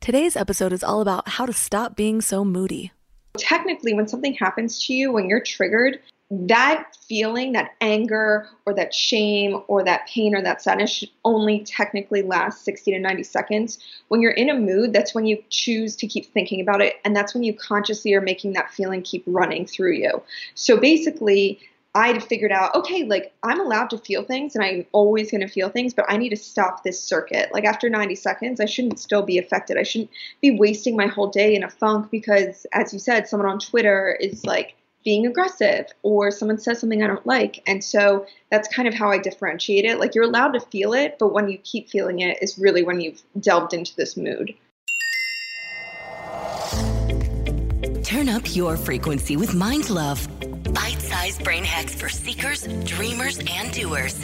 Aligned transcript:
Today's 0.00 0.36
episode 0.36 0.72
is 0.72 0.84
all 0.84 1.00
about 1.00 1.28
how 1.28 1.44
to 1.44 1.52
stop 1.52 1.96
being 1.96 2.20
so 2.20 2.44
moody. 2.44 2.92
Technically, 3.36 3.92
when 3.92 4.08
something 4.08 4.32
happens 4.32 4.86
to 4.86 4.94
you, 4.94 5.12
when 5.12 5.28
you're 5.28 5.40
triggered, 5.40 5.98
that 6.30 6.96
feeling, 7.08 7.52
that 7.52 7.72
anger 7.80 8.48
or 8.64 8.74
that 8.74 8.94
shame 8.94 9.62
or 9.66 9.82
that 9.84 10.06
pain 10.06 10.34
or 10.34 10.42
that 10.42 10.62
sadness 10.62 10.90
should 10.90 11.10
only 11.24 11.60
technically 11.60 12.22
last 12.22 12.64
60 12.64 12.92
to 12.92 12.98
90 12.98 13.22
seconds. 13.22 13.78
When 14.08 14.22
you're 14.22 14.32
in 14.32 14.48
a 14.48 14.54
mood, 14.54 14.92
that's 14.92 15.14
when 15.14 15.26
you 15.26 15.42
choose 15.50 15.96
to 15.96 16.06
keep 16.06 16.26
thinking 16.26 16.60
about 16.60 16.80
it. 16.80 16.96
And 17.04 17.14
that's 17.14 17.34
when 17.34 17.42
you 17.42 17.52
consciously 17.52 18.14
are 18.14 18.20
making 18.20 18.52
that 18.54 18.72
feeling 18.72 19.02
keep 19.02 19.24
running 19.26 19.66
through 19.66 19.94
you. 19.94 20.22
So 20.54 20.76
basically, 20.78 21.60
I 21.94 22.18
figured 22.18 22.52
out, 22.52 22.74
okay, 22.74 23.04
like 23.04 23.32
I'm 23.42 23.60
allowed 23.60 23.90
to 23.90 23.98
feel 23.98 24.22
things 24.22 24.54
and 24.54 24.64
I'm 24.64 24.86
always 24.92 25.30
going 25.30 25.40
to 25.40 25.48
feel 25.48 25.68
things, 25.68 25.94
but 25.94 26.04
I 26.08 26.16
need 26.16 26.28
to 26.30 26.36
stop 26.36 26.82
this 26.82 27.02
circuit. 27.02 27.50
Like 27.52 27.64
after 27.64 27.88
90 27.88 28.14
seconds, 28.14 28.60
I 28.60 28.66
shouldn't 28.66 29.00
still 29.00 29.22
be 29.22 29.38
affected. 29.38 29.78
I 29.78 29.82
shouldn't 29.82 30.10
be 30.40 30.50
wasting 30.50 30.96
my 30.96 31.06
whole 31.06 31.28
day 31.28 31.54
in 31.54 31.64
a 31.64 31.70
funk 31.70 32.10
because, 32.10 32.66
as 32.72 32.92
you 32.92 32.98
said, 32.98 33.26
someone 33.26 33.48
on 33.48 33.58
Twitter 33.58 34.16
is 34.20 34.44
like 34.44 34.74
being 35.04 35.26
aggressive 35.26 35.86
or 36.02 36.30
someone 36.30 36.58
says 36.58 36.80
something 36.80 37.02
I 37.02 37.06
don't 37.06 37.26
like. 37.26 37.62
And 37.66 37.82
so 37.82 38.26
that's 38.50 38.68
kind 38.68 38.86
of 38.86 38.94
how 38.94 39.10
I 39.10 39.18
differentiate 39.18 39.84
it. 39.84 39.98
Like 39.98 40.14
you're 40.14 40.24
allowed 40.24 40.52
to 40.52 40.60
feel 40.60 40.92
it, 40.92 41.16
but 41.18 41.32
when 41.32 41.48
you 41.48 41.58
keep 41.58 41.88
feeling 41.88 42.20
it 42.20 42.38
is 42.42 42.58
really 42.58 42.82
when 42.82 43.00
you've 43.00 43.22
delved 43.40 43.72
into 43.72 43.96
this 43.96 44.16
mood. 44.16 44.54
Turn 48.04 48.28
up 48.28 48.54
your 48.54 48.76
frequency 48.76 49.36
with 49.36 49.54
Mind 49.54 49.90
Love. 49.90 50.28
Bite 51.28 51.34
sized 51.34 51.44
brain 51.44 51.64
hacks 51.64 51.94
for 51.94 52.08
seekers, 52.08 52.66
dreamers, 52.84 53.38
and 53.50 53.70
doers. 53.72 54.16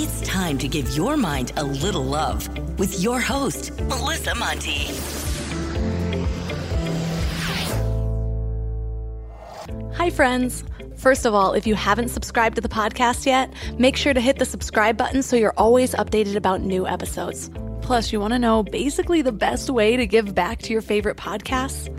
It's 0.00 0.20
time 0.20 0.56
to 0.58 0.68
give 0.68 0.96
your 0.96 1.16
mind 1.16 1.52
a 1.56 1.64
little 1.64 2.04
love 2.04 2.48
with 2.78 3.00
your 3.00 3.20
host, 3.20 3.72
Melissa 3.82 4.36
Monte. 4.36 4.86
Hi, 9.94 10.10
friends. 10.10 10.62
First 10.96 11.26
of 11.26 11.34
all, 11.34 11.54
if 11.54 11.66
you 11.66 11.74
haven't 11.74 12.10
subscribed 12.10 12.54
to 12.54 12.60
the 12.60 12.68
podcast 12.68 13.26
yet, 13.26 13.52
make 13.76 13.96
sure 13.96 14.14
to 14.14 14.20
hit 14.20 14.38
the 14.38 14.44
subscribe 14.44 14.96
button 14.96 15.24
so 15.24 15.34
you're 15.34 15.54
always 15.56 15.92
updated 15.94 16.36
about 16.36 16.60
new 16.60 16.86
episodes. 16.86 17.50
Plus, 17.82 18.12
you 18.12 18.20
want 18.20 18.32
to 18.32 18.38
know 18.38 18.62
basically 18.62 19.22
the 19.22 19.32
best 19.32 19.70
way 19.70 19.96
to 19.96 20.06
give 20.06 20.36
back 20.36 20.62
to 20.62 20.72
your 20.72 20.82
favorite 20.82 21.16
podcasts? 21.16 21.90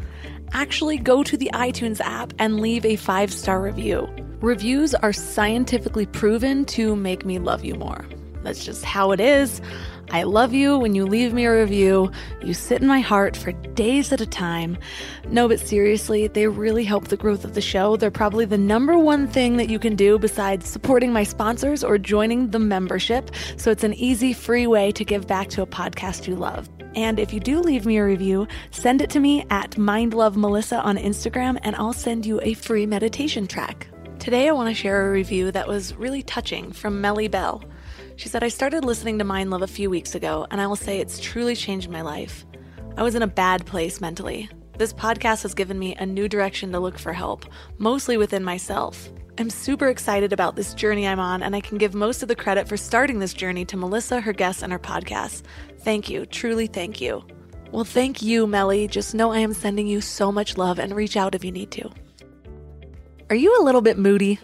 Actually, 0.54 0.98
go 0.98 1.24
to 1.24 1.36
the 1.36 1.52
iTunes 1.54 2.00
app 2.00 2.32
and 2.40 2.62
leave 2.62 2.86
a 2.86 2.96
five 2.96 3.34
star 3.34 3.62
review. 3.62 4.25
Reviews 4.46 4.94
are 4.94 5.12
scientifically 5.12 6.06
proven 6.06 6.66
to 6.66 6.96
make 6.96 7.26
me 7.26 7.40
love 7.40 7.66
you 7.66 7.74
more. 7.74 8.06
That's 8.44 8.64
just 8.64 8.86
how 8.86 9.12
it 9.12 9.20
is. 9.20 9.60
I 10.12 10.22
love 10.22 10.54
you 10.54 10.78
when 10.78 10.94
you 10.94 11.08
leave 11.08 11.34
me 11.34 11.46
a 11.46 11.62
review. 11.62 12.12
You 12.44 12.54
sit 12.54 12.80
in 12.80 12.88
my 12.88 13.00
heart 13.00 13.36
for 13.36 13.54
days 13.54 14.12
at 14.12 14.22
a 14.22 14.28
time. 14.28 14.78
No, 15.30 15.48
but 15.48 15.60
seriously, 15.60 16.28
they 16.28 16.46
really 16.46 16.84
help 16.84 17.08
the 17.08 17.18
growth 17.18 17.44
of 17.44 17.56
the 17.56 17.60
show. 17.60 17.98
They're 17.98 18.12
probably 18.12 18.46
the 18.46 18.56
number 18.56 19.00
one 19.00 19.28
thing 19.28 19.58
that 19.58 19.68
you 19.68 19.80
can 19.80 19.96
do 19.96 20.20
besides 20.20 20.70
supporting 20.70 21.12
my 21.12 21.24
sponsors 21.24 21.84
or 21.84 21.98
joining 21.98 22.52
the 22.52 22.60
membership. 22.60 23.32
So 23.58 23.72
it's 23.72 23.84
an 23.84 23.96
easy, 23.96 24.32
free 24.32 24.68
way 24.68 24.92
to 24.92 25.04
give 25.04 25.26
back 25.26 25.50
to 25.50 25.64
a 25.64 25.68
podcast 25.68 26.28
you 26.28 26.36
love. 26.36 26.70
And 26.94 27.18
if 27.18 27.34
you 27.34 27.40
do 27.40 27.62
leave 27.62 27.88
me 27.88 27.98
a 27.98 28.06
review, 28.06 28.48
send 28.70 29.02
it 29.02 29.10
to 29.10 29.20
me 29.20 29.44
at 29.50 29.72
MindLoveMelissa 29.72 30.86
on 30.86 30.98
Instagram 30.98 31.58
and 31.64 31.76
I'll 31.78 31.94
send 31.94 32.28
you 32.28 32.40
a 32.44 32.54
free 32.54 32.86
meditation 32.86 33.48
track. 33.48 33.88
Today 34.26 34.50
I 34.50 34.54
want 34.54 34.70
to 34.70 34.74
share 34.74 35.06
a 35.06 35.12
review 35.12 35.52
that 35.52 35.68
was 35.68 35.94
really 35.94 36.24
touching 36.24 36.72
from 36.72 37.00
Melly 37.00 37.28
Bell. 37.28 37.64
She 38.16 38.28
said, 38.28 38.44
I 38.44 38.48
started 38.48 38.84
listening 38.84 39.20
to 39.20 39.24
Mind 39.24 39.52
Love 39.52 39.62
a 39.62 39.68
few 39.68 39.88
weeks 39.88 40.16
ago, 40.16 40.48
and 40.50 40.60
I 40.60 40.66
will 40.66 40.76
say 40.76 40.98
it's 40.98 41.20
truly 41.20 41.56
changed 41.56 41.92
my 41.92 42.02
life. 42.02 42.44
I 42.98 43.04
was 43.04 43.14
in 43.14 43.22
a 43.22 43.28
bad 43.28 43.68
place 43.68 44.02
mentally. 44.02 44.50
This 44.80 44.94
podcast 44.94 45.44
has 45.44 45.54
given 45.54 45.78
me 45.78 45.94
a 45.98 46.08
new 46.08 46.28
direction 46.28 46.72
to 46.72 46.80
look 46.80 46.98
for 46.98 47.14
help, 47.14 47.46
mostly 47.78 48.18
within 48.18 48.44
myself. 48.44 49.12
I'm 49.38 49.52
super 49.52 49.90
excited 49.90 50.34
about 50.34 50.56
this 50.56 50.74
journey 50.74 51.08
I'm 51.08 51.20
on, 51.20 51.44
and 51.44 51.56
I 51.56 51.62
can 51.62 51.78
give 51.78 51.94
most 51.94 52.24
of 52.24 52.28
the 52.28 52.36
credit 52.36 52.68
for 52.68 52.78
starting 52.78 53.20
this 53.20 53.32
journey 53.32 53.64
to 53.66 53.78
Melissa, 53.78 54.22
her 54.22 54.34
guests, 54.34 54.64
and 54.64 54.74
her 54.74 54.80
podcast. 54.80 55.44
Thank 55.82 56.10
you, 56.10 56.26
truly 56.26 56.66
thank 56.66 57.00
you. 57.00 57.24
Well, 57.72 57.86
thank 57.86 58.24
you, 58.24 58.48
Melly. 58.48 58.88
Just 58.88 59.14
know 59.14 59.32
I 59.32 59.38
am 59.38 59.54
sending 59.54 59.86
you 59.86 60.02
so 60.02 60.32
much 60.32 60.58
love 60.58 60.80
and 60.80 60.96
reach 60.96 61.16
out 61.16 61.36
if 61.36 61.46
you 61.46 61.52
need 61.52 61.70
to. 61.74 61.92
Are 63.28 63.36
you 63.36 63.58
a 63.60 63.64
little 63.64 63.82
bit 63.82 63.98
moody? 63.98 64.40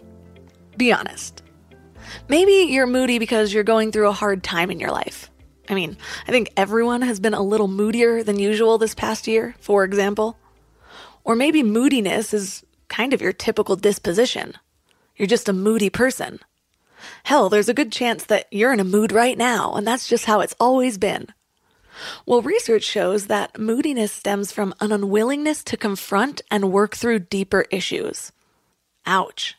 Be 0.76 0.92
honest. 0.92 1.44
Maybe 2.28 2.72
you're 2.72 2.88
moody 2.88 3.20
because 3.20 3.54
you're 3.54 3.62
going 3.62 3.92
through 3.92 4.08
a 4.08 4.12
hard 4.12 4.42
time 4.42 4.72
in 4.72 4.80
your 4.80 4.90
life. 4.90 5.30
I 5.68 5.74
mean, 5.74 5.96
I 6.26 6.32
think 6.32 6.52
everyone 6.56 7.02
has 7.02 7.20
been 7.20 7.32
a 7.32 7.42
little 7.42 7.68
moodier 7.68 8.24
than 8.24 8.40
usual 8.40 8.78
this 8.78 8.94
past 8.94 9.28
year, 9.28 9.54
for 9.60 9.84
example. 9.84 10.36
Or 11.22 11.36
maybe 11.36 11.62
moodiness 11.62 12.34
is 12.34 12.64
kind 12.88 13.14
of 13.14 13.22
your 13.22 13.32
typical 13.32 13.76
disposition. 13.76 14.54
You're 15.14 15.28
just 15.28 15.48
a 15.48 15.52
moody 15.52 15.88
person. 15.88 16.40
Hell, 17.22 17.48
there's 17.48 17.68
a 17.68 17.74
good 17.74 17.92
chance 17.92 18.24
that 18.24 18.46
you're 18.50 18.72
in 18.72 18.80
a 18.80 18.84
mood 18.84 19.12
right 19.12 19.38
now, 19.38 19.74
and 19.74 19.86
that's 19.86 20.08
just 20.08 20.24
how 20.24 20.40
it's 20.40 20.56
always 20.58 20.98
been. 20.98 21.28
Well, 22.26 22.42
research 22.42 22.82
shows 22.82 23.28
that 23.28 23.60
moodiness 23.60 24.10
stems 24.10 24.50
from 24.50 24.74
an 24.80 24.90
unwillingness 24.90 25.62
to 25.64 25.76
confront 25.76 26.40
and 26.50 26.72
work 26.72 26.96
through 26.96 27.20
deeper 27.20 27.64
issues. 27.70 28.32
Ouch. 29.06 29.56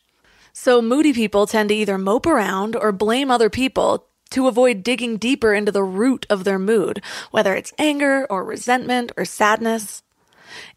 So, 0.54 0.82
moody 0.82 1.14
people 1.14 1.48
tend 1.48 1.70
to 1.70 1.76
either 1.76 1.98
mope 1.98 2.26
around 2.26 2.76
or 2.76 2.92
blame 2.92 3.32
other 3.32 3.50
people 3.50 4.06
to 4.30 4.48
avoid 4.48 4.84
digging 4.84 5.18
deeper 5.18 5.54
into 5.54 5.72
the 5.72 5.84
root 5.84 6.26
of 6.30 6.44
their 6.44 6.60
mood, 6.60 7.02
whether 7.32 7.56
it's 7.56 7.74
anger 7.78 8.26
or 8.30 8.44
resentment 8.44 9.12
or 9.16 9.26
sadness. 9.26 10.04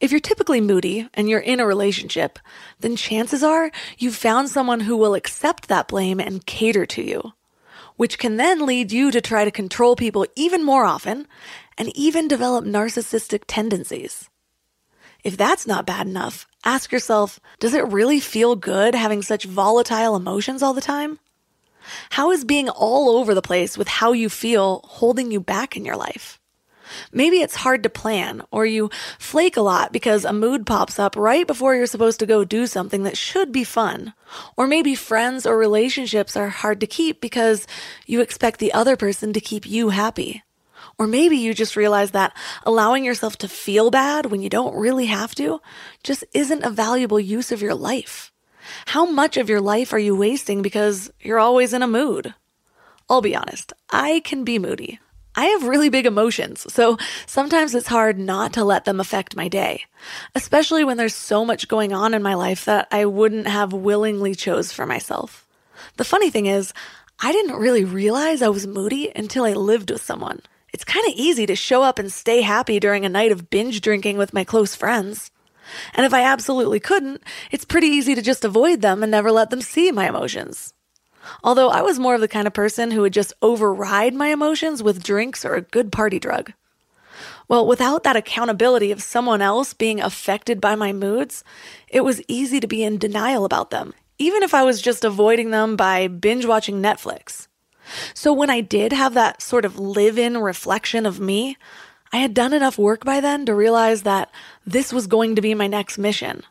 If 0.01 0.11
you're 0.11 0.21
typically 0.21 0.61
moody 0.61 1.09
and 1.15 1.29
you're 1.29 1.41
in 1.41 1.61
a 1.61 1.67
relationship, 1.67 2.39
then 2.81 2.97
chances 2.97 3.43
are 3.43 3.71
you've 3.99 4.17
found 4.17 4.49
someone 4.49 4.81
who 4.81 4.97
will 4.97 5.15
accept 5.15 5.69
that 5.69 5.89
blame 5.89 6.21
and 6.21 6.45
cater 6.47 6.87
to 6.87 7.03
you, 7.03 7.33
which 7.97 8.19
can 8.19 8.37
then 8.37 8.67
lead 8.67 8.93
you 8.93 9.11
to 9.11 9.21
try 9.21 9.45
to 9.45 9.51
control 9.51 9.97
people 9.97 10.27
even 10.37 10.63
more 10.63 10.85
often 10.85 11.27
and 11.79 11.95
even 11.97 12.29
develop 12.29 12.65
narcissistic 12.65 13.43
tendencies. 13.47 14.29
If 15.27 15.37
that's 15.37 15.67
not 15.67 15.87
bad 15.87 16.07
enough, 16.07 16.47
ask 16.65 16.93
yourself, 16.93 17.41
does 17.59 17.75
it 17.75 17.89
really 17.89 18.21
feel 18.21 18.55
good 18.55 18.95
having 18.95 19.23
such 19.23 19.45
volatile 19.45 20.15
emotions 20.15 20.63
all 20.63 20.73
the 20.73 20.81
time? 20.81 21.19
How 22.11 22.31
is 22.31 22.45
being 22.45 22.69
all 22.69 23.09
over 23.09 23.35
the 23.35 23.43
place 23.43 23.77
with 23.77 23.89
how 23.89 24.13
you 24.13 24.29
feel 24.29 24.83
holding 24.85 25.33
you 25.33 25.41
back 25.41 25.77
in 25.77 25.85
your 25.85 25.97
life? 25.97 26.39
Maybe 27.11 27.39
it's 27.39 27.57
hard 27.57 27.83
to 27.83 27.89
plan, 27.89 28.43
or 28.53 28.67
you 28.67 28.89
flake 29.19 29.57
a 29.57 29.63
lot 29.63 29.93
because 29.93 30.25
a 30.25 30.33
mood 30.33 30.65
pops 30.65 30.97
up 30.97 31.17
right 31.17 31.45
before 31.45 31.75
you're 31.75 31.87
supposed 31.87 32.21
to 32.21 32.27
go 32.27 32.45
do 32.45 32.69
something 32.69 33.03
that 33.03 33.19
should 33.19 33.51
be 33.51 33.65
fun. 33.65 34.15
Or 34.57 34.69
maybe 34.69 34.95
friends 34.95 35.45
or 35.45 35.59
relationships 35.59 36.37
are 36.37 36.51
hard 36.51 36.79
to 36.79 36.87
keep 36.87 37.21
because 37.21 37.67
you 38.07 38.21
expect 38.21 38.61
the 38.61 38.73
other 38.73 38.95
person 38.97 39.33
to 39.33 39.41
keep 39.41 39.67
you 39.67 39.89
happy. 39.89 40.45
Or 40.99 41.07
maybe 41.07 41.37
you 41.37 41.53
just 41.53 41.77
realize 41.77 42.13
that 42.13 42.35
allowing 42.65 43.05
yourself 43.05 43.37
to 43.39 43.49
feel 43.49 43.91
bad 43.91 44.27
when 44.27 44.41
you 44.41 44.49
don't 44.49 44.77
really 44.77 45.07
have 45.07 45.35
to 45.35 45.61
just 46.03 46.25
isn't 46.33 46.65
a 46.65 46.71
valuable 46.71 47.21
use 47.21 47.53
of 47.53 47.61
your 47.61 47.75
life. 47.75 48.33
How 48.87 49.05
much 49.05 49.37
of 49.37 49.49
your 49.49 49.61
life 49.61 49.93
are 49.93 49.99
you 49.99 50.17
wasting 50.17 50.63
because 50.63 51.11
you're 51.21 51.39
always 51.39 51.73
in 51.73 51.83
a 51.83 51.87
mood? 51.87 52.35
I'll 53.09 53.21
be 53.21 53.37
honest, 53.37 53.73
I 53.91 54.21
can 54.25 54.43
be 54.43 54.59
moody. 54.59 54.99
I 55.39 55.45
have 55.47 55.65
really 55.65 55.91
big 55.91 56.07
emotions, 56.07 56.73
so 56.73 56.97
sometimes 57.27 57.75
it's 57.75 57.87
hard 57.87 58.19
not 58.19 58.55
to 58.55 58.65
let 58.65 58.87
them 58.87 59.01
affect 59.01 59.37
my 59.37 59.49
day, 59.49 59.85
especially 60.35 60.83
when 60.83 60.97
there's 60.97 61.15
so 61.15 61.45
much 61.45 61.69
going 61.69 61.93
on 61.93 62.15
in 62.15 62.23
my 62.23 62.33
life 62.33 62.65
that 62.65 62.89
I 62.91 63.05
wouldn't 63.05 63.47
have 63.47 63.75
willingly 63.75 64.35
chose 64.35 64.73
for 64.73 64.87
myself. 64.87 65.47
The 65.99 66.05
funny 66.05 66.31
thing 66.31 66.47
is, 66.47 66.73
I 67.21 67.33
didn't 67.33 67.57
really 67.57 67.85
realize 67.85 68.41
I 68.41 68.49
was 68.49 68.67
moody 68.67 69.13
until 69.15 69.45
I 69.45 69.53
lived 69.53 69.91
with 69.91 70.03
someone. 70.03 70.41
It's 70.77 70.85
kind 70.85 71.07
of 71.07 71.15
easy 71.17 71.47
to 71.47 71.57
show 71.57 71.83
up 71.83 71.99
and 71.99 72.13
stay 72.13 72.43
happy 72.43 72.79
during 72.79 73.07
a 73.07 73.09
night 73.09 73.33
of 73.33 73.49
binge 73.49 73.81
drinking 73.81 74.19
with 74.19 74.35
my 74.35 74.45
close 74.45 74.75
friends. 74.75 75.31
And 75.95 76.05
if 76.05 76.13
I 76.13 76.21
absolutely 76.21 76.81
couldn't, 76.81 77.23
it's 77.51 77.65
pretty 77.65 77.87
easy 77.87 78.15
to 78.15 78.21
just 78.21 78.45
avoid 78.45 78.83
them 78.83 79.03
and 79.03 79.11
never 79.11 79.33
let 79.33 79.49
them 79.49 79.63
see 79.63 79.91
my 79.91 80.07
emotions. 80.07 80.75
Although 81.43 81.71
I 81.71 81.81
was 81.81 81.99
more 81.99 82.15
of 82.15 82.21
the 82.21 82.29
kind 82.29 82.47
of 82.47 82.53
person 82.53 82.91
who 82.91 83.01
would 83.01 83.15
just 83.15 83.33
override 83.41 84.13
my 84.13 84.29
emotions 84.29 84.83
with 84.83 85.03
drinks 85.03 85.47
or 85.47 85.55
a 85.55 85.63
good 85.63 85.93
party 85.93 86.19
drug. 86.19 86.53
Well, 87.49 87.67
without 87.67 88.03
that 88.03 88.17
accountability 88.17 88.93
of 88.93 89.03
someone 89.03 89.41
else 89.41 89.73
being 89.73 90.03
affected 90.03 90.61
by 90.61 90.75
my 90.75 90.93
moods, 90.93 91.43
it 91.89 92.03
was 92.03 92.21
easy 92.29 92.61
to 92.61 92.67
be 92.67 92.85
in 92.85 92.99
denial 92.99 93.47
about 93.47 93.71
them, 93.71 93.95
even 94.19 94.43
if 94.43 94.53
I 94.53 94.63
was 94.63 94.83
just 94.83 95.07
avoiding 95.07 95.53
them 95.53 95.75
by 95.75 96.07
binge 96.07 96.45
watching 96.45 96.83
Netflix. 96.83 97.49
So 98.15 98.33
when 98.33 98.51
I 98.51 98.61
did 98.61 98.93
have 98.93 99.15
that 99.15 99.43
sort 99.43 99.65
of 99.65 99.79
live 99.79 100.19
in 100.19 100.39
reflection 100.39 101.07
of 101.07 101.21
me, 101.21 101.57
I 102.13 102.19
had 102.19 102.35
done 102.35 102.53
enough 102.53 102.79
work 102.79 103.05
by 103.05 103.21
then 103.21 103.47
to 103.47 103.55
realize 103.55 104.03
that 104.03 104.31
this 104.65 104.93
was 104.93 105.07
going 105.07 105.37
to 105.37 105.43
be 105.43 105.55
my 105.55 105.67
next 105.67 105.99
mission. 105.99 106.43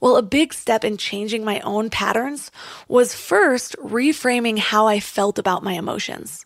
Well, 0.00 0.16
a 0.16 0.22
big 0.22 0.54
step 0.54 0.84
in 0.84 0.96
changing 0.96 1.44
my 1.44 1.60
own 1.60 1.90
patterns 1.90 2.50
was 2.88 3.14
first 3.14 3.76
reframing 3.78 4.58
how 4.58 4.86
I 4.86 5.00
felt 5.00 5.38
about 5.38 5.62
my 5.62 5.74
emotions. 5.74 6.44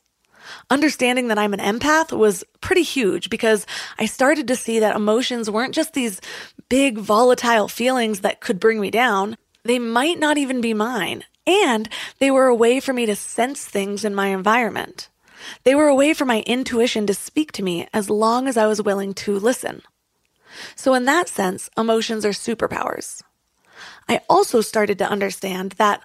Understanding 0.71 1.29
that 1.29 1.39
I'm 1.39 1.55
an 1.55 1.61
empath 1.61 2.17
was 2.17 2.45
pretty 2.61 2.83
huge 2.83 3.31
because 3.31 3.67
I 3.99 4.07
started 4.07 4.49
to 4.49 4.57
see 4.57 4.81
that 4.81 4.97
emotions 4.97 5.51
weren't 5.51 5.75
just 5.75 5.95
these 5.95 6.21
big 6.69 6.99
volatile 6.99 7.69
feelings 7.69 8.21
that 8.21 8.41
could 8.41 8.61
bring 8.61 8.81
me 8.81 8.91
down. 8.91 9.37
They 9.65 9.79
might 9.79 10.19
not 10.19 10.39
even 10.39 10.61
be 10.61 10.75
mine. 10.75 11.25
And 11.47 11.89
they 12.19 12.31
were 12.31 12.47
a 12.47 12.55
way 12.55 12.81
for 12.81 12.93
me 12.93 13.07
to 13.07 13.17
sense 13.17 13.65
things 13.65 14.05
in 14.05 14.15
my 14.15 14.29
environment. 14.29 15.09
They 15.65 15.75
were 15.75 15.89
a 15.89 15.95
way 15.95 16.15
for 16.15 16.25
my 16.25 16.41
intuition 16.43 17.07
to 17.07 17.15
speak 17.15 17.53
to 17.53 17.65
me 17.65 17.89
as 17.93 18.09
long 18.09 18.47
as 18.47 18.57
I 18.57 18.67
was 18.67 18.83
willing 18.83 19.13
to 19.15 19.39
listen. 19.39 19.83
So, 20.77 20.95
in 20.95 21.05
that 21.07 21.29
sense, 21.29 21.71
emotions 21.77 22.25
are 22.25 22.31
superpowers. 22.31 23.23
I 24.09 24.21
also 24.29 24.61
started 24.61 24.99
to 24.99 25.09
understand 25.09 25.73
that 25.73 26.03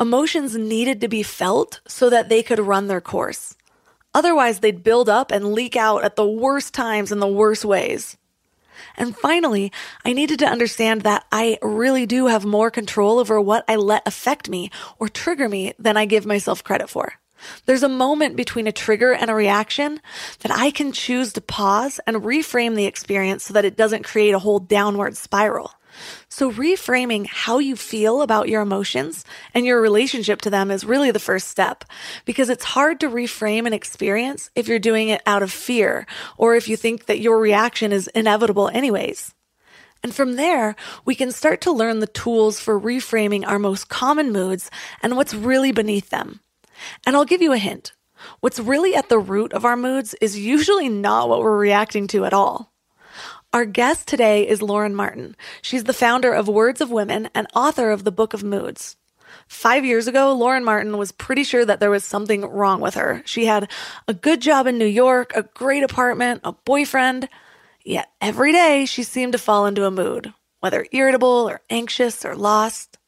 emotions 0.00 0.56
needed 0.56 1.00
to 1.02 1.08
be 1.08 1.22
felt 1.22 1.80
so 1.86 2.10
that 2.10 2.28
they 2.28 2.42
could 2.42 2.58
run 2.58 2.86
their 2.88 3.00
course. 3.00 3.56
Otherwise, 4.14 4.60
they'd 4.60 4.82
build 4.82 5.08
up 5.08 5.30
and 5.30 5.52
leak 5.52 5.76
out 5.76 6.02
at 6.02 6.16
the 6.16 6.26
worst 6.26 6.74
times 6.74 7.12
in 7.12 7.20
the 7.20 7.28
worst 7.28 7.64
ways. 7.64 8.16
And 8.96 9.16
finally, 9.16 9.72
I 10.04 10.12
needed 10.12 10.38
to 10.40 10.46
understand 10.46 11.02
that 11.02 11.26
I 11.32 11.58
really 11.62 12.06
do 12.06 12.26
have 12.26 12.44
more 12.44 12.70
control 12.70 13.18
over 13.18 13.40
what 13.40 13.64
I 13.68 13.76
let 13.76 14.06
affect 14.06 14.48
me 14.48 14.70
or 14.98 15.08
trigger 15.08 15.48
me 15.48 15.74
than 15.78 15.96
I 15.96 16.04
give 16.04 16.26
myself 16.26 16.64
credit 16.64 16.90
for. 16.90 17.14
There's 17.66 17.82
a 17.82 17.88
moment 17.88 18.36
between 18.36 18.66
a 18.66 18.72
trigger 18.72 19.12
and 19.12 19.30
a 19.30 19.34
reaction 19.34 20.00
that 20.40 20.52
I 20.52 20.70
can 20.70 20.92
choose 20.92 21.32
to 21.32 21.40
pause 21.40 22.00
and 22.06 22.18
reframe 22.18 22.74
the 22.74 22.86
experience 22.86 23.44
so 23.44 23.54
that 23.54 23.64
it 23.64 23.76
doesn't 23.76 24.04
create 24.04 24.34
a 24.34 24.38
whole 24.38 24.58
downward 24.58 25.16
spiral. 25.16 25.72
So 26.28 26.50
reframing 26.50 27.26
how 27.26 27.58
you 27.58 27.76
feel 27.76 28.22
about 28.22 28.48
your 28.48 28.62
emotions 28.62 29.24
and 29.54 29.66
your 29.66 29.80
relationship 29.80 30.40
to 30.42 30.50
them 30.50 30.70
is 30.70 30.84
really 30.84 31.10
the 31.10 31.18
first 31.18 31.48
step 31.48 31.84
because 32.24 32.48
it's 32.48 32.64
hard 32.64 33.00
to 33.00 33.08
reframe 33.08 33.66
an 33.66 33.72
experience 33.72 34.50
if 34.54 34.68
you're 34.68 34.78
doing 34.78 35.08
it 35.08 35.22
out 35.26 35.42
of 35.42 35.52
fear 35.52 36.06
or 36.36 36.54
if 36.54 36.68
you 36.68 36.76
think 36.76 37.06
that 37.06 37.20
your 37.20 37.38
reaction 37.38 37.92
is 37.92 38.08
inevitable 38.08 38.68
anyways. 38.68 39.34
And 40.02 40.14
from 40.14 40.36
there, 40.36 40.76
we 41.04 41.14
can 41.14 41.30
start 41.30 41.60
to 41.62 41.72
learn 41.72 41.98
the 41.98 42.06
tools 42.06 42.58
for 42.58 42.80
reframing 42.80 43.46
our 43.46 43.58
most 43.58 43.88
common 43.88 44.32
moods 44.32 44.70
and 45.02 45.16
what's 45.16 45.34
really 45.34 45.72
beneath 45.72 46.10
them. 46.10 46.40
And 47.06 47.16
I'll 47.16 47.26
give 47.26 47.42
you 47.42 47.52
a 47.52 47.58
hint. 47.58 47.92
What's 48.40 48.58
really 48.58 48.94
at 48.94 49.08
the 49.08 49.18
root 49.18 49.52
of 49.52 49.64
our 49.64 49.76
moods 49.76 50.14
is 50.20 50.38
usually 50.38 50.88
not 50.88 51.28
what 51.28 51.40
we're 51.40 51.56
reacting 51.56 52.06
to 52.08 52.24
at 52.24 52.32
all. 52.34 52.69
Our 53.52 53.64
guest 53.64 54.06
today 54.06 54.46
is 54.46 54.62
Lauren 54.62 54.94
Martin. 54.94 55.34
She's 55.60 55.82
the 55.82 55.92
founder 55.92 56.32
of 56.32 56.46
Words 56.46 56.80
of 56.80 56.92
Women 56.92 57.28
and 57.34 57.48
author 57.52 57.90
of 57.90 58.04
the 58.04 58.12
Book 58.12 58.32
of 58.32 58.44
Moods. 58.44 58.94
Five 59.48 59.84
years 59.84 60.06
ago, 60.06 60.32
Lauren 60.32 60.62
Martin 60.62 60.96
was 60.96 61.10
pretty 61.10 61.42
sure 61.42 61.64
that 61.64 61.80
there 61.80 61.90
was 61.90 62.04
something 62.04 62.42
wrong 62.42 62.80
with 62.80 62.94
her. 62.94 63.22
She 63.24 63.46
had 63.46 63.68
a 64.06 64.14
good 64.14 64.40
job 64.40 64.68
in 64.68 64.78
New 64.78 64.86
York, 64.86 65.32
a 65.34 65.42
great 65.42 65.82
apartment, 65.82 66.42
a 66.44 66.52
boyfriend. 66.52 67.28
Yet 67.84 68.08
every 68.20 68.52
day 68.52 68.86
she 68.86 69.02
seemed 69.02 69.32
to 69.32 69.38
fall 69.38 69.66
into 69.66 69.84
a 69.84 69.90
mood, 69.90 70.32
whether 70.60 70.86
irritable 70.92 71.50
or 71.50 71.60
anxious 71.70 72.24
or 72.24 72.36
lost. 72.36 72.98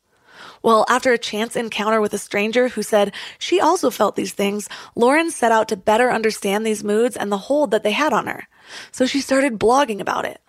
Well, 0.60 0.84
after 0.88 1.12
a 1.12 1.18
chance 1.18 1.54
encounter 1.54 2.00
with 2.00 2.14
a 2.14 2.18
stranger 2.18 2.66
who 2.66 2.82
said 2.82 3.14
she 3.38 3.60
also 3.60 3.90
felt 3.90 4.16
these 4.16 4.32
things, 4.32 4.68
Lauren 4.96 5.30
set 5.30 5.52
out 5.52 5.68
to 5.68 5.76
better 5.76 6.10
understand 6.10 6.66
these 6.66 6.82
moods 6.82 7.16
and 7.16 7.30
the 7.30 7.38
hold 7.38 7.70
that 7.70 7.84
they 7.84 7.92
had 7.92 8.12
on 8.12 8.26
her. 8.26 8.48
So 8.90 9.06
she 9.06 9.20
started 9.20 9.58
blogging 9.58 10.00
about 10.00 10.24
it. 10.24 10.40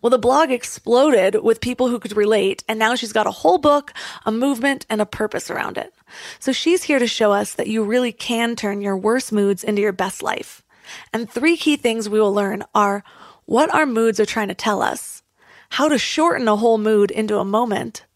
Well, 0.00 0.10
the 0.10 0.18
blog 0.18 0.50
exploded 0.50 1.42
with 1.42 1.60
people 1.60 1.88
who 1.88 1.98
could 1.98 2.16
relate, 2.16 2.64
and 2.68 2.78
now 2.78 2.94
she's 2.94 3.12
got 3.12 3.26
a 3.26 3.32
whole 3.32 3.58
book, 3.58 3.92
a 4.24 4.32
movement, 4.32 4.86
and 4.88 5.00
a 5.00 5.06
purpose 5.06 5.50
around 5.50 5.76
it. 5.76 5.92
So 6.38 6.52
she's 6.52 6.84
here 6.84 6.98
to 6.98 7.06
show 7.06 7.32
us 7.32 7.54
that 7.54 7.66
you 7.66 7.84
really 7.84 8.12
can 8.12 8.56
turn 8.56 8.80
your 8.80 8.96
worst 8.96 9.32
moods 9.32 9.64
into 9.64 9.82
your 9.82 9.92
best 9.92 10.22
life. 10.22 10.62
And 11.12 11.28
three 11.28 11.56
key 11.56 11.76
things 11.76 12.08
we 12.08 12.20
will 12.20 12.32
learn 12.32 12.64
are 12.74 13.04
what 13.46 13.72
our 13.74 13.86
moods 13.86 14.20
are 14.20 14.26
trying 14.26 14.48
to 14.48 14.54
tell 14.54 14.80
us, 14.80 15.22
how 15.70 15.88
to 15.88 15.98
shorten 15.98 16.48
a 16.48 16.56
whole 16.56 16.78
mood 16.78 17.10
into 17.10 17.38
a 17.38 17.44
moment, 17.44 18.06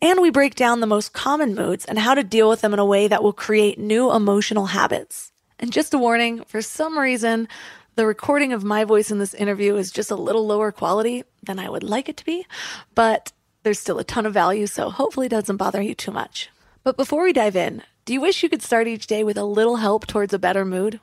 and 0.00 0.20
we 0.20 0.30
break 0.30 0.54
down 0.54 0.80
the 0.80 0.86
most 0.86 1.12
common 1.12 1.54
moods 1.54 1.84
and 1.84 1.98
how 1.98 2.14
to 2.14 2.22
deal 2.22 2.48
with 2.48 2.60
them 2.60 2.72
in 2.72 2.78
a 2.78 2.84
way 2.84 3.08
that 3.08 3.22
will 3.22 3.32
create 3.32 3.78
new 3.78 4.12
emotional 4.12 4.66
habits. 4.66 5.32
And 5.58 5.72
just 5.72 5.94
a 5.94 5.98
warning, 5.98 6.44
for 6.44 6.62
some 6.62 6.98
reason, 6.98 7.48
the 7.96 8.06
recording 8.06 8.52
of 8.52 8.64
my 8.64 8.84
voice 8.84 9.10
in 9.10 9.18
this 9.18 9.34
interview 9.34 9.76
is 9.76 9.92
just 9.92 10.10
a 10.10 10.16
little 10.16 10.46
lower 10.46 10.72
quality 10.72 11.24
than 11.42 11.58
I 11.58 11.68
would 11.68 11.82
like 11.82 12.08
it 12.08 12.16
to 12.18 12.24
be, 12.24 12.46
but 12.94 13.32
there's 13.62 13.78
still 13.78 13.98
a 13.98 14.04
ton 14.04 14.26
of 14.26 14.34
value, 14.34 14.66
so 14.66 14.90
hopefully 14.90 15.26
it 15.26 15.30
doesn't 15.30 15.56
bother 15.56 15.80
you 15.80 15.94
too 15.94 16.10
much. 16.10 16.50
But 16.82 16.96
before 16.96 17.22
we 17.22 17.32
dive 17.32 17.56
in, 17.56 17.82
do 18.04 18.12
you 18.12 18.20
wish 18.20 18.42
you 18.42 18.48
could 18.48 18.62
start 18.62 18.88
each 18.88 19.06
day 19.06 19.24
with 19.24 19.38
a 19.38 19.44
little 19.44 19.76
help 19.76 20.06
towards 20.06 20.34
a 20.34 20.38
better 20.38 20.64
mood? 20.64 21.00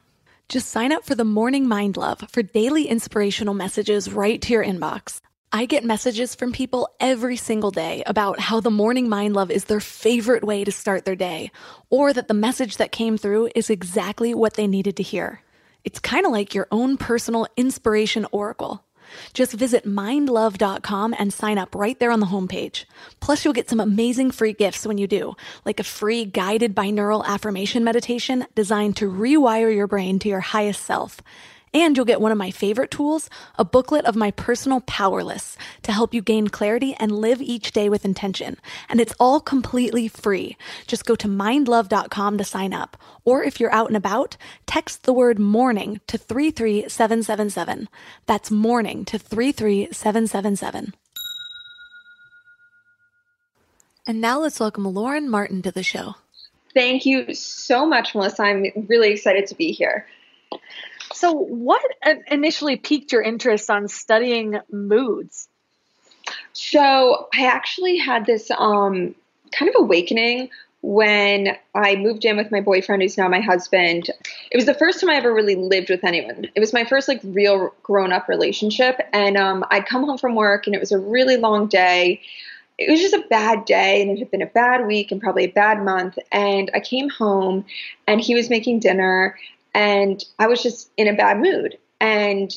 Just 0.49 0.69
sign 0.69 0.91
up 0.91 1.05
for 1.05 1.15
the 1.15 1.23
Morning 1.23 1.67
Mind 1.67 1.97
Love 1.97 2.25
for 2.29 2.43
daily 2.43 2.87
inspirational 2.87 3.53
messages 3.53 4.11
right 4.11 4.41
to 4.41 4.53
your 4.53 4.63
inbox. 4.63 5.21
I 5.53 5.65
get 5.65 5.83
messages 5.83 6.35
from 6.35 6.51
people 6.51 6.89
every 6.99 7.35
single 7.35 7.71
day 7.71 8.03
about 8.05 8.39
how 8.39 8.59
the 8.59 8.71
morning 8.71 9.09
mind 9.09 9.33
love 9.33 9.51
is 9.51 9.65
their 9.65 9.81
favorite 9.81 10.45
way 10.45 10.63
to 10.63 10.71
start 10.71 11.03
their 11.03 11.15
day, 11.15 11.51
or 11.89 12.13
that 12.13 12.29
the 12.29 12.33
message 12.33 12.77
that 12.77 12.93
came 12.93 13.17
through 13.17 13.49
is 13.53 13.69
exactly 13.69 14.33
what 14.33 14.53
they 14.53 14.65
needed 14.65 14.95
to 14.97 15.03
hear. 15.03 15.41
It's 15.83 15.99
kind 15.99 16.25
of 16.25 16.31
like 16.31 16.53
your 16.53 16.67
own 16.71 16.97
personal 16.97 17.47
inspiration 17.57 18.25
oracle. 18.31 18.83
Just 19.33 19.53
visit 19.53 19.85
mindlove.com 19.85 21.15
and 21.17 21.33
sign 21.33 21.57
up 21.57 21.75
right 21.75 21.99
there 21.99 22.11
on 22.11 22.19
the 22.19 22.27
homepage. 22.27 22.85
Plus, 23.19 23.43
you'll 23.43 23.53
get 23.53 23.69
some 23.69 23.79
amazing 23.79 24.31
free 24.31 24.53
gifts 24.53 24.85
when 24.85 24.97
you 24.97 25.07
do, 25.07 25.35
like 25.65 25.79
a 25.79 25.83
free 25.83 26.23
guided 26.25 26.75
binaural 26.75 27.25
affirmation 27.25 27.83
meditation 27.83 28.45
designed 28.55 28.95
to 28.97 29.11
rewire 29.11 29.73
your 29.73 29.87
brain 29.87 30.19
to 30.19 30.29
your 30.29 30.39
highest 30.39 30.83
self 30.83 31.21
and 31.73 31.95
you'll 31.95 32.05
get 32.05 32.21
one 32.21 32.31
of 32.31 32.37
my 32.37 32.51
favorite 32.51 32.91
tools, 32.91 33.29
a 33.57 33.65
booklet 33.65 34.05
of 34.05 34.15
my 34.15 34.31
personal 34.31 34.81
power 34.81 35.23
lists 35.23 35.57
to 35.83 35.91
help 35.91 36.13
you 36.13 36.21
gain 36.21 36.47
clarity 36.47 36.95
and 36.99 37.11
live 37.11 37.41
each 37.41 37.71
day 37.71 37.89
with 37.89 38.05
intention. 38.05 38.57
And 38.89 38.99
it's 38.99 39.13
all 39.19 39.39
completely 39.39 40.07
free. 40.07 40.57
Just 40.87 41.05
go 41.05 41.15
to 41.15 41.27
mindlove.com 41.27 42.37
to 42.37 42.43
sign 42.43 42.73
up. 42.73 42.97
Or 43.23 43.43
if 43.43 43.59
you're 43.59 43.73
out 43.73 43.87
and 43.87 43.97
about, 43.97 44.37
text 44.65 45.03
the 45.03 45.13
word 45.13 45.39
morning 45.39 46.01
to 46.07 46.17
33777. 46.17 47.87
That's 48.25 48.51
morning 48.51 49.05
to 49.05 49.17
33777. 49.17 50.93
And 54.07 54.19
now 54.19 54.39
let's 54.39 54.59
welcome 54.59 54.85
Lauren 54.85 55.29
Martin 55.29 55.61
to 55.61 55.71
the 55.71 55.83
show. 55.83 56.15
Thank 56.73 57.05
you 57.05 57.33
so 57.33 57.85
much, 57.85 58.15
Melissa. 58.15 58.43
I'm 58.43 58.65
really 58.87 59.11
excited 59.11 59.47
to 59.47 59.55
be 59.55 59.71
here. 59.71 60.07
So, 61.13 61.31
what 61.33 61.81
initially 62.27 62.77
piqued 62.77 63.11
your 63.11 63.21
interest 63.21 63.69
on 63.69 63.87
studying 63.87 64.59
moods? 64.71 65.47
So, 66.53 67.27
I 67.33 67.45
actually 67.45 67.97
had 67.97 68.25
this 68.25 68.49
um, 68.51 69.15
kind 69.51 69.69
of 69.69 69.75
awakening 69.77 70.49
when 70.81 71.55
I 71.75 71.95
moved 71.95 72.25
in 72.25 72.37
with 72.37 72.51
my 72.51 72.61
boyfriend, 72.61 73.01
who's 73.01 73.17
now 73.17 73.27
my 73.27 73.39
husband. 73.39 74.09
It 74.49 74.57
was 74.57 74.65
the 74.65 74.73
first 74.73 74.99
time 74.99 75.11
I 75.11 75.15
ever 75.15 75.33
really 75.33 75.55
lived 75.55 75.89
with 75.89 76.03
anyone. 76.03 76.47
It 76.55 76.59
was 76.59 76.73
my 76.73 76.85
first 76.85 77.07
like 77.07 77.21
real 77.23 77.73
grown 77.83 78.11
up 78.11 78.27
relationship, 78.27 78.99
and 79.13 79.37
um, 79.37 79.63
I'd 79.69 79.85
come 79.85 80.03
home 80.03 80.17
from 80.17 80.35
work, 80.35 80.65
and 80.65 80.75
it 80.75 80.79
was 80.79 80.91
a 80.91 80.97
really 80.97 81.37
long 81.37 81.67
day. 81.67 82.21
It 82.79 82.89
was 82.89 82.99
just 82.99 83.13
a 83.13 83.23
bad 83.29 83.65
day, 83.65 84.01
and 84.01 84.09
it 84.09 84.19
had 84.19 84.31
been 84.31 84.41
a 84.41 84.47
bad 84.47 84.87
week, 84.87 85.11
and 85.11 85.21
probably 85.21 85.43
a 85.45 85.51
bad 85.51 85.83
month. 85.83 86.17
And 86.31 86.71
I 86.73 86.79
came 86.79 87.09
home, 87.09 87.65
and 88.07 88.19
he 88.19 88.33
was 88.33 88.49
making 88.49 88.79
dinner, 88.79 89.37
and 89.73 90.23
I 90.39 90.47
was 90.47 90.61
just 90.61 90.91
in 90.97 91.07
a 91.07 91.15
bad 91.15 91.39
mood. 91.39 91.77
And 91.99 92.51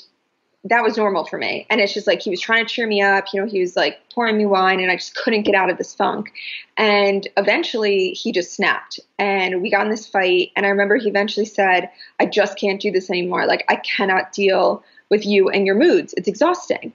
that 0.66 0.82
was 0.82 0.96
normal 0.96 1.26
for 1.26 1.36
me. 1.36 1.66
And 1.68 1.78
it's 1.78 1.92
just 1.92 2.06
like 2.06 2.22
he 2.22 2.30
was 2.30 2.40
trying 2.40 2.64
to 2.64 2.72
cheer 2.72 2.86
me 2.86 3.02
up. 3.02 3.26
You 3.32 3.42
know, 3.42 3.46
he 3.46 3.60
was 3.60 3.76
like 3.76 3.98
pouring 4.14 4.38
me 4.38 4.46
wine, 4.46 4.80
and 4.80 4.90
I 4.90 4.96
just 4.96 5.14
couldn't 5.14 5.42
get 5.42 5.54
out 5.54 5.68
of 5.68 5.76
this 5.76 5.94
funk. 5.94 6.32
And 6.78 7.28
eventually 7.36 8.12
he 8.12 8.32
just 8.32 8.54
snapped, 8.54 8.98
and 9.18 9.60
we 9.60 9.70
got 9.70 9.84
in 9.84 9.90
this 9.90 10.06
fight. 10.06 10.52
And 10.56 10.64
I 10.64 10.70
remember 10.70 10.96
he 10.96 11.08
eventually 11.08 11.44
said, 11.44 11.90
I 12.18 12.24
just 12.26 12.58
can't 12.58 12.80
do 12.80 12.90
this 12.90 13.10
anymore. 13.10 13.44
Like, 13.46 13.64
I 13.68 13.76
cannot 13.76 14.32
deal 14.32 14.82
with 15.10 15.26
you 15.26 15.50
and 15.50 15.66
your 15.66 15.74
moods. 15.74 16.14
It's 16.16 16.28
exhausting. 16.28 16.94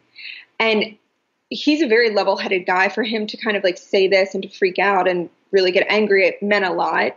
And 0.60 0.98
he's 1.52 1.84
a 1.84 1.88
very 1.88 2.10
level 2.10 2.38
headed 2.38 2.66
guy 2.66 2.90
for 2.90 3.04
him 3.04 3.28
to 3.28 3.38
kind 3.38 3.56
of 3.56 3.64
like 3.64 3.78
say 3.78 4.08
this 4.08 4.34
and 4.34 4.44
to 4.44 4.50
freak 4.50 4.80
out 4.80 5.08
and 5.08 5.30
really 5.52 5.72
get 5.72 5.86
angry. 5.90 6.28
It 6.28 6.42
meant 6.42 6.66
a 6.66 6.74
lot. 6.74 7.16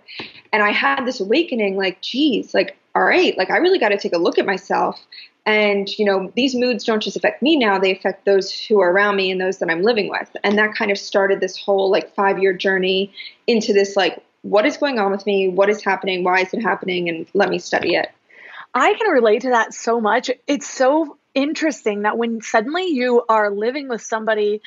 And 0.52 0.62
I 0.62 0.70
had 0.70 1.06
this 1.06 1.20
awakening 1.20 1.76
like, 1.76 2.02
geez, 2.02 2.52
like, 2.52 2.76
all 2.94 3.02
right, 3.02 3.36
like 3.38 3.50
I 3.50 3.56
really 3.56 3.78
got 3.78 3.90
to 3.90 3.98
take 3.98 4.14
a 4.14 4.18
look 4.18 4.38
at 4.38 4.46
myself 4.46 5.00
And, 5.44 5.88
you 5.98 6.04
know, 6.04 6.30
these 6.36 6.54
moods 6.54 6.84
don't 6.84 7.02
just 7.02 7.16
affect 7.16 7.42
me 7.42 7.56
now, 7.56 7.78
they 7.78 7.90
affect 7.90 8.24
those 8.24 8.52
who 8.52 8.80
are 8.80 8.92
around 8.92 9.16
me 9.16 9.30
and 9.30 9.40
those 9.40 9.58
that 9.58 9.70
I'm 9.70 9.82
living 9.82 10.08
with. 10.08 10.30
And 10.44 10.56
that 10.58 10.74
kind 10.74 10.90
of 10.90 10.98
started 10.98 11.40
this 11.40 11.58
whole 11.58 11.90
like 11.90 12.14
five 12.14 12.38
year 12.38 12.52
journey 12.52 13.12
into 13.46 13.72
this 13.72 13.96
like, 13.96 14.22
what 14.42 14.66
is 14.66 14.76
going 14.76 14.98
on 14.98 15.10
with 15.10 15.26
me? 15.26 15.48
What 15.48 15.68
is 15.68 15.82
happening? 15.84 16.22
Why 16.22 16.40
is 16.40 16.54
it 16.54 16.62
happening? 16.62 17.08
And 17.08 17.26
let 17.34 17.48
me 17.48 17.58
study 17.58 17.94
it. 17.96 18.08
I 18.74 18.94
can 18.94 19.10
relate 19.10 19.42
to 19.42 19.50
that 19.50 19.74
so 19.74 20.00
much. 20.00 20.30
It's 20.46 20.68
so 20.68 21.18
interesting 21.34 22.02
that 22.02 22.16
when 22.16 22.40
suddenly 22.40 22.86
you 22.86 23.24
are 23.28 23.50
living 23.50 23.88
with 23.88 24.02
somebody 24.02 24.62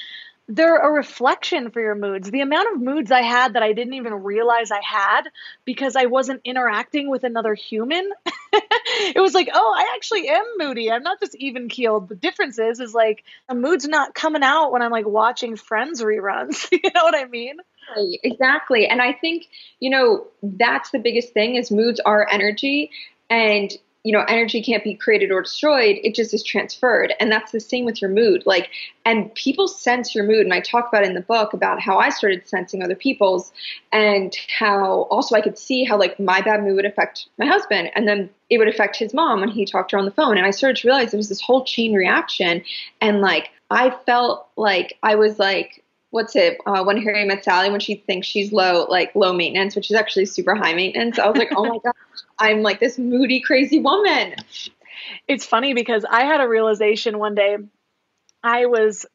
they're 0.47 0.77
a 0.77 0.91
reflection 0.91 1.71
for 1.71 1.81
your 1.81 1.95
moods. 1.95 2.29
The 2.29 2.41
amount 2.41 2.73
of 2.73 2.81
moods 2.81 3.11
I 3.11 3.21
had 3.21 3.53
that 3.53 3.63
I 3.63 3.73
didn't 3.73 3.95
even 3.95 4.13
realize 4.13 4.71
I 4.71 4.81
had 4.83 5.23
because 5.65 5.95
I 5.95 6.05
wasn't 6.05 6.41
interacting 6.45 7.09
with 7.09 7.23
another 7.23 7.55
human. 7.55 8.11
it 8.53 9.19
was 9.19 9.33
like, 9.33 9.49
oh, 9.53 9.73
I 9.75 9.95
actually 9.95 10.29
am 10.29 10.45
moody. 10.57 10.91
I'm 10.91 11.01
not 11.03 11.19
just 11.19 11.35
even 11.35 11.67
keeled. 11.67 12.09
The 12.09 12.15
difference 12.15 12.59
is, 12.59 12.79
is 12.79 12.93
like 12.93 13.23
a 13.49 13.55
mood's 13.55 13.87
not 13.87 14.13
coming 14.13 14.43
out 14.43 14.71
when 14.71 14.83
I'm 14.83 14.91
like 14.91 15.07
watching 15.07 15.55
Friends 15.55 16.01
reruns. 16.01 16.67
you 16.71 16.91
know 16.93 17.03
what 17.03 17.15
I 17.15 17.25
mean? 17.25 17.57
Exactly. 18.23 18.87
And 18.87 19.01
I 19.01 19.13
think, 19.13 19.47
you 19.79 19.89
know, 19.89 20.27
that's 20.43 20.91
the 20.91 20.99
biggest 20.99 21.33
thing 21.33 21.55
is 21.55 21.71
moods 21.71 21.99
are 21.99 22.27
energy. 22.29 22.91
And 23.29 23.71
you 24.05 24.11
know 24.11 24.23
energy 24.27 24.61
can't 24.61 24.83
be 24.83 24.93
created 24.93 25.31
or 25.31 25.41
destroyed 25.41 25.97
it 26.03 26.15
just 26.15 26.33
is 26.33 26.43
transferred. 26.43 27.13
And 27.19 27.31
that's 27.31 27.51
the 27.51 27.59
same 27.59 27.85
with 27.85 28.01
your 28.01 28.11
mood. 28.11 28.43
Like 28.45 28.69
and 29.05 29.33
people 29.35 29.67
sense 29.67 30.15
your 30.15 30.25
mood 30.25 30.41
and 30.41 30.53
i 30.53 30.59
talk 30.59 30.87
about 30.87 31.03
in 31.03 31.13
the 31.13 31.21
book 31.21 31.53
about 31.53 31.79
how 31.79 31.97
i 31.97 32.09
started 32.09 32.47
sensing 32.47 32.83
other 32.83 32.95
people's 32.95 33.53
and 33.91 34.35
how 34.57 35.03
also 35.11 35.35
i 35.35 35.41
could 35.41 35.57
see 35.57 35.83
how 35.83 35.97
like 35.97 36.19
my 36.19 36.41
bad 36.41 36.63
mood 36.63 36.75
would 36.75 36.85
affect 36.85 37.27
my 37.37 37.45
husband 37.45 37.91
and 37.95 38.07
then 38.07 38.29
it 38.49 38.57
would 38.57 38.67
affect 38.67 38.95
his 38.95 39.13
mom 39.13 39.39
when 39.39 39.49
he 39.49 39.65
talked 39.65 39.89
to 39.89 39.95
her 39.95 39.99
on 39.99 40.05
the 40.05 40.11
phone. 40.11 40.37
And 40.37 40.45
i 40.45 40.51
started 40.51 40.77
to 40.81 40.87
realize 40.87 41.11
there 41.11 41.17
was 41.17 41.29
this 41.29 41.41
whole 41.41 41.63
chain 41.63 41.93
reaction 41.93 42.63
and 42.99 43.21
like 43.21 43.49
i 43.69 43.95
felt 44.05 44.47
like 44.57 44.97
i 45.03 45.15
was 45.15 45.39
like 45.39 45.83
what's 46.15 46.33
it 46.37 46.57
uh, 46.65 46.81
when 46.81 46.95
Harry 46.95 47.25
met 47.25 47.43
Sally 47.43 47.69
when 47.69 47.81
she 47.81 47.95
thinks 47.95 48.25
she's 48.25 48.53
low 48.53 48.85
like 48.89 49.13
low 49.15 49.33
maintenance, 49.33 49.75
which 49.75 49.91
is 49.91 49.97
actually 49.97 50.25
super 50.25 50.55
high 50.55 50.73
maintenance. 50.73 51.19
I 51.19 51.27
was 51.27 51.37
like, 51.37 51.49
oh 51.53 51.65
my 51.65 51.77
god, 51.83 51.93
I'm 52.39 52.61
like 52.61 52.79
this 52.79 52.97
moody 52.97 53.41
crazy 53.41 53.81
woman. 53.81 54.35
It's 55.27 55.45
funny 55.45 55.73
because 55.73 56.05
I 56.09 56.21
had 56.21 56.39
a 56.39 56.47
realization 56.47 57.19
one 57.19 57.35
day. 57.35 57.57
I 58.41 58.67
was 58.67 59.05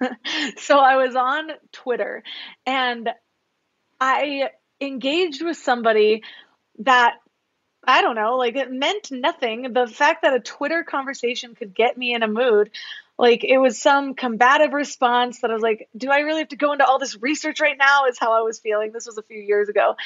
so 0.56 0.78
I 0.78 0.96
was 0.96 1.14
on 1.14 1.48
Twitter 1.70 2.24
and 2.66 3.08
I 4.00 4.50
engaged 4.80 5.44
with 5.44 5.58
somebody 5.58 6.24
that 6.80 7.18
I 7.86 8.02
don't 8.02 8.16
know, 8.16 8.36
like 8.36 8.56
it 8.56 8.72
meant 8.72 9.12
nothing. 9.12 9.72
The 9.74 9.86
fact 9.86 10.22
that 10.22 10.34
a 10.34 10.40
Twitter 10.40 10.82
conversation 10.82 11.54
could 11.54 11.72
get 11.72 11.96
me 11.96 12.14
in 12.14 12.24
a 12.24 12.28
mood, 12.28 12.70
like 13.18 13.44
it 13.44 13.58
was 13.58 13.80
some 13.80 14.14
combative 14.14 14.72
response 14.72 15.40
that 15.40 15.50
I 15.50 15.54
was 15.54 15.62
like, 15.62 15.88
do 15.96 16.10
I 16.10 16.20
really 16.20 16.40
have 16.40 16.48
to 16.48 16.56
go 16.56 16.72
into 16.72 16.86
all 16.86 16.98
this 16.98 17.16
research 17.20 17.60
right 17.60 17.76
now? 17.76 18.06
Is 18.06 18.18
how 18.18 18.38
I 18.38 18.42
was 18.42 18.60
feeling. 18.60 18.92
This 18.92 19.06
was 19.06 19.18
a 19.18 19.22
few 19.22 19.40
years 19.40 19.68
ago. 19.68 19.96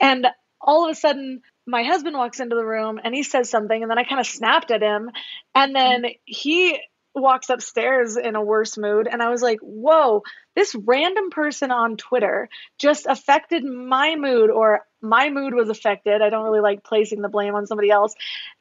And 0.00 0.26
all 0.60 0.84
of 0.84 0.90
a 0.90 0.94
sudden, 0.94 1.42
my 1.66 1.82
husband 1.82 2.16
walks 2.16 2.40
into 2.40 2.56
the 2.56 2.64
room 2.64 3.00
and 3.02 3.14
he 3.14 3.22
says 3.22 3.50
something, 3.50 3.82
and 3.82 3.90
then 3.90 3.98
I 3.98 4.04
kind 4.04 4.20
of 4.20 4.26
snapped 4.26 4.70
at 4.70 4.82
him. 4.82 5.10
And 5.54 5.74
then 5.74 6.02
mm-hmm. 6.02 6.16
he 6.24 6.80
walks 7.14 7.50
upstairs 7.50 8.16
in 8.16 8.36
a 8.36 8.42
worse 8.42 8.78
mood. 8.78 9.06
And 9.10 9.22
I 9.22 9.28
was 9.28 9.42
like, 9.42 9.58
whoa, 9.60 10.22
this 10.56 10.74
random 10.74 11.30
person 11.30 11.70
on 11.70 11.96
Twitter 11.96 12.48
just 12.78 13.06
affected 13.06 13.64
my 13.64 14.16
mood, 14.16 14.50
or 14.50 14.80
my 15.00 15.28
mood 15.30 15.52
was 15.52 15.68
affected. 15.68 16.22
I 16.22 16.30
don't 16.30 16.44
really 16.44 16.60
like 16.60 16.84
placing 16.84 17.20
the 17.20 17.28
blame 17.28 17.54
on 17.54 17.66
somebody 17.66 17.90
else. 17.90 18.14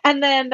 And 0.03 0.21
then 0.21 0.51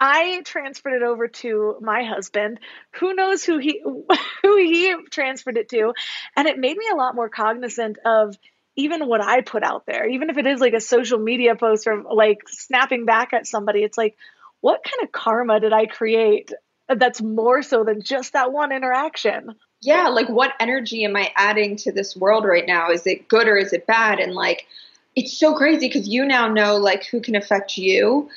I 0.00 0.40
transferred 0.44 0.94
it 0.94 1.02
over 1.02 1.28
to 1.28 1.76
my 1.82 2.04
husband. 2.04 2.58
Who 2.92 3.12
knows 3.12 3.44
who 3.44 3.58
he 3.58 3.82
who 4.42 4.56
he 4.56 4.94
transferred 5.10 5.58
it 5.58 5.68
to, 5.68 5.92
and 6.34 6.48
it 6.48 6.58
made 6.58 6.76
me 6.76 6.86
a 6.90 6.96
lot 6.96 7.14
more 7.14 7.28
cognizant 7.28 7.98
of 8.04 8.36
even 8.76 9.06
what 9.06 9.20
I 9.20 9.42
put 9.42 9.62
out 9.62 9.84
there. 9.86 10.08
Even 10.08 10.30
if 10.30 10.38
it 10.38 10.46
is 10.46 10.60
like 10.60 10.72
a 10.72 10.80
social 10.80 11.18
media 11.18 11.54
post 11.54 11.86
or 11.86 12.02
like 12.02 12.38
snapping 12.48 13.04
back 13.04 13.32
at 13.34 13.46
somebody, 13.46 13.82
it's 13.82 13.98
like 13.98 14.16
what 14.60 14.82
kind 14.82 15.04
of 15.04 15.12
karma 15.12 15.60
did 15.60 15.72
I 15.72 15.86
create 15.86 16.52
that's 16.88 17.20
more 17.20 17.62
so 17.62 17.84
than 17.84 18.02
just 18.02 18.32
that 18.32 18.52
one 18.52 18.72
interaction? 18.72 19.54
Yeah, 19.82 20.08
like 20.08 20.28
what 20.28 20.52
energy 20.60 21.04
am 21.04 21.16
I 21.16 21.30
adding 21.36 21.76
to 21.76 21.92
this 21.92 22.16
world 22.16 22.44
right 22.44 22.66
now? 22.66 22.90
Is 22.90 23.06
it 23.06 23.28
good 23.28 23.48
or 23.48 23.56
is 23.56 23.72
it 23.72 23.86
bad? 23.86 24.18
And 24.18 24.34
like 24.34 24.66
it's 25.14 25.36
so 25.36 25.54
crazy 25.54 25.88
because 25.88 26.08
you 26.08 26.24
now 26.24 26.48
know 26.48 26.76
like 26.76 27.04
who 27.06 27.20
can 27.20 27.36
affect 27.36 27.76
you 27.76 28.30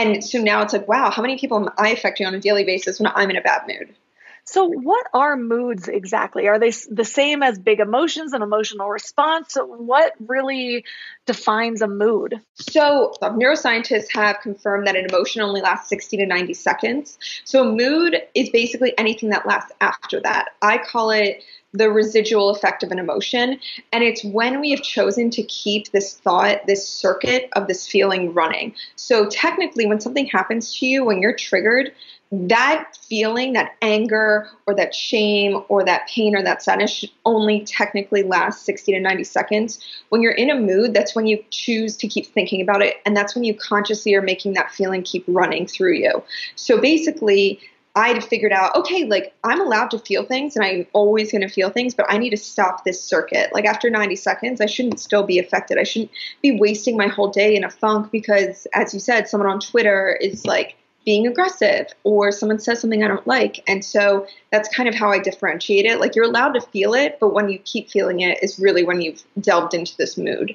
and 0.00 0.24
so 0.24 0.40
now 0.40 0.62
it's 0.62 0.72
like, 0.72 0.88
wow, 0.88 1.10
how 1.10 1.22
many 1.22 1.38
people 1.38 1.58
am 1.58 1.70
I 1.76 1.90
affecting 1.90 2.26
on 2.26 2.34
a 2.34 2.40
daily 2.40 2.64
basis 2.64 2.98
when 2.98 3.10
I'm 3.14 3.30
in 3.30 3.36
a 3.36 3.42
bad 3.42 3.62
mood? 3.66 3.94
So, 4.44 4.66
what 4.66 5.06
are 5.12 5.36
moods 5.36 5.86
exactly? 5.86 6.48
Are 6.48 6.58
they 6.58 6.72
the 6.90 7.04
same 7.04 7.42
as 7.42 7.58
big 7.58 7.78
emotions 7.78 8.32
and 8.32 8.42
emotional 8.42 8.88
response? 8.88 9.56
What 9.56 10.14
really 10.26 10.84
defines 11.26 11.82
a 11.82 11.86
mood? 11.86 12.40
So, 12.54 13.12
uh, 13.22 13.30
neuroscientists 13.30 14.12
have 14.12 14.40
confirmed 14.42 14.86
that 14.86 14.96
an 14.96 15.06
emotion 15.08 15.42
only 15.42 15.60
lasts 15.60 15.88
60 15.90 16.16
to 16.16 16.26
90 16.26 16.54
seconds. 16.54 17.18
So, 17.44 17.68
a 17.68 17.72
mood 17.72 18.16
is 18.34 18.50
basically 18.50 18.92
anything 18.98 19.28
that 19.28 19.46
lasts 19.46 19.72
after 19.80 20.20
that. 20.22 20.48
I 20.62 20.78
call 20.78 21.10
it 21.10 21.44
the 21.72 21.90
residual 21.90 22.50
effect 22.50 22.82
of 22.82 22.90
an 22.90 22.98
emotion. 22.98 23.58
And 23.92 24.02
it's 24.02 24.24
when 24.24 24.60
we 24.60 24.70
have 24.70 24.82
chosen 24.82 25.30
to 25.30 25.42
keep 25.44 25.90
this 25.92 26.14
thought, 26.14 26.66
this 26.66 26.86
circuit 26.88 27.48
of 27.54 27.68
this 27.68 27.86
feeling 27.86 28.34
running. 28.34 28.74
So 28.96 29.28
technically, 29.28 29.86
when 29.86 30.00
something 30.00 30.26
happens 30.26 30.76
to 30.78 30.86
you, 30.86 31.04
when 31.04 31.20
you're 31.20 31.36
triggered, 31.36 31.92
that 32.32 32.96
feeling, 33.08 33.54
that 33.54 33.74
anger 33.82 34.48
or 34.66 34.74
that 34.74 34.94
shame 34.94 35.62
or 35.68 35.84
that 35.84 36.08
pain 36.08 36.36
or 36.36 36.42
that 36.44 36.62
sadness 36.62 36.92
should 36.92 37.10
only 37.24 37.64
technically 37.64 38.22
last 38.22 38.64
60 38.64 38.92
to 38.92 39.00
90 39.00 39.24
seconds. 39.24 39.80
When 40.10 40.22
you're 40.22 40.32
in 40.32 40.48
a 40.48 40.54
mood, 40.54 40.94
that's 40.94 41.16
when 41.16 41.26
you 41.26 41.44
choose 41.50 41.96
to 41.96 42.06
keep 42.06 42.26
thinking 42.26 42.60
about 42.60 42.82
it. 42.82 42.96
And 43.04 43.16
that's 43.16 43.34
when 43.34 43.42
you 43.42 43.54
consciously 43.54 44.14
are 44.14 44.22
making 44.22 44.52
that 44.54 44.70
feeling 44.70 45.02
keep 45.02 45.24
running 45.26 45.66
through 45.66 45.94
you. 45.94 46.22
So 46.54 46.80
basically, 46.80 47.60
I 47.96 48.08
had 48.08 48.22
figured 48.24 48.52
out, 48.52 48.74
okay, 48.76 49.04
like 49.04 49.34
I'm 49.42 49.60
allowed 49.60 49.90
to 49.90 49.98
feel 49.98 50.24
things 50.24 50.54
and 50.54 50.64
I'm 50.64 50.86
always 50.92 51.32
going 51.32 51.42
to 51.42 51.48
feel 51.48 51.70
things, 51.70 51.94
but 51.94 52.06
I 52.08 52.18
need 52.18 52.30
to 52.30 52.36
stop 52.36 52.84
this 52.84 53.02
circuit. 53.02 53.52
Like 53.52 53.64
after 53.64 53.90
90 53.90 54.14
seconds, 54.16 54.60
I 54.60 54.66
shouldn't 54.66 55.00
still 55.00 55.24
be 55.24 55.38
affected. 55.38 55.78
I 55.78 55.82
shouldn't 55.82 56.12
be 56.40 56.58
wasting 56.58 56.96
my 56.96 57.08
whole 57.08 57.28
day 57.28 57.56
in 57.56 57.64
a 57.64 57.70
funk 57.70 58.12
because, 58.12 58.66
as 58.74 58.94
you 58.94 59.00
said, 59.00 59.28
someone 59.28 59.50
on 59.50 59.58
Twitter 59.58 60.16
is 60.20 60.46
like 60.46 60.76
being 61.04 61.26
aggressive 61.26 61.86
or 62.04 62.30
someone 62.30 62.60
says 62.60 62.80
something 62.80 63.02
I 63.02 63.08
don't 63.08 63.26
like. 63.26 63.62
And 63.66 63.84
so 63.84 64.26
that's 64.52 64.68
kind 64.68 64.88
of 64.88 64.94
how 64.94 65.10
I 65.10 65.18
differentiate 65.18 65.86
it. 65.86 65.98
Like 65.98 66.14
you're 66.14 66.26
allowed 66.26 66.52
to 66.52 66.60
feel 66.60 66.94
it, 66.94 67.18
but 67.20 67.32
when 67.32 67.48
you 67.48 67.58
keep 67.58 67.90
feeling 67.90 68.20
it 68.20 68.38
is 68.42 68.58
really 68.58 68.84
when 68.84 69.00
you've 69.00 69.24
delved 69.40 69.74
into 69.74 69.96
this 69.96 70.16
mood. 70.16 70.54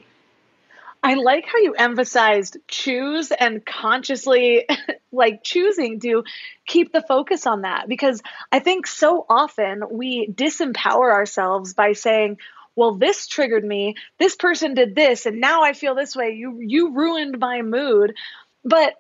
I 1.06 1.14
like 1.14 1.46
how 1.46 1.60
you 1.60 1.76
emphasized 1.76 2.58
choose 2.68 3.30
and 3.32 3.64
consciously 3.64 4.66
like 5.12 5.44
choosing 5.44 6.00
to 6.00 6.24
keep 6.66 6.92
the 6.92 7.04
focus 7.04 7.46
on 7.46 7.62
that 7.62 7.88
because 7.88 8.24
I 8.52 8.58
think 8.58 8.88
so 8.88 9.24
often 9.30 9.84
we 9.92 10.28
disempower 10.28 11.12
ourselves 11.12 11.76
by 11.76 11.94
saying, 11.94 12.40
well 12.76 12.96
this 12.96 13.28
triggered 13.28 13.64
me, 13.64 13.94
this 14.18 14.36
person 14.36 14.74
did 14.74 14.96
this 14.96 15.28
and 15.28 15.40
now 15.40 15.62
I 15.62 15.74
feel 15.74 15.94
this 15.94 16.16
way. 16.16 16.32
You 16.32 16.60
you 16.60 16.96
ruined 16.96 17.38
my 17.38 17.62
mood. 17.62 18.16
But 18.64 18.96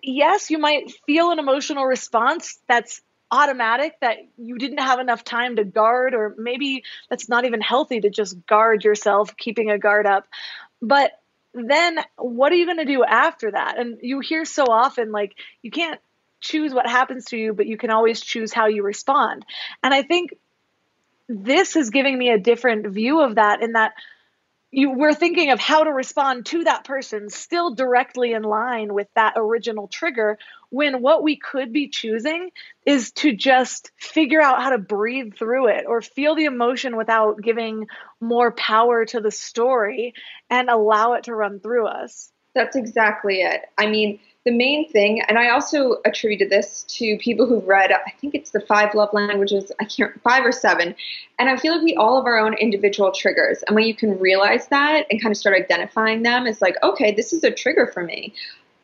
yes, 0.00 0.52
you 0.52 0.58
might 0.58 0.92
feel 1.06 1.32
an 1.32 1.40
emotional 1.40 1.86
response 1.86 2.56
that's 2.68 3.02
automatic 3.32 3.96
that 4.00 4.18
you 4.36 4.58
didn't 4.58 4.78
have 4.78 5.00
enough 5.00 5.24
time 5.24 5.56
to 5.56 5.64
guard 5.64 6.14
or 6.14 6.36
maybe 6.38 6.84
that's 7.10 7.28
not 7.28 7.44
even 7.44 7.60
healthy 7.60 8.00
to 8.00 8.10
just 8.10 8.46
guard 8.46 8.84
yourself 8.84 9.36
keeping 9.36 9.72
a 9.72 9.78
guard 9.78 10.06
up. 10.06 10.28
But 10.80 11.18
then 11.66 11.98
what 12.16 12.52
are 12.52 12.56
you 12.56 12.66
going 12.66 12.78
to 12.78 12.84
do 12.84 13.04
after 13.04 13.50
that? 13.50 13.78
And 13.78 13.98
you 14.02 14.20
hear 14.20 14.44
so 14.44 14.64
often 14.64 15.12
like 15.12 15.34
you 15.62 15.70
can't 15.70 16.00
choose 16.40 16.72
what 16.72 16.86
happens 16.86 17.26
to 17.26 17.36
you, 17.36 17.52
but 17.52 17.66
you 17.66 17.76
can 17.76 17.90
always 17.90 18.20
choose 18.20 18.52
how 18.52 18.66
you 18.66 18.82
respond. 18.82 19.44
And 19.82 19.92
I 19.92 20.02
think 20.02 20.34
this 21.28 21.76
is 21.76 21.90
giving 21.90 22.18
me 22.18 22.30
a 22.30 22.38
different 22.38 22.86
view 22.88 23.20
of 23.20 23.34
that 23.36 23.62
in 23.62 23.72
that 23.72 23.92
you 24.70 24.90
we're 24.90 25.14
thinking 25.14 25.50
of 25.50 25.58
how 25.58 25.84
to 25.84 25.90
respond 25.90 26.46
to 26.46 26.64
that 26.64 26.84
person 26.84 27.30
still 27.30 27.74
directly 27.74 28.32
in 28.32 28.42
line 28.42 28.92
with 28.92 29.08
that 29.14 29.34
original 29.36 29.88
trigger 29.88 30.38
when 30.70 31.00
what 31.00 31.22
we 31.22 31.36
could 31.36 31.72
be 31.72 31.88
choosing 31.88 32.50
is 32.84 33.12
to 33.12 33.34
just 33.34 33.90
figure 33.96 34.40
out 34.40 34.62
how 34.62 34.70
to 34.70 34.78
breathe 34.78 35.34
through 35.34 35.68
it 35.68 35.84
or 35.86 36.02
feel 36.02 36.34
the 36.34 36.44
emotion 36.44 36.96
without 36.96 37.40
giving 37.40 37.86
more 38.20 38.52
power 38.52 39.04
to 39.04 39.20
the 39.20 39.30
story 39.30 40.14
and 40.50 40.68
allow 40.68 41.14
it 41.14 41.24
to 41.24 41.34
run 41.34 41.60
through 41.60 41.86
us 41.86 42.30
that's 42.54 42.76
exactly 42.76 43.42
it 43.42 43.62
i 43.78 43.86
mean 43.86 44.18
the 44.48 44.56
main 44.56 44.88
thing, 44.90 45.20
and 45.20 45.38
I 45.38 45.50
also 45.50 45.96
attributed 46.06 46.48
this 46.48 46.84
to 46.96 47.18
people 47.18 47.46
who've 47.46 47.66
read, 47.66 47.92
I 47.92 48.12
think 48.18 48.34
it's 48.34 48.50
the 48.50 48.60
five 48.60 48.94
love 48.94 49.10
languages, 49.12 49.70
I 49.78 49.84
can't, 49.84 50.18
five 50.22 50.42
or 50.42 50.52
seven. 50.52 50.94
And 51.38 51.50
I 51.50 51.56
feel 51.58 51.74
like 51.74 51.82
we 51.82 51.96
all 51.96 52.16
have 52.16 52.24
our 52.24 52.38
own 52.38 52.54
individual 52.54 53.12
triggers. 53.12 53.62
And 53.66 53.76
when 53.76 53.84
you 53.84 53.94
can 53.94 54.18
realize 54.18 54.66
that 54.68 55.04
and 55.10 55.20
kind 55.20 55.32
of 55.32 55.36
start 55.36 55.54
identifying 55.54 56.22
them, 56.22 56.46
it's 56.46 56.62
like, 56.62 56.76
okay, 56.82 57.14
this 57.14 57.34
is 57.34 57.44
a 57.44 57.50
trigger 57.50 57.90
for 57.92 58.02
me. 58.02 58.32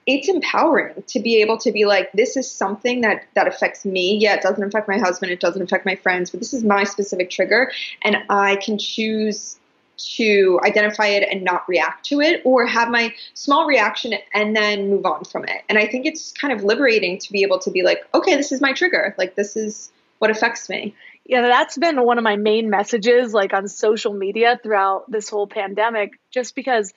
It's 0.07 0.29
empowering 0.29 1.03
to 1.07 1.21
be 1.21 1.41
able 1.41 1.59
to 1.59 1.73
be 1.73 1.87
like 1.87 2.13
this 2.13 2.37
is 2.37 2.51
something 2.51 3.01
that 3.03 3.25
that 3.35 3.47
affects 3.47 3.85
me. 3.85 4.17
Yeah 4.17 4.35
it 4.35 4.43
doesn't 4.43 4.63
affect 4.63 4.89
my 4.89 4.99
husband. 4.99 5.33
It 5.33 5.41
doesn't 5.41 5.63
affect 5.63 5.87
my 5.87 5.97
friends 5.97 6.31
but 6.31 6.41
this 6.41 6.53
is 6.53 6.65
my 6.65 6.85
specific 6.85 7.31
trigger 7.31 7.71
and 8.03 8.17
i 8.29 8.57
can 8.57 8.79
choose 8.79 9.59
to 9.97 10.61
identify 10.65 11.07
it 11.07 11.27
and 11.31 11.45
not 11.45 11.69
react 11.69 12.05
to 12.07 12.21
it 12.21 12.43
or 12.45 12.67
have 12.67 12.89
my 12.91 13.15
small 13.35 13.67
reaction 13.67 14.13
and 14.33 14.57
then 14.57 14.91
move 14.91 15.07
on 15.07 15.25
from 15.25 15.45
it. 15.45 15.63
And 15.69 15.79
i 15.79 15.87
think 15.87 16.07
it's 16.07 16.33
kind 16.33 16.53
of 16.53 16.65
liberating 16.65 17.19
to 17.19 17.33
be 17.33 17.43
able 17.43 17.59
to 17.61 17.71
be 17.71 17.83
like 17.83 18.05
okay 18.13 18.37
this 18.37 18.53
is 18.53 18.61
my 18.61 18.73
trigger. 18.73 19.15
Like 19.19 19.35
this 19.35 19.57
is 19.57 19.91
what 20.19 20.31
affects 20.31 20.69
me. 20.69 20.95
Yeah 21.25 21.43
that's 21.43 21.79
been 21.79 22.05
one 22.05 22.19
of 22.19 22.25
my 22.25 22.37
main 22.37 22.71
messages 22.71 23.33
like 23.33 23.53
on 23.55 23.69
social 23.69 24.13
media 24.13 24.59
throughout 24.63 25.11
this 25.11 25.29
whole 25.29 25.47
pandemic 25.47 26.19
just 26.31 26.55
because 26.55 26.93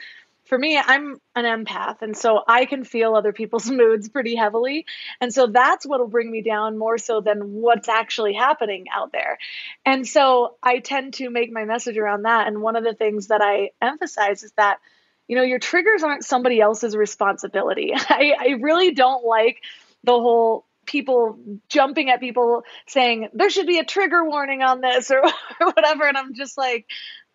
for 0.48 0.58
me, 0.58 0.78
I'm 0.78 1.20
an 1.36 1.46
empath, 1.46 2.02
and 2.02 2.16
so 2.16 2.42
I 2.48 2.66
can 2.66 2.84
feel 2.84 3.16
other 3.16 3.34
people's 3.34 3.70
moods 3.70 4.10
pretty 4.10 4.36
heavily. 4.36 4.86
And 5.20 5.34
so 5.34 5.48
that's 5.48 5.86
what 5.86 6.00
will 6.00 6.08
bring 6.08 6.32
me 6.32 6.42
down 6.42 6.78
more 6.78 6.98
so 6.98 7.22
than 7.22 7.54
what's 7.54 7.90
actually 7.90 8.34
happening 8.34 8.86
out 8.94 9.12
there. 9.12 9.38
And 9.86 10.08
so 10.08 10.56
I 10.64 10.80
tend 10.80 11.16
to 11.16 11.30
make 11.30 11.52
my 11.52 11.66
message 11.66 11.98
around 11.98 12.24
that. 12.24 12.48
And 12.48 12.62
one 12.62 12.76
of 12.76 12.84
the 12.84 12.94
things 12.94 13.28
that 13.28 13.42
I 13.42 13.72
emphasize 13.82 14.44
is 14.44 14.54
that, 14.58 14.80
you 15.28 15.36
know, 15.36 15.44
your 15.44 15.60
triggers 15.60 16.04
aren't 16.04 16.24
somebody 16.24 16.62
else's 16.62 16.96
responsibility. 16.96 17.92
I, 17.96 18.34
I 18.40 18.48
really 18.62 18.94
don't 18.94 19.26
like 19.26 19.62
the 20.04 20.14
whole 20.14 20.66
people 20.86 21.38
jumping 21.68 22.10
at 22.10 22.22
people 22.22 22.64
saying 22.88 23.28
there 23.34 23.50
should 23.50 23.68
be 23.68 23.78
a 23.80 23.84
trigger 23.84 24.24
warning 24.24 24.62
on 24.64 24.80
this 24.80 25.12
or, 25.12 25.22
or 25.60 25.68
whatever. 25.68 26.08
And 26.08 26.18
I'm 26.18 26.34
just 26.34 26.58
like, 26.58 26.86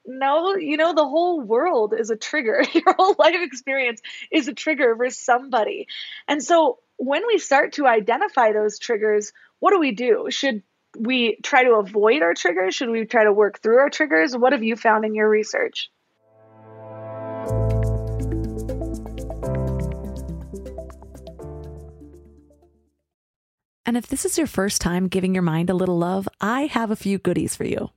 no, 0.04 0.56
you 0.56 0.76
know, 0.76 0.94
the 0.94 1.08
whole 1.08 1.40
world 1.40 1.94
is 1.96 2.10
a 2.10 2.16
trigger. 2.16 2.64
Your 2.72 2.94
whole 2.94 3.14
life 3.18 3.36
experience 3.40 4.00
is 4.30 4.48
a 4.48 4.54
trigger 4.54 4.96
for 4.96 5.10
somebody. 5.10 5.86
And 6.26 6.42
so 6.42 6.78
when 6.96 7.26
we 7.26 7.38
start 7.38 7.74
to 7.74 7.86
identify 7.86 8.52
those 8.52 8.78
triggers, 8.78 9.32
what 9.60 9.70
do 9.70 9.78
we 9.78 9.92
do? 9.92 10.26
Should 10.30 10.62
we 10.98 11.38
try 11.42 11.64
to 11.64 11.74
avoid 11.74 12.22
our 12.22 12.34
triggers? 12.34 12.74
Should 12.74 12.90
we 12.90 13.04
try 13.06 13.24
to 13.24 13.32
work 13.32 13.60
through 13.60 13.78
our 13.78 13.90
triggers? 13.90 14.36
What 14.36 14.52
have 14.52 14.62
you 14.62 14.76
found 14.76 15.04
in 15.04 15.14
your 15.14 15.28
research? 15.28 15.90
And 23.84 23.96
if 23.96 24.06
this 24.06 24.24
is 24.24 24.38
your 24.38 24.46
first 24.46 24.80
time 24.80 25.08
giving 25.08 25.34
your 25.34 25.42
mind 25.42 25.68
a 25.68 25.74
little 25.74 25.98
love, 25.98 26.28
I 26.40 26.62
have 26.62 26.90
a 26.90 26.96
few 26.96 27.18
goodies 27.18 27.54
for 27.54 27.64
you. 27.64 27.90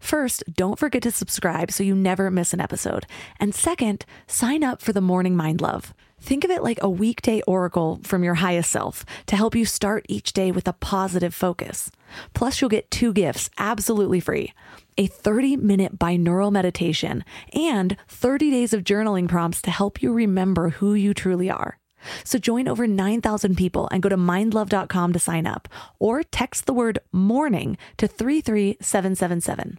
First, 0.00 0.42
don't 0.52 0.78
forget 0.78 1.02
to 1.02 1.10
subscribe 1.10 1.70
so 1.70 1.84
you 1.84 1.94
never 1.94 2.30
miss 2.30 2.52
an 2.52 2.60
episode. 2.60 3.06
And 3.38 3.54
second, 3.54 4.04
sign 4.26 4.64
up 4.64 4.82
for 4.82 4.92
the 4.92 5.00
Morning 5.00 5.36
Mind 5.36 5.60
Love. 5.60 5.94
Think 6.20 6.44
of 6.44 6.50
it 6.50 6.62
like 6.62 6.82
a 6.82 6.90
weekday 6.90 7.40
oracle 7.46 8.00
from 8.02 8.24
your 8.24 8.34
highest 8.34 8.70
self 8.70 9.06
to 9.26 9.36
help 9.36 9.54
you 9.54 9.64
start 9.64 10.04
each 10.08 10.32
day 10.32 10.50
with 10.50 10.68
a 10.68 10.74
positive 10.74 11.34
focus. 11.34 11.90
Plus, 12.34 12.60
you'll 12.60 12.68
get 12.70 12.90
two 12.90 13.12
gifts 13.12 13.50
absolutely 13.56 14.20
free 14.20 14.52
a 14.98 15.06
30 15.06 15.56
minute 15.56 15.98
binaural 15.98 16.52
meditation 16.52 17.24
and 17.54 17.96
30 18.08 18.50
days 18.50 18.74
of 18.74 18.84
journaling 18.84 19.28
prompts 19.28 19.62
to 19.62 19.70
help 19.70 20.02
you 20.02 20.12
remember 20.12 20.70
who 20.70 20.92
you 20.92 21.14
truly 21.14 21.48
are. 21.48 21.78
So 22.24 22.38
join 22.38 22.68
over 22.68 22.86
9,000 22.86 23.56
people 23.56 23.88
and 23.90 24.02
go 24.02 24.08
to 24.08 24.16
mindlove.com 24.16 25.12
to 25.12 25.18
sign 25.18 25.46
up 25.46 25.68
or 25.98 26.22
text 26.22 26.66
the 26.66 26.74
word 26.74 26.98
morning 27.12 27.78
to 27.96 28.06
33777. 28.06 29.78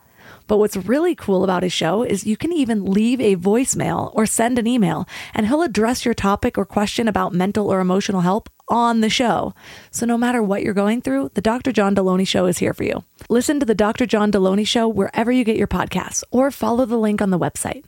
But 0.51 0.57
what's 0.57 0.75
really 0.75 1.15
cool 1.15 1.45
about 1.45 1.63
his 1.63 1.71
show 1.71 2.03
is 2.03 2.27
you 2.27 2.35
can 2.35 2.51
even 2.51 2.83
leave 2.83 3.21
a 3.21 3.37
voicemail 3.37 4.11
or 4.13 4.25
send 4.25 4.59
an 4.59 4.67
email, 4.67 5.07
and 5.33 5.47
he'll 5.47 5.61
address 5.61 6.03
your 6.03 6.13
topic 6.13 6.57
or 6.57 6.65
question 6.65 7.07
about 7.07 7.31
mental 7.31 7.71
or 7.71 7.79
emotional 7.79 8.19
help 8.19 8.49
on 8.67 8.99
the 8.99 9.09
show. 9.09 9.53
So 9.91 10.05
no 10.05 10.17
matter 10.17 10.43
what 10.43 10.61
you're 10.61 10.73
going 10.73 11.01
through, 11.03 11.31
the 11.35 11.41
Dr. 11.41 11.71
John 11.71 11.95
Delony 11.95 12.27
Show 12.27 12.47
is 12.47 12.57
here 12.57 12.73
for 12.73 12.83
you. 12.83 13.05
Listen 13.29 13.61
to 13.61 13.65
the 13.65 13.73
Dr. 13.73 14.05
John 14.05 14.29
Delony 14.29 14.67
Show 14.67 14.89
wherever 14.89 15.31
you 15.31 15.45
get 15.45 15.55
your 15.55 15.67
podcasts 15.67 16.21
or 16.31 16.51
follow 16.51 16.85
the 16.85 16.97
link 16.97 17.21
on 17.21 17.29
the 17.29 17.39
website. 17.39 17.85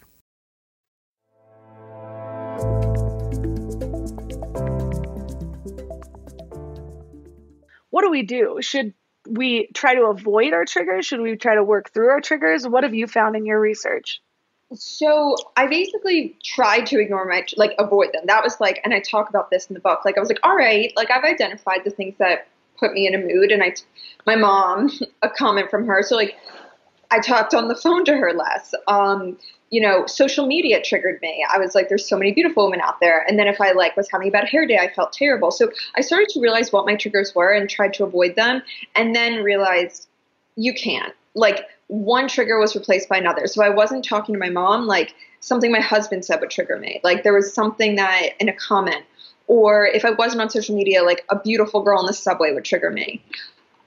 What 7.90 8.04
do 8.04 8.10
we 8.10 8.24
do? 8.24 8.60
Should 8.62 8.94
we 9.28 9.68
try 9.74 9.96
to 9.96 10.04
avoid 10.06 10.54
our 10.54 10.66
triggers? 10.66 11.06
Should 11.06 11.22
we 11.22 11.36
try 11.36 11.56
to 11.56 11.64
work 11.64 11.92
through 11.92 12.10
our 12.10 12.22
triggers? 12.22 12.68
What 12.68 12.84
have 12.84 12.94
you 12.94 13.08
found 13.08 13.36
in 13.36 13.46
your 13.46 13.60
research? 13.60 14.22
So 14.76 15.36
I 15.56 15.68
basically 15.68 16.36
tried 16.44 16.88
to 16.88 17.00
ignore 17.00 17.26
my 17.26 17.46
like 17.58 17.76
avoid 17.78 18.12
them. 18.14 18.24
That 18.26 18.44
was 18.44 18.60
like, 18.60 18.82
and 18.84 18.94
I 18.94 19.00
talk 19.00 19.30
about 19.30 19.50
this 19.50 19.68
in 19.68 19.74
the 19.74 19.80
book. 19.80 20.04
Like 20.06 20.18
I 20.18 20.20
was 20.20 20.30
like, 20.30 20.40
all 20.44 20.56
right, 20.56 20.92
like 20.96 21.12
I've 21.12 21.24
identified 21.24 21.82
the 21.84 21.92
things 21.92 22.16
that 22.18 22.48
put 22.80 22.94
me 22.94 23.08
in 23.08 23.14
a 23.14 23.20
mood, 23.20 23.52
and 23.52 23.64
I, 23.64 23.76
my 24.26 24.36
mom, 24.36 24.90
a 25.22 25.30
comment 25.30 25.70
from 25.70 25.86
her. 25.88 26.02
So 26.04 26.16
like, 26.16 26.36
I 27.12 27.20
talked 27.20 27.54
on 27.54 27.68
the 27.68 27.76
phone 27.76 28.06
to 28.06 28.16
her 28.16 28.34
less. 28.34 28.74
Um, 28.88 29.38
you 29.74 29.82
know, 29.82 30.06
social 30.06 30.46
media 30.46 30.80
triggered 30.84 31.20
me. 31.24 31.44
I 31.52 31.58
was 31.58 31.74
like, 31.74 31.90
there's 31.90 32.08
so 32.08 32.16
many 32.16 32.32
beautiful 32.32 32.66
women 32.66 32.80
out 32.80 33.00
there. 33.00 33.26
And 33.28 33.40
then 33.40 33.48
if 33.48 33.60
I 33.60 33.72
like 33.72 33.98
was 33.98 34.08
having 34.08 34.28
a 34.28 34.32
bad 34.32 34.48
hair 34.48 34.68
day, 34.68 34.78
I 34.78 34.94
felt 34.94 35.12
terrible. 35.12 35.50
So 35.50 35.72
I 35.96 36.02
started 36.02 36.30
to 36.30 36.40
realize 36.40 36.72
what 36.72 36.86
my 36.86 36.96
triggers 36.96 37.34
were 37.34 37.52
and 37.52 37.68
tried 37.68 37.96
to 37.96 38.04
avoid 38.04 38.36
them. 38.36 38.62
And 38.96 39.16
then 39.16 39.44
realized 39.44 40.08
you 40.56 40.76
can't. 40.76 41.12
Like 41.34 41.66
one 41.88 42.28
trigger 42.28 42.60
was 42.60 42.76
replaced 42.76 43.10
by 43.10 43.18
another. 43.18 43.48
So 43.48 43.64
I 43.64 43.70
wasn't 43.70 44.06
talking 44.06 44.34
to 44.34 44.40
my 44.40 44.52
mom, 44.52 44.86
like 44.86 45.16
something 45.40 45.72
my 45.72 45.82
husband 45.82 46.24
said 46.24 46.40
would 46.42 46.52
trigger 46.52 46.78
me. 46.78 47.02
Like 47.04 47.24
there 47.24 47.34
was 47.34 47.52
something 47.52 47.96
that 47.96 48.30
in 48.40 48.50
a 48.50 48.54
comment, 48.54 49.04
or 49.48 49.88
if 49.88 50.06
I 50.06 50.12
wasn't 50.12 50.44
on 50.44 50.52
social 50.52 50.76
media, 50.76 51.02
like 51.02 51.26
a 51.32 51.40
beautiful 51.40 51.82
girl 51.82 52.00
in 52.00 52.06
the 52.06 52.14
subway 52.14 52.54
would 52.54 52.64
trigger 52.64 52.92
me. 52.92 53.24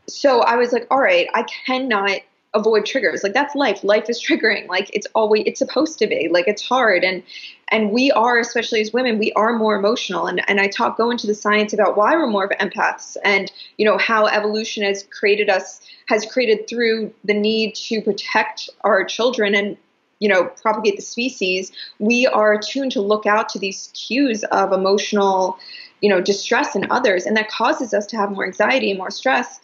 So 0.08 0.40
I 0.40 0.56
was 0.56 0.72
like, 0.72 0.88
all 0.90 0.98
right, 0.98 1.28
I 1.32 1.44
cannot 1.44 2.22
avoid 2.54 2.86
triggers. 2.86 3.22
Like 3.22 3.34
that's 3.34 3.54
life. 3.54 3.84
Life 3.84 4.08
is 4.08 4.22
triggering. 4.22 4.68
Like 4.68 4.90
it's 4.92 5.06
always 5.14 5.44
it's 5.46 5.58
supposed 5.58 5.98
to 5.98 6.06
be. 6.06 6.28
Like 6.30 6.48
it's 6.48 6.66
hard. 6.66 7.04
And 7.04 7.22
and 7.68 7.90
we 7.90 8.10
are 8.12 8.38
especially 8.38 8.80
as 8.80 8.92
women 8.92 9.18
we 9.18 9.32
are 9.32 9.52
more 9.56 9.76
emotional. 9.76 10.26
And 10.26 10.48
and 10.48 10.60
i 10.60 10.66
talk 10.66 10.96
go 10.96 11.10
into 11.10 11.26
the 11.26 11.34
science 11.34 11.72
about 11.72 11.96
why 11.96 12.14
we're 12.16 12.26
more 12.26 12.44
of 12.44 12.50
empaths 12.58 13.16
and 13.24 13.52
you 13.76 13.84
know 13.84 13.98
how 13.98 14.26
evolution 14.26 14.82
has 14.84 15.04
created 15.10 15.50
us 15.50 15.80
has 16.06 16.24
created 16.26 16.68
through 16.68 17.12
the 17.24 17.34
need 17.34 17.74
to 17.74 18.00
protect 18.00 18.70
our 18.82 19.04
children 19.04 19.54
and 19.54 19.76
you 20.18 20.28
know 20.28 20.44
propagate 20.62 20.96
the 20.96 21.02
species. 21.02 21.72
We 21.98 22.26
are 22.26 22.54
attuned 22.54 22.92
to 22.92 23.00
look 23.00 23.26
out 23.26 23.48
to 23.50 23.58
these 23.58 23.90
cues 23.94 24.44
of 24.44 24.72
emotional 24.72 25.58
you 26.00 26.08
know 26.08 26.20
distress 26.20 26.74
in 26.74 26.90
others. 26.90 27.26
And 27.26 27.36
that 27.36 27.50
causes 27.50 27.92
us 27.92 28.06
to 28.06 28.16
have 28.16 28.30
more 28.30 28.46
anxiety 28.46 28.90
and 28.90 28.98
more 28.98 29.10
stress 29.10 29.60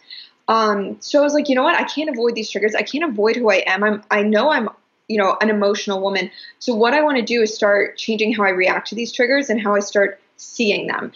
um, 0.47 0.97
so 0.99 1.19
I 1.19 1.23
was 1.23 1.33
like, 1.33 1.49
you 1.49 1.55
know 1.55 1.63
what? 1.63 1.75
I 1.75 1.83
can't 1.83 2.09
avoid 2.09 2.35
these 2.35 2.49
triggers. 2.49 2.75
I 2.75 2.81
can't 2.81 3.03
avoid 3.03 3.35
who 3.35 3.49
I 3.49 3.63
am. 3.65 3.83
I'm, 3.83 4.03
I 4.11 4.23
know 4.23 4.49
I'm, 4.49 4.69
you 5.07 5.17
know, 5.17 5.37
an 5.41 5.49
emotional 5.49 6.01
woman. 6.01 6.31
So 6.59 6.75
what 6.75 6.93
I 6.93 7.01
want 7.01 7.17
to 7.17 7.23
do 7.23 7.41
is 7.41 7.53
start 7.53 7.97
changing 7.97 8.33
how 8.33 8.43
I 8.43 8.49
react 8.49 8.89
to 8.89 8.95
these 8.95 9.11
triggers 9.11 9.49
and 9.49 9.61
how 9.61 9.75
I 9.75 9.79
start 9.79 10.19
seeing 10.37 10.87
them. 10.87 11.11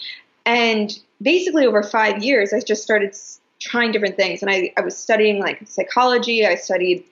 And 0.46 0.98
basically 1.22 1.66
over 1.66 1.84
five 1.84 2.24
years, 2.24 2.54
I 2.54 2.60
just 2.62 2.84
started 2.84 3.16
trying 3.60 3.92
different 3.92 4.16
things. 4.16 4.42
And 4.42 4.52
I, 4.52 4.72
I 4.78 4.82
was 4.82 4.98
studying 4.98 5.40
like 5.40 5.68
psychology. 5.68 6.46
I 6.46 6.56
studied 6.56 7.04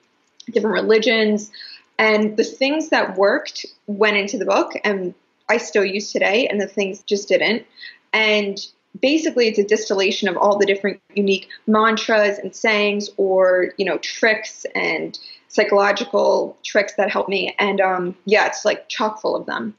different 0.52 0.74
religions 0.74 1.50
and 1.98 2.36
the 2.36 2.44
things 2.44 2.90
that 2.90 3.16
worked 3.16 3.66
went 3.86 4.16
into 4.16 4.38
the 4.38 4.44
book 4.44 4.72
and 4.84 5.14
I 5.48 5.58
still 5.58 5.84
use 5.84 6.12
today 6.12 6.46
and 6.48 6.60
the 6.60 6.66
things 6.66 7.02
just 7.02 7.28
didn't. 7.28 7.64
And 8.12 8.58
basically 9.00 9.48
it's 9.48 9.58
a 9.58 9.64
distillation 9.64 10.28
of 10.28 10.36
all 10.36 10.58
the 10.58 10.66
different 10.66 11.00
unique 11.14 11.48
mantras 11.66 12.38
and 12.38 12.54
sayings 12.54 13.10
or 13.16 13.72
you 13.76 13.84
know 13.84 13.98
tricks 13.98 14.66
and 14.74 15.18
psychological 15.48 16.56
tricks 16.62 16.94
that 16.94 17.10
help 17.10 17.28
me 17.28 17.54
and 17.58 17.80
um, 17.80 18.16
yeah 18.24 18.46
it's 18.46 18.64
like 18.64 18.88
chock 18.88 19.20
full 19.20 19.36
of 19.36 19.46
them 19.46 19.74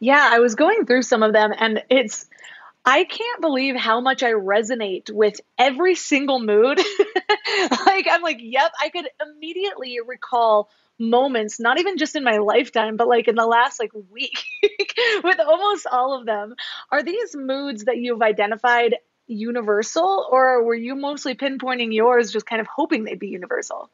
Yeah, 0.00 0.28
I 0.30 0.40
was 0.40 0.54
going 0.54 0.86
through 0.86 1.02
some 1.02 1.22
of 1.22 1.32
them 1.32 1.52
and 1.56 1.82
it's 1.88 2.26
I 2.84 3.04
can't 3.04 3.40
believe 3.40 3.76
how 3.76 4.00
much 4.00 4.22
I 4.22 4.32
resonate 4.32 5.10
with 5.10 5.40
every 5.56 5.94
single 5.94 6.38
mood. 6.38 6.78
like 7.86 8.06
I'm 8.10 8.20
like, 8.20 8.38
yep, 8.40 8.72
I 8.78 8.90
could 8.90 9.08
immediately 9.24 9.98
recall 10.06 10.68
moments, 10.98 11.58
not 11.58 11.80
even 11.80 11.96
just 11.96 12.16
in 12.16 12.24
my 12.24 12.38
lifetime, 12.38 12.96
but 12.96 13.08
like 13.08 13.28
in 13.28 13.34
the 13.34 13.46
last 13.46 13.80
like 13.80 13.92
week 14.10 14.44
with 15.24 15.40
almost 15.40 15.86
all 15.90 16.18
of 16.18 16.26
them. 16.26 16.54
Are 16.90 17.02
these 17.02 17.34
moods 17.34 17.84
that 17.84 17.98
you've 17.98 18.22
identified 18.22 18.96
universal 19.26 20.28
or 20.30 20.62
were 20.62 20.74
you 20.74 20.94
mostly 20.94 21.34
pinpointing 21.34 21.92
yours 21.94 22.30
just 22.30 22.46
kind 22.46 22.60
of 22.60 22.66
hoping 22.66 23.04
they'd 23.04 23.18
be 23.18 23.28
universal? 23.28 23.90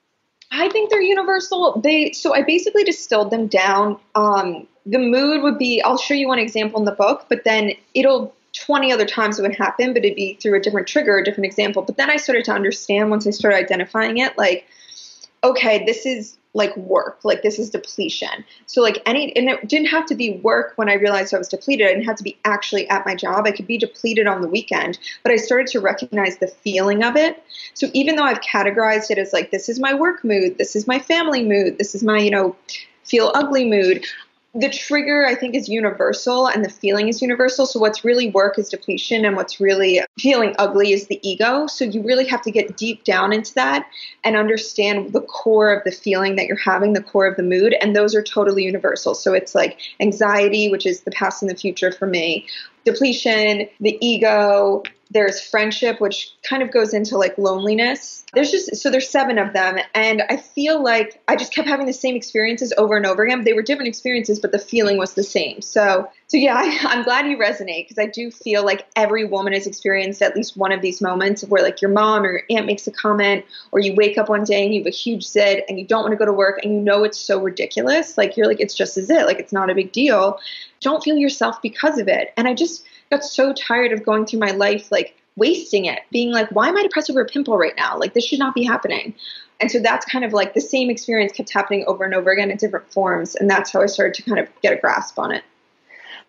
I 0.52 0.68
think 0.68 0.90
they're 0.90 1.00
universal. 1.00 1.80
They 1.80 2.12
so 2.12 2.34
I 2.34 2.42
basically 2.42 2.84
distilled 2.84 3.30
them 3.30 3.46
down. 3.46 4.00
Um, 4.14 4.66
the 4.84 4.98
mood 4.98 5.42
would 5.42 5.58
be 5.58 5.80
I'll 5.82 5.98
show 5.98 6.14
you 6.14 6.28
one 6.28 6.40
example 6.40 6.80
in 6.80 6.84
the 6.84 6.92
book, 6.92 7.26
but 7.28 7.44
then 7.44 7.72
it'll 7.94 8.34
20 8.52 8.92
other 8.92 9.06
times 9.06 9.38
it 9.38 9.42
would 9.42 9.54
happen, 9.54 9.92
but 9.92 10.04
it'd 10.04 10.16
be 10.16 10.34
through 10.34 10.56
a 10.56 10.60
different 10.60 10.88
trigger, 10.88 11.18
a 11.18 11.24
different 11.24 11.46
example. 11.46 11.82
But 11.82 11.96
then 11.96 12.10
I 12.10 12.16
started 12.16 12.44
to 12.46 12.52
understand 12.52 13.10
once 13.10 13.26
I 13.26 13.30
started 13.30 13.58
identifying 13.58 14.18
it, 14.18 14.36
like, 14.36 14.66
okay, 15.44 15.84
this 15.84 16.04
is 16.04 16.36
like 16.52 16.76
work, 16.76 17.20
like 17.22 17.42
this 17.42 17.58
is 17.58 17.70
depletion. 17.70 18.44
So 18.66 18.82
like 18.82 19.00
any, 19.06 19.34
and 19.36 19.48
it 19.48 19.68
didn't 19.68 19.88
have 19.88 20.06
to 20.06 20.14
be 20.14 20.38
work 20.38 20.72
when 20.76 20.88
I 20.88 20.94
realized 20.94 21.32
I 21.32 21.38
was 21.38 21.48
depleted. 21.48 21.86
I 21.86 21.90
didn't 21.90 22.06
have 22.06 22.16
to 22.16 22.24
be 22.24 22.36
actually 22.44 22.88
at 22.88 23.06
my 23.06 23.14
job. 23.14 23.46
I 23.46 23.52
could 23.52 23.66
be 23.66 23.78
depleted 23.78 24.26
on 24.26 24.40
the 24.40 24.48
weekend, 24.48 24.98
but 25.22 25.30
I 25.32 25.36
started 25.36 25.68
to 25.68 25.80
recognize 25.80 26.38
the 26.38 26.48
feeling 26.48 27.04
of 27.04 27.16
it. 27.16 27.42
So 27.74 27.86
even 27.92 28.16
though 28.16 28.24
I've 28.24 28.40
categorized 28.40 29.10
it 29.10 29.18
as 29.18 29.32
like, 29.32 29.50
this 29.50 29.68
is 29.68 29.78
my 29.78 29.94
work 29.94 30.24
mood, 30.24 30.58
this 30.58 30.74
is 30.74 30.86
my 30.86 30.98
family 30.98 31.44
mood, 31.44 31.78
this 31.78 31.94
is 31.94 32.02
my, 32.02 32.18
you 32.18 32.30
know, 32.30 32.56
feel 33.04 33.30
ugly 33.34 33.68
mood, 33.68 34.04
the 34.54 34.68
trigger 34.68 35.24
I 35.24 35.36
think 35.36 35.54
is 35.54 35.68
universal 35.68 36.48
and 36.48 36.64
the 36.64 36.70
feeling 36.70 37.08
is 37.08 37.22
universal. 37.22 37.66
So 37.66 37.78
what's 37.78 38.04
really 38.04 38.30
work 38.30 38.58
is 38.58 38.68
depletion 38.68 39.24
and 39.24 39.36
what's 39.36 39.60
really 39.60 40.00
feeling 40.18 40.56
ugly 40.58 40.92
is 40.92 41.06
the 41.06 41.20
ego. 41.22 41.68
So 41.68 41.84
you 41.84 42.02
really 42.02 42.26
have 42.26 42.42
to 42.42 42.50
get 42.50 42.76
deep 42.76 43.04
down 43.04 43.32
into 43.32 43.54
that 43.54 43.86
and 44.24 44.36
understand 44.36 45.12
the 45.12 45.20
core 45.20 45.72
of 45.72 45.84
the 45.84 45.92
feeling 45.92 46.34
that 46.34 46.46
you're 46.46 46.56
having, 46.56 46.94
the 46.94 47.02
core 47.02 47.26
of 47.26 47.36
the 47.36 47.44
mood, 47.44 47.76
and 47.80 47.94
those 47.94 48.12
are 48.14 48.22
totally 48.22 48.64
universal. 48.64 49.14
So 49.14 49.34
it's 49.34 49.54
like 49.54 49.78
anxiety, 50.00 50.68
which 50.68 50.84
is 50.84 51.02
the 51.02 51.12
past 51.12 51.42
and 51.42 51.50
the 51.50 51.56
future 51.56 51.92
for 51.92 52.06
me, 52.06 52.46
depletion, 52.84 53.68
the 53.78 53.98
ego, 54.00 54.82
there's 55.10 55.40
friendship, 55.40 56.00
which 56.00 56.32
kind 56.42 56.62
of 56.62 56.70
goes 56.70 56.94
into 56.94 57.18
like 57.18 57.36
loneliness. 57.36 58.24
There's 58.32 58.50
just, 58.52 58.76
so 58.76 58.90
there's 58.90 59.08
seven 59.08 59.38
of 59.38 59.52
them. 59.52 59.78
And 59.92 60.22
I 60.30 60.36
feel 60.36 60.82
like 60.82 61.20
I 61.26 61.34
just 61.34 61.52
kept 61.52 61.66
having 61.66 61.86
the 61.86 61.92
same 61.92 62.14
experiences 62.14 62.72
over 62.78 62.96
and 62.96 63.04
over 63.04 63.24
again. 63.24 63.42
They 63.42 63.52
were 63.52 63.62
different 63.62 63.88
experiences, 63.88 64.38
but 64.38 64.52
the 64.52 64.58
feeling 64.58 64.98
was 64.98 65.14
the 65.14 65.24
same. 65.24 65.62
So, 65.62 66.08
so 66.28 66.36
yeah, 66.36 66.54
I, 66.88 66.94
am 66.94 67.02
glad 67.02 67.26
you 67.26 67.36
resonate 67.36 67.88
because 67.88 67.98
I 67.98 68.06
do 68.06 68.30
feel 68.30 68.64
like 68.64 68.86
every 68.94 69.24
woman 69.24 69.52
has 69.52 69.66
experienced 69.66 70.22
at 70.22 70.36
least 70.36 70.56
one 70.56 70.70
of 70.70 70.80
these 70.80 71.00
moments 71.00 71.42
where 71.42 71.62
like 71.62 71.82
your 71.82 71.90
mom 71.90 72.22
or 72.22 72.30
your 72.30 72.42
aunt 72.48 72.66
makes 72.66 72.86
a 72.86 72.92
comment, 72.92 73.44
or 73.72 73.80
you 73.80 73.94
wake 73.94 74.16
up 74.16 74.28
one 74.28 74.44
day 74.44 74.64
and 74.64 74.72
you 74.72 74.80
have 74.80 74.86
a 74.86 74.90
huge 74.90 75.26
zit 75.26 75.64
and 75.68 75.78
you 75.80 75.84
don't 75.84 76.02
want 76.02 76.12
to 76.12 76.16
go 76.16 76.24
to 76.24 76.32
work 76.32 76.60
and 76.62 76.72
you 76.72 76.80
know 76.80 77.02
it's 77.02 77.18
so 77.18 77.40
ridiculous. 77.40 78.16
Like 78.16 78.36
you're 78.36 78.46
like, 78.46 78.60
it's 78.60 78.74
just 78.74 78.96
a 78.96 79.02
zit, 79.02 79.26
like 79.26 79.40
it's 79.40 79.52
not 79.52 79.70
a 79.70 79.74
big 79.74 79.90
deal. 79.90 80.38
Don't 80.80 81.02
feel 81.02 81.16
yourself 81.16 81.60
because 81.60 81.98
of 81.98 82.06
it. 82.06 82.32
And 82.36 82.46
I 82.46 82.54
just, 82.54 82.84
got 83.10 83.24
so 83.24 83.52
tired 83.52 83.92
of 83.92 84.04
going 84.04 84.26
through 84.26 84.40
my 84.40 84.52
life 84.52 84.90
like 84.90 85.16
wasting 85.36 85.86
it, 85.86 86.00
being 86.10 86.32
like, 86.32 86.50
why 86.50 86.68
am 86.68 86.76
I 86.76 86.82
depressed 86.82 87.10
over 87.10 87.20
a 87.20 87.26
pimple 87.26 87.56
right 87.56 87.74
now? 87.76 87.98
Like 87.98 88.14
this 88.14 88.24
should 88.24 88.38
not 88.38 88.54
be 88.54 88.64
happening. 88.64 89.14
And 89.60 89.70
so 89.70 89.78
that's 89.80 90.06
kind 90.06 90.24
of 90.24 90.32
like 90.32 90.54
the 90.54 90.60
same 90.60 90.90
experience 90.90 91.32
kept 91.32 91.52
happening 91.52 91.84
over 91.86 92.04
and 92.04 92.14
over 92.14 92.30
again 92.30 92.50
in 92.50 92.56
different 92.56 92.92
forms. 92.92 93.34
And 93.34 93.48
that's 93.50 93.72
how 93.72 93.82
I 93.82 93.86
started 93.86 94.14
to 94.14 94.22
kind 94.22 94.38
of 94.38 94.48
get 94.62 94.72
a 94.72 94.76
grasp 94.76 95.18
on 95.18 95.32
it. 95.32 95.44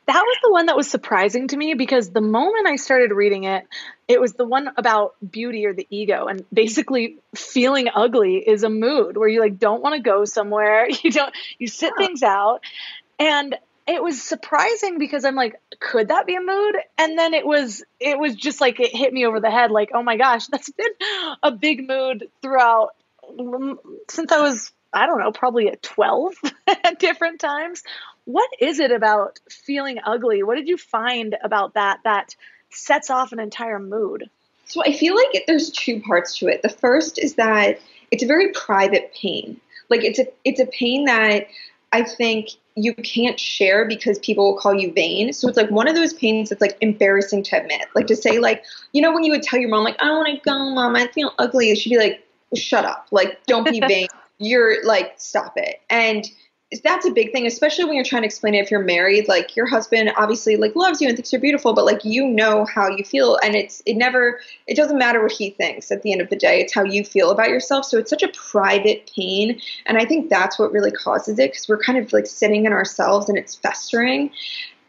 That 0.08 0.22
was 0.22 0.38
the 0.44 0.52
one 0.52 0.66
that 0.66 0.76
was 0.76 0.90
surprising 0.90 1.48
to 1.50 1.58
me 1.58 1.76
because 1.76 2.10
the 2.10 2.22
moment 2.22 2.68
I 2.68 2.76
started 2.76 3.12
reading 3.12 3.44
it, 3.44 3.68
it 4.08 4.20
was 4.20 4.34
the 4.34 4.46
one 4.46 4.72
about 4.76 5.16
beauty 5.30 5.66
or 5.66 5.74
the 5.74 5.88
ego. 5.90 6.26
And 6.26 6.44
basically, 6.52 7.18
feeling 7.36 7.88
ugly 7.94 8.38
is 8.38 8.64
a 8.64 8.70
mood 8.70 9.16
where 9.16 9.30
you 9.30 9.40
like 9.40 9.60
don't 9.60 9.82
want 9.82 9.96
to 9.96 10.02
go 10.02 10.26
somewhere. 10.26 10.88
You 11.04 11.12
don't, 11.12 11.34
you 11.60 11.68
sit 11.68 11.94
yeah. 11.98 12.06
things 12.06 12.24
out. 12.24 12.64
And 13.20 13.56
it 13.92 14.04
was 14.04 14.22
surprising 14.22 14.98
because 14.98 15.26
I'm 15.26 15.36
like, 15.36 15.60
could 15.80 16.08
that 16.10 16.26
be 16.26 16.36
a 16.36 16.42
mood? 16.42 16.76
And 16.98 17.18
then 17.18 17.34
it 17.34 17.46
was, 17.46 17.84
it 18.00 18.18
was 18.18 18.36
just 18.36 18.62
like 18.62 18.80
it 18.80 18.96
hit 18.96 19.14
me 19.14 19.26
over 19.26 19.40
the 19.40 19.52
head, 19.52 19.72
like, 19.72 19.92
oh 19.94 20.04
my 20.04 20.18
gosh, 20.18 20.48
that's 20.52 20.70
been 20.70 20.94
a 21.44 21.52
big 21.52 21.88
mood 21.88 22.30
throughout 22.42 22.90
mm, 23.30 23.78
since 24.10 24.32
I 24.32 24.42
was, 24.42 24.72
I 24.94 25.06
don't 25.06 25.20
know, 25.20 25.32
probably 25.32 25.68
at 25.70 25.82
12 25.82 26.34
at 26.68 27.00
different 27.00 27.40
times. 27.40 27.84
What 28.26 28.50
is 28.60 28.80
it 28.80 28.92
about 28.92 29.40
feeling 29.50 30.00
ugly? 30.04 30.44
What 30.44 30.56
did 30.56 30.68
you 30.68 30.78
find 30.78 31.36
about 31.44 31.74
that 31.74 32.00
that 32.04 32.36
sets 32.70 33.10
off 33.10 33.32
an 33.32 33.40
entire 33.40 33.80
mood? 33.80 34.30
So 34.66 34.82
I 34.82 34.94
feel 34.94 35.16
like 35.16 35.46
there's 35.48 35.70
two 35.70 36.02
parts 36.02 36.38
to 36.38 36.48
it. 36.48 36.62
The 36.62 36.70
first 36.70 37.20
is 37.20 37.36
that 37.36 37.80
it's 38.10 38.24
a 38.24 38.28
very 38.28 38.52
private 38.54 39.14
pain. 39.14 39.60
Like 39.90 40.04
it's 40.06 40.20
a 40.20 40.28
it's 40.46 40.62
a 40.62 40.66
pain 40.66 41.06
that 41.06 41.48
I 41.92 42.04
think 42.04 42.50
you 42.76 42.94
can't 42.94 43.40
share 43.40 43.86
because 43.86 44.18
people 44.20 44.46
will 44.46 44.58
call 44.58 44.74
you 44.74 44.94
vain. 44.94 45.34
So 45.34 45.48
it's 45.48 45.58
like 45.58 45.70
one 45.70 45.88
of 45.88 45.96
those 45.96 46.14
pains 46.14 46.50
that's 46.50 46.62
like 46.62 46.78
embarrassing 46.82 47.44
to 47.44 47.62
admit. 47.62 47.82
Like 47.96 48.08
to 48.08 48.16
say 48.16 48.40
like, 48.40 48.64
you 48.94 49.02
know, 49.02 49.14
when 49.14 49.24
you 49.24 49.32
would 49.32 49.44
tell 49.44 49.60
your 49.60 49.70
mom 49.70 49.84
like, 49.84 50.02
I 50.02 50.06
don't 50.06 50.18
want 50.18 50.30
to 50.30 50.50
go, 50.50 50.74
mom, 50.74 50.96
I 50.96 51.08
feel 51.08 51.34
ugly. 51.38 51.76
She'd 51.76 51.90
be 51.90 51.98
like, 51.98 52.26
shut 52.56 52.86
up. 52.86 53.08
Like, 53.12 53.46
don't 53.46 53.70
be 53.70 53.80
vain. 53.88 54.08
You're 54.38 54.84
like, 54.86 55.14
stop 55.18 55.54
it. 55.58 55.82
And 55.90 56.30
that's 56.80 57.06
a 57.06 57.12
big 57.12 57.34
thing, 57.34 57.46
especially 57.46 57.84
when 57.84 57.96
you're 57.96 58.06
trying 58.06 58.22
to 58.22 58.26
explain 58.26 58.56
it 58.56 58.60
if 58.60 58.72
you're 58.72 58.84
married. 58.84 59.28
Like 59.28 59.58
your 59.58 59.66
husband 59.68 60.14
obviously 60.16 60.56
like 60.56 60.74
loves 60.74 61.02
you 61.02 61.10
and 61.10 61.18
thinks 61.18 61.34
you're 61.34 61.42
beautiful, 61.42 61.74
but 61.74 61.84
like 61.84 62.06
you 62.06 62.26
know 62.26 62.66
how 62.66 62.88
you 62.88 63.04
feel, 63.04 63.38
and 63.44 63.56
it's 63.56 63.84
it 63.86 63.96
never 63.96 64.40
it 64.68 64.78
doesn't 64.78 64.98
matter 64.98 65.22
what 65.22 65.34
he 65.34 65.50
thinks 65.50 65.92
at 65.92 66.02
the 66.02 66.14
end 66.14 66.22
of 66.22 66.30
the 66.30 66.38
day. 66.38 66.62
It's 66.62 66.74
how 66.74 66.84
you 66.84 67.04
feel 67.04 67.30
about 67.30 67.50
yourself. 67.50 67.84
So 67.86 67.98
it's 67.98 68.10
such 68.10 68.24
a 68.24 68.30
private 68.30 69.12
pain, 69.14 69.60
and 69.86 69.98
I 69.98 70.06
think 70.06 70.30
that's 70.30 70.58
what 70.58 70.72
really 70.72 70.92
causes 70.92 71.38
it 71.40 71.52
because 71.52 71.68
we're 71.68 71.78
kind 71.78 72.00
of 72.00 72.14
like 72.14 72.26
sitting 72.26 72.66
in 72.66 72.72
ourselves 72.72 73.28
and 73.28 73.38
it's 73.38 73.56
festering. 73.56 74.32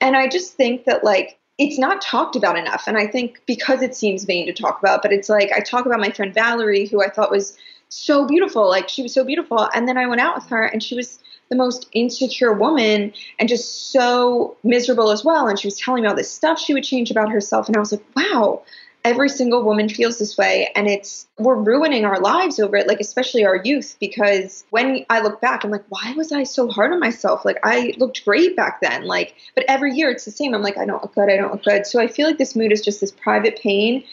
And 0.00 0.16
I 0.16 0.28
just 0.28 0.54
think 0.54 0.84
that 0.84 1.02
like 1.02 1.40
it's 1.58 1.80
not 1.80 2.00
talked 2.00 2.36
about 2.36 2.56
enough, 2.56 2.84
and 2.86 2.96
I 2.96 3.08
think 3.08 3.42
because 3.46 3.82
it 3.82 3.96
seems 3.96 4.22
vain 4.22 4.46
to 4.46 4.52
talk 4.52 4.78
about, 4.78 5.02
but 5.02 5.12
it's 5.12 5.28
like 5.28 5.50
I 5.50 5.58
talk 5.58 5.86
about 5.86 5.98
my 5.98 6.10
friend 6.10 6.32
Valerie, 6.32 6.86
who 6.86 7.02
I 7.02 7.10
thought 7.10 7.32
was 7.32 7.58
so 7.88 8.24
beautiful, 8.24 8.68
like 8.68 8.88
she 8.88 9.02
was 9.02 9.12
so 9.12 9.24
beautiful, 9.24 9.68
and 9.74 9.88
then 9.88 9.98
I 9.98 10.06
went 10.06 10.20
out 10.20 10.36
with 10.36 10.46
her 10.46 10.64
and 10.64 10.80
she 10.80 10.94
was 10.94 11.18
the 11.52 11.56
most 11.56 11.86
insecure 11.92 12.54
woman 12.54 13.12
and 13.38 13.46
just 13.46 13.92
so 13.92 14.56
miserable 14.64 15.10
as 15.10 15.22
well. 15.22 15.46
And 15.46 15.58
she 15.58 15.66
was 15.66 15.78
telling 15.78 16.02
me 16.02 16.08
all 16.08 16.16
this 16.16 16.32
stuff 16.32 16.58
she 16.58 16.72
would 16.72 16.82
change 16.82 17.10
about 17.10 17.30
herself. 17.30 17.68
And 17.68 17.76
I 17.76 17.80
was 17.80 17.92
like, 17.92 18.02
wow, 18.16 18.62
every 19.04 19.28
single 19.28 19.62
woman 19.62 19.90
feels 19.90 20.18
this 20.18 20.38
way. 20.38 20.70
And 20.74 20.88
it's, 20.88 21.26
we're 21.38 21.56
ruining 21.56 22.06
our 22.06 22.18
lives 22.18 22.58
over 22.58 22.76
it, 22.76 22.88
like, 22.88 23.00
especially 23.00 23.44
our 23.44 23.56
youth, 23.56 23.98
because 24.00 24.64
when 24.70 25.04
I 25.10 25.20
look 25.20 25.42
back, 25.42 25.62
I'm 25.62 25.70
like, 25.70 25.84
why 25.90 26.14
was 26.16 26.32
I 26.32 26.44
so 26.44 26.68
hard 26.68 26.90
on 26.90 27.00
myself? 27.00 27.44
Like, 27.44 27.58
I 27.64 27.92
looked 27.98 28.24
great 28.24 28.56
back 28.56 28.80
then. 28.80 29.04
Like, 29.04 29.34
but 29.54 29.66
every 29.68 29.92
year 29.92 30.10
it's 30.10 30.24
the 30.24 30.30
same. 30.30 30.54
I'm 30.54 30.62
like, 30.62 30.78
I 30.78 30.86
don't 30.86 31.02
look 31.02 31.14
good. 31.14 31.28
I 31.28 31.36
don't 31.36 31.52
look 31.52 31.64
good. 31.64 31.86
So 31.86 32.00
I 32.00 32.06
feel 32.06 32.26
like 32.26 32.38
this 32.38 32.56
mood 32.56 32.72
is 32.72 32.80
just 32.80 33.02
this 33.02 33.12
private 33.12 33.60
pain 33.60 34.04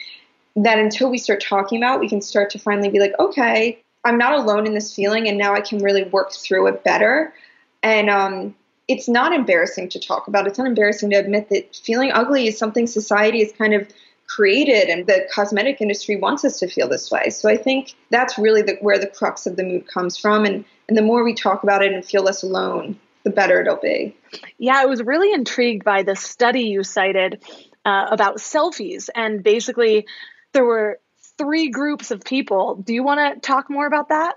that 0.57 0.77
until 0.77 1.09
we 1.09 1.17
start 1.17 1.41
talking 1.41 1.81
about, 1.81 2.01
we 2.01 2.09
can 2.09 2.19
start 2.19 2.49
to 2.49 2.59
finally 2.59 2.89
be 2.89 2.99
like, 2.99 3.13
okay, 3.17 3.81
I'm 4.03 4.17
not 4.17 4.33
alone 4.33 4.65
in 4.65 4.73
this 4.73 4.93
feeling, 4.93 5.27
and 5.27 5.37
now 5.37 5.53
I 5.53 5.61
can 5.61 5.79
really 5.79 6.03
work 6.03 6.31
through 6.31 6.67
it 6.67 6.83
better. 6.83 7.33
And 7.83 8.09
um, 8.09 8.55
it's 8.87 9.07
not 9.07 9.33
embarrassing 9.33 9.89
to 9.89 9.99
talk 9.99 10.27
about. 10.27 10.47
It's 10.47 10.57
not 10.57 10.67
embarrassing 10.67 11.09
to 11.11 11.17
admit 11.17 11.49
that 11.49 11.75
feeling 11.75 12.11
ugly 12.11 12.47
is 12.47 12.57
something 12.57 12.87
society 12.87 13.43
has 13.43 13.51
kind 13.51 13.73
of 13.73 13.87
created, 14.27 14.89
and 14.89 15.07
the 15.07 15.27
cosmetic 15.33 15.81
industry 15.81 16.15
wants 16.15 16.45
us 16.45 16.59
to 16.59 16.67
feel 16.67 16.87
this 16.87 17.11
way. 17.11 17.29
So 17.29 17.49
I 17.49 17.57
think 17.57 17.95
that's 18.09 18.37
really 18.37 18.61
the, 18.61 18.77
where 18.81 18.99
the 18.99 19.07
crux 19.07 19.45
of 19.47 19.55
the 19.55 19.63
mood 19.63 19.87
comes 19.87 20.17
from. 20.17 20.45
And, 20.45 20.65
and 20.87 20.97
the 20.97 21.01
more 21.01 21.23
we 21.23 21.33
talk 21.33 21.63
about 21.63 21.83
it 21.83 21.91
and 21.91 22.05
feel 22.05 22.23
less 22.23 22.43
alone, 22.43 22.99
the 23.23 23.31
better 23.31 23.59
it'll 23.61 23.77
be. 23.77 24.15
Yeah, 24.57 24.75
I 24.77 24.85
was 24.85 25.01
really 25.01 25.33
intrigued 25.33 25.83
by 25.83 26.03
the 26.03 26.15
study 26.15 26.63
you 26.63 26.83
cited 26.83 27.43
uh, 27.85 28.07
about 28.11 28.37
selfies, 28.37 29.09
and 29.13 29.43
basically 29.43 30.05
there 30.53 30.65
were 30.65 30.99
three 31.39 31.69
groups 31.69 32.11
of 32.11 32.23
people. 32.23 32.75
Do 32.75 32.93
you 32.93 33.01
want 33.01 33.33
to 33.33 33.39
talk 33.39 33.69
more 33.69 33.87
about 33.87 34.09
that? 34.09 34.35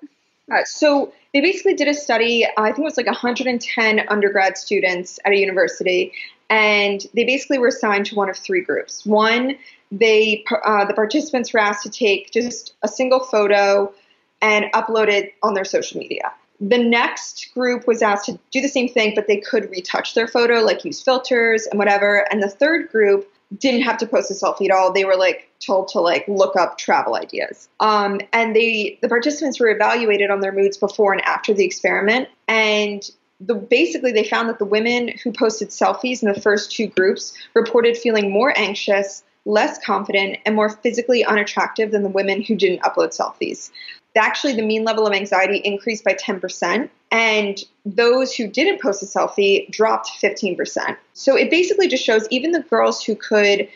Uh, 0.51 0.65
so 0.65 1.13
they 1.35 1.41
basically 1.41 1.75
did 1.75 1.89
a 1.89 1.95
study. 1.95 2.47
I 2.57 2.67
think 2.69 2.79
it 2.79 2.85
was 2.85 2.97
like 2.97 3.07
110 3.07 4.09
undergrad 4.09 4.57
students 4.57 5.19
at 5.25 5.33
a 5.33 5.37
university, 5.37 6.13
and 6.49 7.05
they 7.15 7.25
basically 7.25 7.59
were 7.59 7.69
assigned 7.69 8.07
to 8.07 8.15
one 8.15 8.31
of 8.31 8.37
three 8.37 8.63
groups. 8.63 9.05
One, 9.05 9.57
they 9.91 10.45
uh, 10.65 10.85
the 10.87 10.95
participants 10.95 11.53
were 11.53 11.61
asked 11.61 11.83
to 11.83 11.91
take 11.91 12.31
just 12.31 12.75
a 12.83 12.89
single 12.89 13.21
photo 13.21 13.93
and 14.41 14.67
upload 14.73 15.09
it 15.09 15.35
on 15.43 15.55
their 15.55 15.65
social 15.65 16.01
media. 16.01 16.33
The 16.61 16.79
next 16.79 17.53
group 17.55 17.87
was 17.87 18.03
asked 18.03 18.27
to 18.27 18.39
do 18.51 18.61
the 18.61 18.69
same 18.69 18.89
thing, 18.89 19.15
but 19.15 19.27
they 19.27 19.39
could 19.39 19.71
retouch 19.71 20.15
their 20.15 20.29
photo, 20.29 20.61
like 20.61 20.85
use 20.85 21.01
filters 21.01 21.67
and 21.67 21.79
whatever. 21.79 22.27
And 22.31 22.43
the 22.43 22.49
third 22.49 22.91
group 22.91 23.32
didn't 23.59 23.83
have 23.83 23.99
to 23.99 24.07
post 24.07 24.31
a 24.31 24.35
selfie 24.35 24.67
at 24.67 24.71
all. 24.71 24.93
They 24.93 25.05
were 25.05 25.17
like 25.17 25.51
told 25.61 25.89
to 25.89 26.01
like 26.01 26.27
look 26.29 26.57
up 26.57 26.79
travel 26.79 27.15
ideas. 27.15 27.69
Um, 27.81 28.21
and 28.33 28.55
they 28.55 28.99
the 29.03 29.09
participants 29.09 29.61
were 29.61 29.69
evaluated 29.69 30.31
on 30.31 30.41
their 30.41 30.53
moods 30.53 30.77
before 30.77 31.13
and 31.13 31.23
after 31.23 31.53
the 31.55 31.65
experiment, 31.65 32.29
and 32.49 33.09
the 33.41 33.55
basically 33.55 34.13
they 34.13 34.25
found 34.25 34.49
that 34.49 34.59
the 34.59 34.65
women 34.65 35.09
who 35.23 35.33
posted 35.33 35.69
selfies 35.69 36.23
in 36.23 36.33
the 36.33 36.41
first 36.41 36.73
two 36.73 36.87
groups 36.87 37.35
reported 37.55 37.97
feeling 37.97 38.31
more 38.31 38.57
anxious, 38.57 39.25
less 39.45 39.85
confident, 39.85 40.39
and 40.47 40.55
more 40.55 40.71
physically 40.71 41.25
unattractive 41.25 41.91
than 41.91 42.03
the 42.03 42.09
women 42.09 42.43
who 42.43 42.55
didn't 42.55 42.83
upload 42.83 43.17
selfies. 43.17 43.71
Actually, 44.15 44.55
the 44.55 44.63
mean 44.63 44.85
level 44.85 45.07
of 45.07 45.15
anxiety 45.15 45.59
increased 45.59 46.05
by 46.05 46.15
10%, 46.15 46.89
and 47.11 47.65
those 47.87 48.35
who 48.35 48.47
didn't 48.47 48.81
post 48.81 49.03
a 49.03 49.07
selfie 49.07 49.71
dropped 49.71 50.11
15%. 50.23 50.97
So 51.15 51.37
it 51.37 51.51
basically 51.51 51.89
just 51.89 52.05
shows 52.05 52.27
even 52.31 52.53
the 52.53 52.61
girls 52.61 53.03
who 53.03 53.15
could 53.15 53.69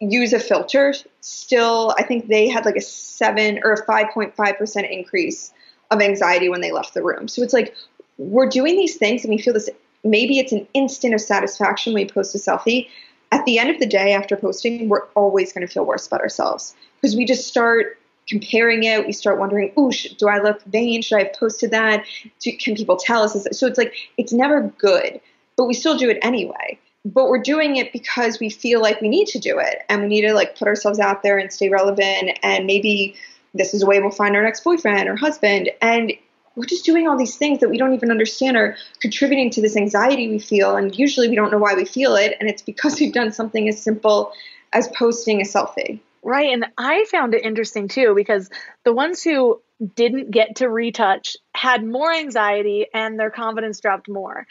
use 0.00 0.32
a 0.32 0.38
filter 0.38 0.94
still, 1.20 1.94
I 1.98 2.02
think 2.02 2.28
they 2.28 2.48
had 2.48 2.64
like 2.64 2.76
a 2.76 2.80
7 2.80 3.60
or 3.64 3.72
a 3.72 3.86
5.5% 3.86 4.90
increase 4.90 5.52
of 5.90 6.00
anxiety 6.00 6.48
when 6.48 6.60
they 6.60 6.72
left 6.72 6.94
the 6.94 7.02
room. 7.02 7.28
So 7.28 7.42
it's 7.42 7.54
like 7.54 7.74
we're 8.18 8.48
doing 8.48 8.76
these 8.76 8.96
things 8.96 9.24
and 9.24 9.30
we 9.30 9.40
feel 9.40 9.54
this 9.54 9.70
maybe 10.04 10.38
it's 10.38 10.52
an 10.52 10.66
instant 10.74 11.14
of 11.14 11.20
satisfaction 11.20 11.92
when 11.92 12.04
we 12.04 12.10
post 12.10 12.34
a 12.34 12.38
selfie. 12.38 12.88
At 13.32 13.44
the 13.44 13.58
end 13.58 13.70
of 13.70 13.78
the 13.78 13.86
day 13.86 14.12
after 14.12 14.36
posting, 14.36 14.88
we're 14.88 15.06
always 15.14 15.52
going 15.52 15.66
to 15.66 15.72
feel 15.72 15.84
worse 15.84 16.06
about 16.06 16.20
ourselves 16.20 16.74
because 16.96 17.16
we 17.16 17.24
just 17.24 17.46
start 17.46 17.97
comparing 18.28 18.84
it. 18.84 19.06
We 19.06 19.12
start 19.12 19.38
wondering, 19.38 19.72
"Ooh, 19.78 19.90
do 19.90 20.28
I 20.28 20.40
look 20.40 20.62
vain? 20.64 21.02
Should 21.02 21.16
I 21.16 21.24
have 21.24 21.32
posted 21.34 21.70
that? 21.70 22.04
Do, 22.40 22.56
can 22.56 22.74
people 22.74 22.96
tell 22.96 23.22
us?" 23.22 23.46
So 23.52 23.66
it's 23.66 23.78
like 23.78 23.94
it's 24.16 24.32
never 24.32 24.62
good, 24.78 25.20
but 25.56 25.66
we 25.66 25.74
still 25.74 25.96
do 25.96 26.10
it 26.10 26.18
anyway. 26.22 26.78
But 27.04 27.28
we're 27.28 27.42
doing 27.42 27.76
it 27.76 27.92
because 27.92 28.38
we 28.40 28.50
feel 28.50 28.82
like 28.82 29.00
we 29.00 29.08
need 29.08 29.28
to 29.28 29.38
do 29.38 29.58
it, 29.58 29.82
and 29.88 30.02
we 30.02 30.08
need 30.08 30.22
to 30.22 30.34
like 30.34 30.58
put 30.58 30.68
ourselves 30.68 30.98
out 30.98 31.22
there 31.22 31.38
and 31.38 31.52
stay 31.52 31.68
relevant. 31.68 32.38
And 32.42 32.66
maybe 32.66 33.16
this 33.54 33.74
is 33.74 33.82
a 33.82 33.86
way 33.86 34.00
we'll 34.00 34.10
find 34.10 34.36
our 34.36 34.42
next 34.42 34.64
boyfriend 34.64 35.08
or 35.08 35.16
husband. 35.16 35.70
And 35.80 36.12
we're 36.56 36.64
just 36.64 36.84
doing 36.84 37.08
all 37.08 37.16
these 37.16 37.36
things 37.36 37.60
that 37.60 37.70
we 37.70 37.78
don't 37.78 37.94
even 37.94 38.10
understand 38.10 38.56
are 38.56 38.76
contributing 39.00 39.50
to 39.50 39.62
this 39.62 39.76
anxiety 39.76 40.28
we 40.28 40.38
feel. 40.38 40.76
And 40.76 40.96
usually 40.98 41.28
we 41.28 41.36
don't 41.36 41.52
know 41.52 41.58
why 41.58 41.74
we 41.74 41.84
feel 41.84 42.16
it. 42.16 42.36
And 42.40 42.48
it's 42.48 42.62
because 42.62 42.98
we've 42.98 43.12
done 43.12 43.32
something 43.32 43.68
as 43.68 43.80
simple 43.80 44.32
as 44.72 44.88
posting 44.88 45.40
a 45.40 45.44
selfie. 45.44 46.00
Right. 46.22 46.52
And 46.52 46.66
I 46.76 47.04
found 47.10 47.34
it 47.34 47.44
interesting 47.44 47.88
too, 47.88 48.14
because 48.14 48.50
the 48.84 48.92
ones 48.92 49.22
who 49.22 49.62
didn't 49.94 50.30
get 50.30 50.56
to 50.56 50.68
retouch 50.68 51.36
had 51.54 51.84
more 51.84 52.12
anxiety 52.12 52.86
and 52.92 53.18
their 53.18 53.30
confidence 53.30 53.80
dropped 53.80 54.08
more. 54.08 54.46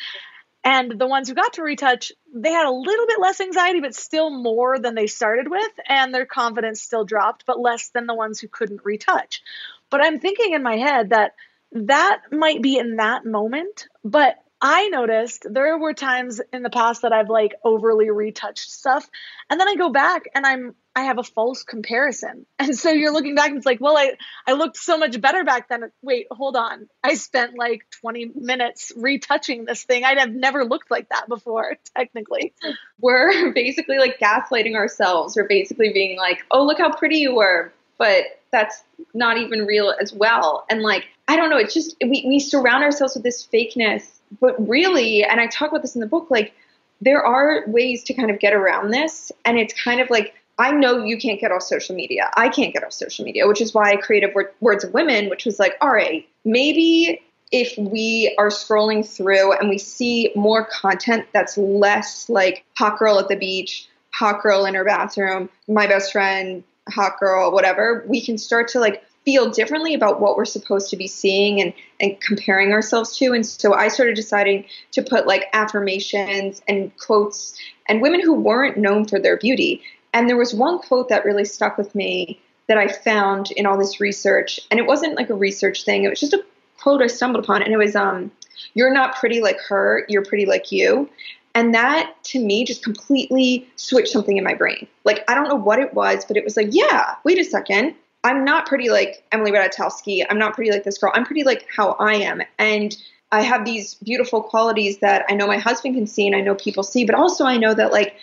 And 0.63 0.99
the 0.99 1.08
ones 1.08 1.30
who 1.30 1.36
got 1.36 1.53
to 1.53 1.63
retouch, 1.63 2.12
they 2.34 2.51
had 2.51 2.65
a 2.65 2.71
little 2.71 3.08
bit 3.08 3.19
less 3.21 3.39
anxiety, 3.39 3.80
but 3.80 3.95
still 3.95 4.30
more 4.30 4.80
than 4.80 4.95
they 4.95 5.08
started 5.08 5.49
with. 5.49 5.71
And 5.88 6.13
their 6.13 6.25
confidence 6.25 6.82
still 6.82 7.06
dropped, 7.06 7.45
but 7.45 7.60
less 7.60 7.89
than 7.89 8.06
the 8.06 8.15
ones 8.15 8.39
who 8.39 8.47
couldn't 8.47 8.84
retouch. 8.84 9.41
But 9.89 10.03
I'm 10.03 10.19
thinking 10.19 10.53
in 10.53 10.63
my 10.63 10.77
head 10.77 11.12
that 11.12 11.36
that 11.71 12.21
might 12.32 12.62
be 12.62 12.77
in 12.77 12.97
that 12.97 13.25
moment, 13.25 13.88
but 14.03 14.36
I 14.62 14.88
noticed 14.89 15.46
there 15.50 15.78
were 15.78 15.93
times 15.93 16.41
in 16.52 16.63
the 16.63 16.70
past 16.70 17.04
that 17.04 17.13
I've 17.13 17.30
like 17.30 17.54
overly 17.63 18.10
retouched 18.10 18.72
stuff 18.72 19.08
and 19.50 19.60
then 19.60 19.67
I 19.67 19.76
go 19.76 19.89
back 19.89 20.30
and 20.34 20.46
I'm 20.46 20.76
I 20.96 21.04
have 21.04 21.20
a 21.20 21.24
false 21.24 21.62
comparison. 21.62 22.48
And 22.60 22.76
so 22.76 22.89
you're 22.89 23.13
looking 23.13 23.36
back 23.36 23.50
and 23.50 23.58
it's 23.58 23.67
like, 23.67 23.80
well, 23.80 23.96
I 23.96 24.13
I 24.48 24.54
looked 24.54 24.78
so 24.78 24.98
much 24.98 25.22
better 25.22 25.43
back 25.43 25.70
then. 25.70 25.91
Wait, 26.02 26.26
hold 26.32 26.56
on. 26.56 26.89
I 27.04 27.13
spent 27.13 27.56
like 27.56 27.86
20 28.02 28.32
minutes 28.36 28.91
retouching 28.98 29.65
this 29.65 29.84
thing. 29.84 30.04
I'd 30.04 30.17
have 30.17 30.32
never 30.32 30.65
looked 30.65 30.89
like 30.89 31.10
that 31.10 31.30
before, 31.30 31.76
technically. 31.96 32.54
We're 33.00 33.54
basically 33.54 34.00
like 34.00 34.17
gaslighting 34.20 34.76
ourselves. 34.76 35.36
We're 35.36 35.48
basically 35.48 35.93
being 35.93 36.17
like, 36.17 36.39
"Oh, 36.50 36.65
look 36.65 36.80
how 36.80 36.91
pretty 36.91 37.17
you 37.17 37.36
were." 37.36 37.72
But 38.00 38.24
that's 38.52 38.84
not 39.13 39.38
even 39.38 39.65
real 39.65 39.93
as 40.02 40.13
well. 40.13 40.65
And 40.70 40.82
like, 40.82 41.06
I 41.28 41.36
don't 41.36 41.50
know, 41.50 41.58
it's 41.58 41.74
just 41.74 41.96
we 42.02 42.26
we 42.28 42.39
surround 42.39 42.84
ourselves 42.84 43.15
with 43.15 43.24
this 43.24 43.48
fakeness 43.48 44.16
but 44.40 44.56
really, 44.68 45.24
and 45.24 45.40
I 45.40 45.48
talk 45.48 45.70
about 45.70 45.82
this 45.82 45.96
in 45.96 46.02
the 46.02 46.08
book, 46.08 46.28
like 46.30 46.54
there 47.02 47.26
are 47.26 47.63
ways 47.68 48.04
to 48.06 48.13
kind 48.13 48.32
of 48.32 48.40
get 48.40 48.54
around 48.54 48.92
this. 48.92 49.32
And 49.46 49.58
it's 49.58 49.74
kind 49.82 50.02
of 50.02 50.10
like, 50.10 50.34
I 50.58 50.72
know 50.72 51.04
you 51.04 51.18
can't 51.18 51.40
get 51.40 51.52
off 51.52 51.62
social 51.62 51.96
media. 51.96 52.32
I 52.36 52.50
can't 52.50 52.74
get 52.74 52.84
off 52.84 52.94
social 52.94 53.24
media, 53.24 53.48
which 53.48 53.62
is 53.62 53.74
why 53.74 53.92
I 53.92 53.98
created 53.98 54.34
Words 54.60 54.84
of 54.84 54.94
Women, 54.94 55.30
which 55.30 55.46
was 55.46 55.60
like, 55.60 55.76
all 55.82 55.92
right, 55.92 56.28
maybe 56.46 57.22
if 57.52 57.78
we 57.78 58.36
are 58.38 58.50
scrolling 58.50 59.08
through 59.08 59.54
and 59.54 59.70
we 59.70 59.78
see 59.78 60.32
more 60.36 60.66
content 60.66 61.26
that's 61.32 61.58
less 61.58 62.28
like 62.28 62.66
hot 62.76 62.98
girl 63.00 63.20
at 63.20 63.30
the 63.30 63.36
beach, 63.36 63.88
hot 64.12 64.42
girl 64.42 64.66
in 64.66 64.74
her 64.74 64.84
bathroom, 64.84 65.50
my 65.68 65.88
best 65.88 66.12
friend, 66.12 66.63
hot 66.90 67.20
girl, 67.20 67.52
whatever, 67.52 68.04
we 68.08 68.20
can 68.20 68.38
start 68.38 68.68
to 68.70 68.80
like 68.80 69.04
feel 69.28 69.50
differently 69.50 69.94
about 69.94 70.22
what 70.22 70.38
we're 70.38 70.46
supposed 70.46 70.90
to 70.90 70.96
be 70.96 71.06
seeing 71.06 71.60
and, 71.60 71.74
and 72.00 72.18
comparing 72.22 72.72
ourselves 72.72 73.18
to. 73.18 73.34
And 73.34 73.46
so 73.46 73.74
I 73.74 73.90
started 73.90 74.16
deciding 74.16 74.63
to 74.94 75.02
put 75.02 75.28
like 75.28 75.48
affirmations 75.52 76.62
and 76.66 76.96
quotes 76.96 77.54
and 77.90 78.02
women 78.02 78.22
who 78.22 78.34
weren't 78.34 78.78
known 78.78 79.06
for 79.06 79.20
their 79.20 79.36
beauty. 79.36 79.82
And 80.13 80.30
there 80.30 80.38
was 80.38 80.54
one 80.54 80.80
quote 80.80 81.10
that 81.10 81.26
really 81.26 81.44
stuck 81.44 81.78
with 81.78 81.94
me 81.94 82.40
that 82.68 82.78
I 82.78 82.88
found 82.88 83.52
in 83.52 83.66
all 83.66 83.78
this 83.78 84.00
research. 84.00 84.62
And 84.72 84.80
it 84.80 84.86
wasn't 84.86 85.18
like 85.18 85.30
a 85.30 85.36
research 85.36 85.84
thing, 85.84 86.06
it 86.06 86.10
was 86.10 86.22
just 86.22 86.32
a 86.32 86.46
quote 86.80 87.02
I 87.02 87.08
stumbled 87.08 87.44
upon. 87.44 87.63
And 87.63 87.74
it 87.74 87.78
was, 87.78 87.98
um, 87.98 88.32
You're 88.76 88.94
not 88.94 89.18
pretty 89.18 89.42
like 89.42 89.60
her, 89.68 90.06
you're 90.08 90.24
pretty 90.24 90.46
like 90.46 90.72
you. 90.72 91.10
And 91.54 91.74
that 91.74 92.13
to 92.26 92.40
me 92.40 92.63
just 92.63 92.82
completely 92.82 93.68
switched 93.76 94.13
something 94.13 94.38
in 94.38 94.46
my 94.46 94.54
brain. 94.54 94.88
Like, 95.04 95.30
I 95.30 95.36
don't 95.36 95.50
know 95.50 95.56
what 95.56 95.80
it 95.80 95.94
was, 95.94 96.24
but 96.24 96.38
it 96.38 96.46
was 96.46 96.56
like, 96.56 96.68
yeah, 96.72 97.16
wait 97.26 97.40
a 97.40 97.44
second. 97.44 97.94
I'm 98.23 98.43
not 98.43 98.65
pretty 98.65 98.89
like 98.89 99.23
Emily 99.32 99.51
Ratajkowski. 99.51 100.25
I'm 100.30 100.38
not 100.38 100.53
pretty 100.53 100.71
like 100.71 100.84
this 100.84 100.97
girl. 100.97 101.12
I'm 101.13 101.25
pretty 101.25 101.43
like 101.43 101.65
how 101.73 101.91
I 101.99 102.15
am. 102.15 102.41
And 102.58 102.95
I 103.32 103.41
have 103.41 103.65
these 103.65 103.95
beautiful 103.95 104.41
qualities 104.41 104.99
that 104.99 105.25
I 105.30 105.36
know 105.36 105.47
my 105.47 105.58
husband 105.58 105.95
can 105.95 106.08
see 106.08 106.27
and 106.27 106.36
I 106.36 106.41
know 106.41 106.56
people 106.56 106.84
see, 106.84 107.06
but 107.06 107.15
also 107.15 107.45
I 107.45 107.58
know 107.58 107.73
that 107.73 107.91
like 107.91 108.15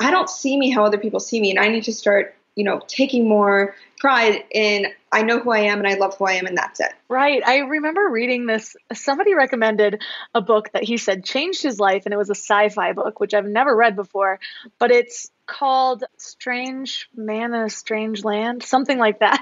I 0.00 0.10
don't 0.10 0.28
see 0.28 0.56
me 0.56 0.70
how 0.70 0.84
other 0.84 0.98
people 0.98 1.20
see 1.20 1.40
me 1.40 1.50
and 1.50 1.58
I 1.58 1.68
need 1.68 1.84
to 1.84 1.92
start, 1.92 2.34
you 2.54 2.64
know, 2.64 2.80
taking 2.88 3.28
more 3.28 3.74
pride 3.98 4.44
in 4.52 4.86
I 5.10 5.22
know 5.22 5.38
who 5.38 5.50
I 5.50 5.60
am 5.60 5.78
and 5.78 5.88
I 5.88 5.94
love 5.94 6.16
who 6.16 6.26
I 6.26 6.32
am 6.32 6.46
and 6.46 6.56
that's 6.56 6.80
it. 6.80 6.92
Right. 7.08 7.42
I 7.46 7.58
remember 7.58 8.08
reading 8.10 8.46
this 8.46 8.76
somebody 8.92 9.34
recommended 9.34 10.02
a 10.34 10.42
book 10.42 10.70
that 10.72 10.84
he 10.84 10.98
said 10.98 11.24
changed 11.24 11.62
his 11.62 11.80
life 11.80 12.02
and 12.04 12.12
it 12.12 12.18
was 12.18 12.30
a 12.30 12.34
sci-fi 12.34 12.92
book 12.92 13.20
which 13.20 13.34
I've 13.34 13.46
never 13.46 13.74
read 13.74 13.96
before, 13.96 14.40
but 14.78 14.90
it's 14.90 15.30
called 15.48 16.04
Strange 16.18 17.08
Man 17.16 17.54
in 17.54 17.62
a 17.62 17.70
Strange 17.70 18.22
Land, 18.22 18.62
something 18.62 18.98
like 18.98 19.20
that. 19.20 19.40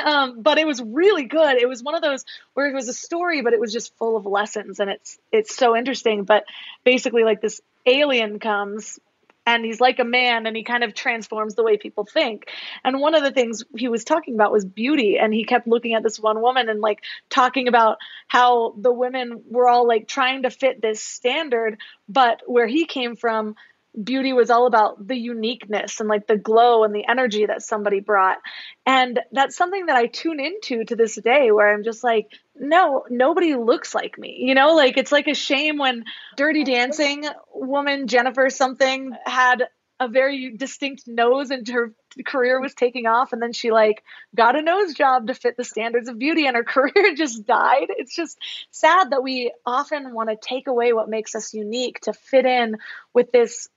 um, 0.04 0.42
but 0.42 0.58
it 0.58 0.66
was 0.66 0.80
really 0.80 1.24
good. 1.24 1.56
It 1.56 1.68
was 1.68 1.82
one 1.82 1.96
of 1.96 2.02
those 2.02 2.24
where 2.54 2.68
it 2.68 2.74
was 2.74 2.88
a 2.88 2.92
story, 2.92 3.40
but 3.40 3.54
it 3.54 3.58
was 3.58 3.72
just 3.72 3.96
full 3.96 4.16
of 4.16 4.26
lessons, 4.26 4.78
and 4.78 4.90
it's 4.90 5.18
it's 5.32 5.56
so 5.56 5.74
interesting. 5.74 6.24
But 6.24 6.44
basically, 6.84 7.24
like 7.24 7.40
this 7.40 7.60
alien 7.86 8.38
comes. 8.38 9.00
And 9.46 9.64
he's 9.64 9.80
like 9.80 9.98
a 9.98 10.04
man, 10.04 10.46
and 10.46 10.54
he 10.54 10.62
kind 10.62 10.84
of 10.84 10.92
transforms 10.92 11.54
the 11.54 11.62
way 11.62 11.78
people 11.78 12.04
think. 12.04 12.50
And 12.84 13.00
one 13.00 13.14
of 13.14 13.22
the 13.22 13.30
things 13.30 13.64
he 13.74 13.88
was 13.88 14.04
talking 14.04 14.34
about 14.34 14.52
was 14.52 14.66
beauty. 14.66 15.16
And 15.16 15.32
he 15.32 15.44
kept 15.44 15.66
looking 15.66 15.94
at 15.94 16.02
this 16.02 16.20
one 16.20 16.42
woman 16.42 16.68
and 16.68 16.82
like 16.82 17.02
talking 17.30 17.66
about 17.66 17.96
how 18.26 18.74
the 18.76 18.92
women 18.92 19.44
were 19.48 19.66
all 19.66 19.88
like 19.88 20.06
trying 20.06 20.42
to 20.42 20.50
fit 20.50 20.82
this 20.82 21.02
standard, 21.02 21.78
but 22.10 22.42
where 22.44 22.66
he 22.66 22.84
came 22.84 23.16
from, 23.16 23.56
beauty 24.02 24.32
was 24.32 24.50
all 24.50 24.66
about 24.66 25.06
the 25.06 25.16
uniqueness 25.16 26.00
and 26.00 26.08
like 26.08 26.26
the 26.26 26.36
glow 26.36 26.84
and 26.84 26.94
the 26.94 27.06
energy 27.08 27.46
that 27.46 27.62
somebody 27.62 28.00
brought. 28.00 28.38
And 28.86 29.20
that's 29.32 29.56
something 29.56 29.86
that 29.86 29.96
I 29.96 30.06
tune 30.06 30.40
into 30.40 30.84
to 30.84 30.96
this 30.96 31.16
day 31.16 31.50
where 31.50 31.72
I'm 31.72 31.84
just 31.84 32.04
like, 32.04 32.26
no, 32.54 33.04
nobody 33.10 33.54
looks 33.54 33.94
like 33.94 34.18
me. 34.18 34.36
You 34.40 34.54
know, 34.54 34.74
like 34.74 34.96
it's 34.96 35.12
like 35.12 35.26
a 35.26 35.34
shame 35.34 35.78
when 35.78 36.04
Dirty 36.36 36.64
Dancing 36.64 37.24
woman 37.52 38.06
Jennifer 38.06 38.50
something 38.50 39.12
had 39.24 39.64
a 40.00 40.08
very 40.08 40.56
distinct 40.56 41.04
nose 41.06 41.50
and 41.50 41.66
her 41.68 41.92
career 42.24 42.60
was 42.60 42.74
taking 42.74 43.06
off. 43.06 43.32
And 43.32 43.42
then 43.42 43.52
she 43.52 43.70
like 43.70 44.02
got 44.34 44.56
a 44.56 44.62
nose 44.62 44.94
job 44.94 45.26
to 45.26 45.34
fit 45.34 45.56
the 45.56 45.64
standards 45.64 46.08
of 46.08 46.18
beauty 46.18 46.46
and 46.46 46.56
her 46.56 46.64
career 46.64 47.14
just 47.16 47.46
died. 47.46 47.88
It's 47.90 48.14
just 48.14 48.38
sad 48.70 49.10
that 49.10 49.22
we 49.22 49.52
often 49.66 50.14
want 50.14 50.30
to 50.30 50.36
take 50.36 50.66
away 50.66 50.92
what 50.92 51.08
makes 51.08 51.34
us 51.34 51.52
unique 51.54 52.00
to 52.02 52.12
fit 52.12 52.46
in 52.46 52.76
with 53.12 53.32
this 53.32 53.68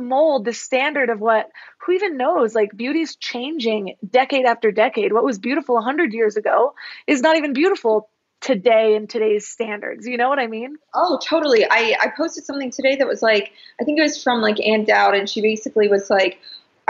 mold 0.00 0.46
the 0.46 0.52
standard 0.52 1.10
of 1.10 1.20
what 1.20 1.50
who 1.78 1.92
even 1.92 2.16
knows? 2.16 2.54
Like 2.54 2.76
beauty's 2.76 3.16
changing 3.16 3.96
decade 4.08 4.46
after 4.46 4.72
decade. 4.72 5.12
What 5.12 5.24
was 5.24 5.38
beautiful 5.38 5.76
100 5.76 6.12
years 6.12 6.36
ago 6.36 6.74
is 7.06 7.20
not 7.20 7.36
even 7.36 7.52
beautiful 7.52 8.08
today 8.40 8.96
and 8.96 9.08
today's 9.08 9.46
standards. 9.46 10.06
You 10.06 10.16
know 10.16 10.28
what 10.28 10.38
I 10.38 10.46
mean? 10.46 10.76
Oh, 10.94 11.18
totally. 11.24 11.64
I, 11.70 11.96
I 12.00 12.12
posted 12.16 12.44
something 12.44 12.70
today 12.70 12.96
that 12.96 13.06
was 13.06 13.22
like, 13.22 13.52
I 13.80 13.84
think 13.84 13.98
it 13.98 14.02
was 14.02 14.22
from 14.22 14.40
like 14.40 14.60
Ann 14.60 14.84
Dowd, 14.84 15.14
and 15.14 15.28
she 15.28 15.40
basically 15.42 15.88
was 15.88 16.10
like, 16.10 16.38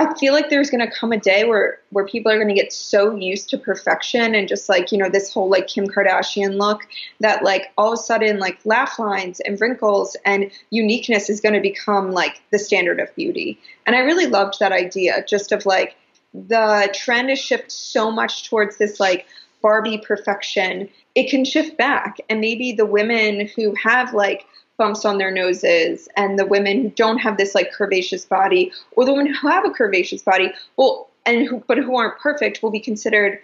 I 0.00 0.14
feel 0.14 0.32
like 0.32 0.48
there's 0.48 0.70
going 0.70 0.80
to 0.80 0.90
come 0.90 1.12
a 1.12 1.18
day 1.18 1.44
where 1.44 1.78
where 1.90 2.06
people 2.06 2.32
are 2.32 2.36
going 2.36 2.48
to 2.48 2.54
get 2.54 2.72
so 2.72 3.14
used 3.14 3.50
to 3.50 3.58
perfection 3.58 4.34
and 4.34 4.48
just 4.48 4.66
like 4.66 4.92
you 4.92 4.96
know 4.96 5.10
this 5.10 5.30
whole 5.30 5.50
like 5.50 5.66
Kim 5.66 5.86
Kardashian 5.88 6.56
look 6.56 6.86
that 7.18 7.44
like 7.44 7.70
all 7.76 7.92
of 7.92 7.98
a 7.98 8.02
sudden 8.02 8.38
like 8.38 8.58
laugh 8.64 8.98
lines 8.98 9.40
and 9.40 9.60
wrinkles 9.60 10.16
and 10.24 10.50
uniqueness 10.70 11.28
is 11.28 11.42
going 11.42 11.54
to 11.54 11.60
become 11.60 12.12
like 12.12 12.40
the 12.50 12.58
standard 12.58 12.98
of 12.98 13.14
beauty. 13.14 13.60
And 13.86 13.94
I 13.94 13.98
really 13.98 14.26
loved 14.26 14.58
that 14.60 14.72
idea 14.72 15.22
just 15.28 15.52
of 15.52 15.66
like 15.66 15.96
the 16.32 16.88
trend 16.94 17.28
has 17.28 17.38
shifted 17.38 17.70
so 17.70 18.10
much 18.10 18.48
towards 18.48 18.78
this 18.78 19.00
like 19.00 19.26
Barbie 19.62 19.98
perfection 19.98 20.88
it 21.14 21.28
can 21.28 21.44
shift 21.44 21.76
back. 21.76 22.18
And 22.28 22.40
maybe 22.40 22.72
the 22.72 22.86
women 22.86 23.48
who 23.56 23.74
have 23.74 24.14
like 24.14 24.46
bumps 24.76 25.04
on 25.04 25.18
their 25.18 25.30
noses 25.30 26.08
and 26.16 26.38
the 26.38 26.46
women 26.46 26.82
who 26.82 26.90
don't 26.90 27.18
have 27.18 27.36
this 27.36 27.54
like 27.54 27.72
curvaceous 27.72 28.28
body 28.28 28.72
or 28.92 29.04
the 29.04 29.12
women 29.12 29.34
who 29.34 29.48
have 29.48 29.64
a 29.64 29.70
curvaceous 29.70 30.24
body 30.24 30.52
well 30.76 31.08
and 31.26 31.46
who 31.46 31.62
but 31.66 31.78
who 31.78 31.96
aren't 31.96 32.18
perfect 32.18 32.62
will 32.62 32.70
be 32.70 32.80
considered 32.80 33.38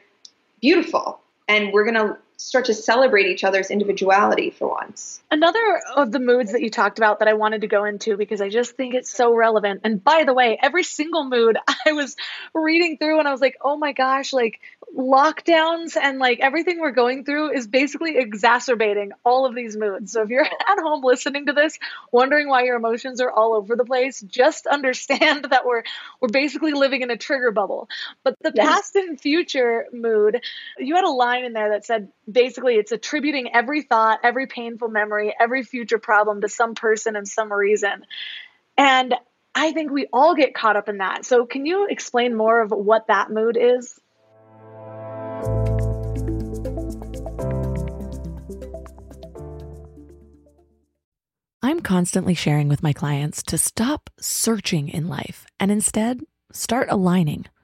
beautiful. 0.61 1.21
And 1.49 1.73
we're 1.73 1.85
going 1.85 1.95
to 1.95 2.17
start 2.37 2.67
to 2.67 2.75
celebrate 2.75 3.27
each 3.27 3.45
other's 3.45 3.71
individuality 3.71 4.51
for 4.51 4.69
once. 4.69 5.23
Another 5.31 5.81
of 5.95 6.13
the 6.13 6.19
moods 6.19 6.53
that 6.53 6.61
you 6.61 6.71
talked 6.71 6.99
about 6.99 7.21
that 7.21 7.29
I 7.29 7.35
wanted 7.35 7.63
to 7.63 7.67
go 7.67 7.85
into 7.85 8.17
because 8.17 8.41
I 8.41 8.49
just 8.49 8.77
think 8.77 8.95
it's 8.95 9.11
so 9.11 9.35
relevant. 9.35 9.81
And 9.85 10.03
by 10.03 10.25
the 10.25 10.35
way, 10.35 10.59
every 10.61 10.85
single 10.85 11.25
mood 11.25 11.57
I 11.87 11.93
was 11.93 12.17
reading 12.55 12.99
through 12.99 13.19
and 13.19 13.27
I 13.27 13.33
was 13.33 13.41
like, 13.41 13.57
oh 13.63 13.77
my 13.77 13.93
gosh, 13.93 14.33
like 14.33 14.61
lockdowns 14.97 15.97
and 15.97 16.19
like 16.19 16.41
everything 16.41 16.81
we're 16.81 16.91
going 16.91 17.25
through 17.25 17.53
is 17.53 17.67
basically 17.67 18.17
exacerbating 18.17 19.13
all 19.25 19.47
of 19.47 19.55
these 19.55 19.77
moods. 19.77 20.13
So 20.13 20.23
if 20.23 20.29
you're 20.29 20.45
at 20.45 20.79
home 20.79 21.03
listening 21.03 21.47
to 21.47 21.53
this, 21.53 21.79
wondering 22.13 22.49
why 22.49 22.65
your 22.65 22.77
emotions 22.77 23.21
are 23.21 23.31
all 23.31 23.55
over 23.55 23.77
the 23.77 23.85
place, 23.85 24.21
just 24.21 24.67
understand 24.77 25.47
that 25.51 25.65
we're 25.65 25.83
we're 26.21 26.29
basically 26.29 26.73
living 26.73 27.03
in 27.03 27.11
a 27.11 27.17
trigger 27.17 27.51
bubble. 27.51 27.89
But 28.25 28.37
the 28.41 28.53
yes. 28.55 28.67
past 28.67 28.97
and 28.97 29.21
future 29.21 29.87
mood, 29.93 30.41
you 30.79 30.95
had 30.95 31.05
a 31.05 31.11
line 31.11 31.45
in 31.45 31.53
there 31.53 31.71
that 31.71 31.85
said 31.85 32.09
basically 32.31 32.75
it's 32.75 32.93
attributing 32.93 33.51
every 33.55 33.83
thought, 33.83 34.21
every 34.23 34.47
painful 34.47 34.89
memory, 34.89 35.35
every 35.39 35.63
future 35.63 35.99
problem 35.99 36.41
to 36.41 36.49
some 36.49 36.75
person 36.75 37.17
and 37.17 37.27
some 37.27 37.53
reason. 37.53 38.05
And 38.77 39.15
I 39.55 39.73
think 39.73 39.91
we 39.91 40.07
all 40.13 40.35
get 40.35 40.55
caught 40.55 40.77
up 40.77 40.89
in 40.89 40.99
that. 40.99 41.25
So 41.25 41.47
can 41.47 41.65
you 41.65 41.87
explain 41.89 42.35
more 42.35 42.61
of 42.61 42.71
what 42.71 43.07
that 43.09 43.31
mood 43.31 43.57
is? 43.57 43.99
I'm 51.63 51.81
constantly 51.81 52.35
sharing 52.35 52.69
with 52.69 52.83
my 52.83 52.93
clients 52.93 53.43
to 53.45 53.59
stop 53.59 54.11
searching 54.21 54.89
in 54.89 55.09
life 55.09 55.47
and 55.59 55.71
instead 55.71 56.21
start 56.53 56.89
aligning. 56.91 57.47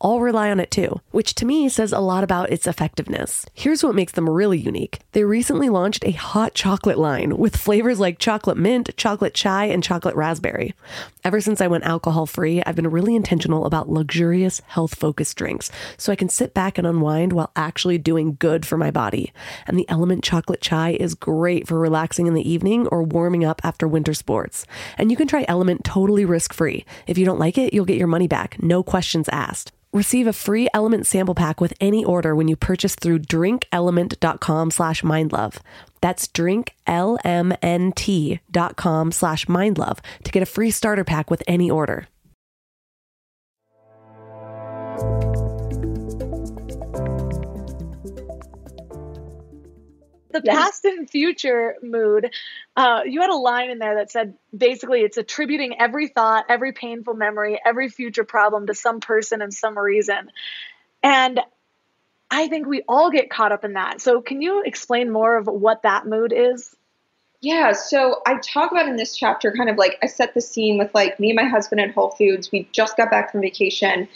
all 0.00 0.20
rely 0.20 0.50
on 0.50 0.58
it 0.58 0.70
too, 0.70 1.00
which 1.10 1.34
to 1.34 1.44
me 1.44 1.68
says 1.68 1.92
a 1.92 2.00
lot 2.00 2.24
about 2.24 2.50
its 2.50 2.66
effectiveness. 2.66 3.46
Here's 3.54 3.84
what 3.84 3.94
makes 3.94 4.12
them 4.12 4.28
really 4.28 4.58
unique. 4.58 5.00
They 5.12 5.24
recently 5.24 5.68
launched 5.68 6.04
a 6.04 6.12
hot 6.12 6.54
chocolate 6.54 6.98
line 6.98 7.36
with 7.36 7.56
flavors 7.56 8.00
like 8.00 8.18
chocolate 8.18 8.56
mint, 8.56 8.90
chocolate 8.96 9.34
chai, 9.34 9.66
and 9.66 9.82
chocolate 9.84 10.14
raspberry. 10.14 10.74
Ever 11.22 11.40
since 11.40 11.60
I 11.60 11.66
went 11.66 11.84
alcohol 11.84 12.26
free, 12.26 12.62
I've 12.64 12.76
been 12.76 12.90
really 12.90 13.14
intentional 13.14 13.66
about 13.66 13.90
luxurious, 13.90 14.62
health 14.66 14.94
focused 14.94 15.36
drinks 15.36 15.70
so 15.98 16.12
I 16.12 16.16
can 16.16 16.30
sit 16.30 16.54
back 16.54 16.78
and 16.78 16.86
unwind 16.86 17.32
while 17.32 17.52
actually 17.54 17.98
doing 17.98 18.36
good 18.40 18.64
for 18.64 18.78
my 18.78 18.90
body. 18.90 19.32
And 19.66 19.78
the 19.78 19.88
Element 19.88 20.24
Chocolate 20.24 20.62
Chai 20.62 20.90
is 20.92 21.14
great 21.14 21.68
for 21.68 21.78
relaxing 21.78 22.26
in 22.26 22.34
the 22.34 22.48
evening 22.48 22.86
or 22.86 23.02
warming 23.02 23.44
up 23.44 23.60
after 23.64 23.86
winter 23.86 24.14
sports. 24.14 24.66
And 24.96 25.10
you 25.10 25.16
can 25.16 25.28
try 25.28 25.44
Element 25.46 25.84
totally 25.84 26.24
risk 26.24 26.54
free. 26.54 26.86
If 27.06 27.18
you 27.18 27.26
don't 27.26 27.38
like 27.38 27.58
it, 27.58 27.74
you'll 27.74 27.84
get 27.84 27.98
your 27.98 28.06
money 28.06 28.28
back, 28.28 28.62
no 28.62 28.82
questions 28.82 29.28
asked. 29.30 29.72
Receive 29.92 30.28
a 30.28 30.32
free 30.32 30.68
Element 30.72 31.04
sample 31.04 31.34
pack 31.34 31.60
with 31.60 31.74
any 31.80 32.04
order 32.04 32.36
when 32.36 32.46
you 32.46 32.54
purchase 32.54 32.94
through 32.94 33.18
drinklmnt.com 33.20 34.70
slash 34.70 35.02
mindlove. 35.02 35.56
That's 36.00 36.28
drinklmnt.com 36.28 39.12
slash 39.12 39.46
mindlove 39.46 39.98
to 40.22 40.30
get 40.30 40.44
a 40.44 40.46
free 40.46 40.70
starter 40.70 41.04
pack 41.04 41.28
with 41.28 41.42
any 41.48 41.68
order. 41.68 42.06
The 50.32 50.42
past 50.42 50.84
and 50.84 51.08
future 51.08 51.76
mood, 51.82 52.30
uh, 52.76 53.02
you 53.06 53.20
had 53.20 53.30
a 53.30 53.36
line 53.36 53.70
in 53.70 53.78
there 53.78 53.96
that 53.96 54.10
said 54.10 54.34
basically 54.56 55.00
it's 55.00 55.16
attributing 55.16 55.80
every 55.80 56.08
thought, 56.08 56.46
every 56.48 56.72
painful 56.72 57.14
memory, 57.14 57.60
every 57.64 57.88
future 57.88 58.24
problem 58.24 58.66
to 58.66 58.74
some 58.74 59.00
person 59.00 59.42
and 59.42 59.52
some 59.52 59.78
reason. 59.78 60.30
And 61.02 61.40
I 62.30 62.48
think 62.48 62.66
we 62.66 62.82
all 62.88 63.10
get 63.10 63.30
caught 63.30 63.52
up 63.52 63.64
in 63.64 63.72
that. 63.72 64.00
So, 64.00 64.20
can 64.20 64.40
you 64.40 64.62
explain 64.64 65.10
more 65.10 65.36
of 65.36 65.46
what 65.46 65.82
that 65.82 66.06
mood 66.06 66.32
is? 66.32 66.74
Yeah, 67.40 67.72
so 67.72 68.20
I 68.26 68.36
talk 68.38 68.70
about 68.70 68.86
in 68.86 68.96
this 68.96 69.16
chapter 69.16 69.50
kind 69.52 69.70
of 69.70 69.76
like 69.76 69.98
I 70.02 70.06
set 70.06 70.34
the 70.34 70.42
scene 70.42 70.76
with 70.76 70.94
like 70.94 71.18
me 71.18 71.30
and 71.30 71.36
my 71.36 71.48
husband 71.48 71.80
at 71.80 71.90
Whole 71.92 72.10
Foods. 72.10 72.52
We 72.52 72.68
just 72.72 72.96
got 72.96 73.10
back 73.10 73.32
from 73.32 73.40
vacation. 73.40 74.08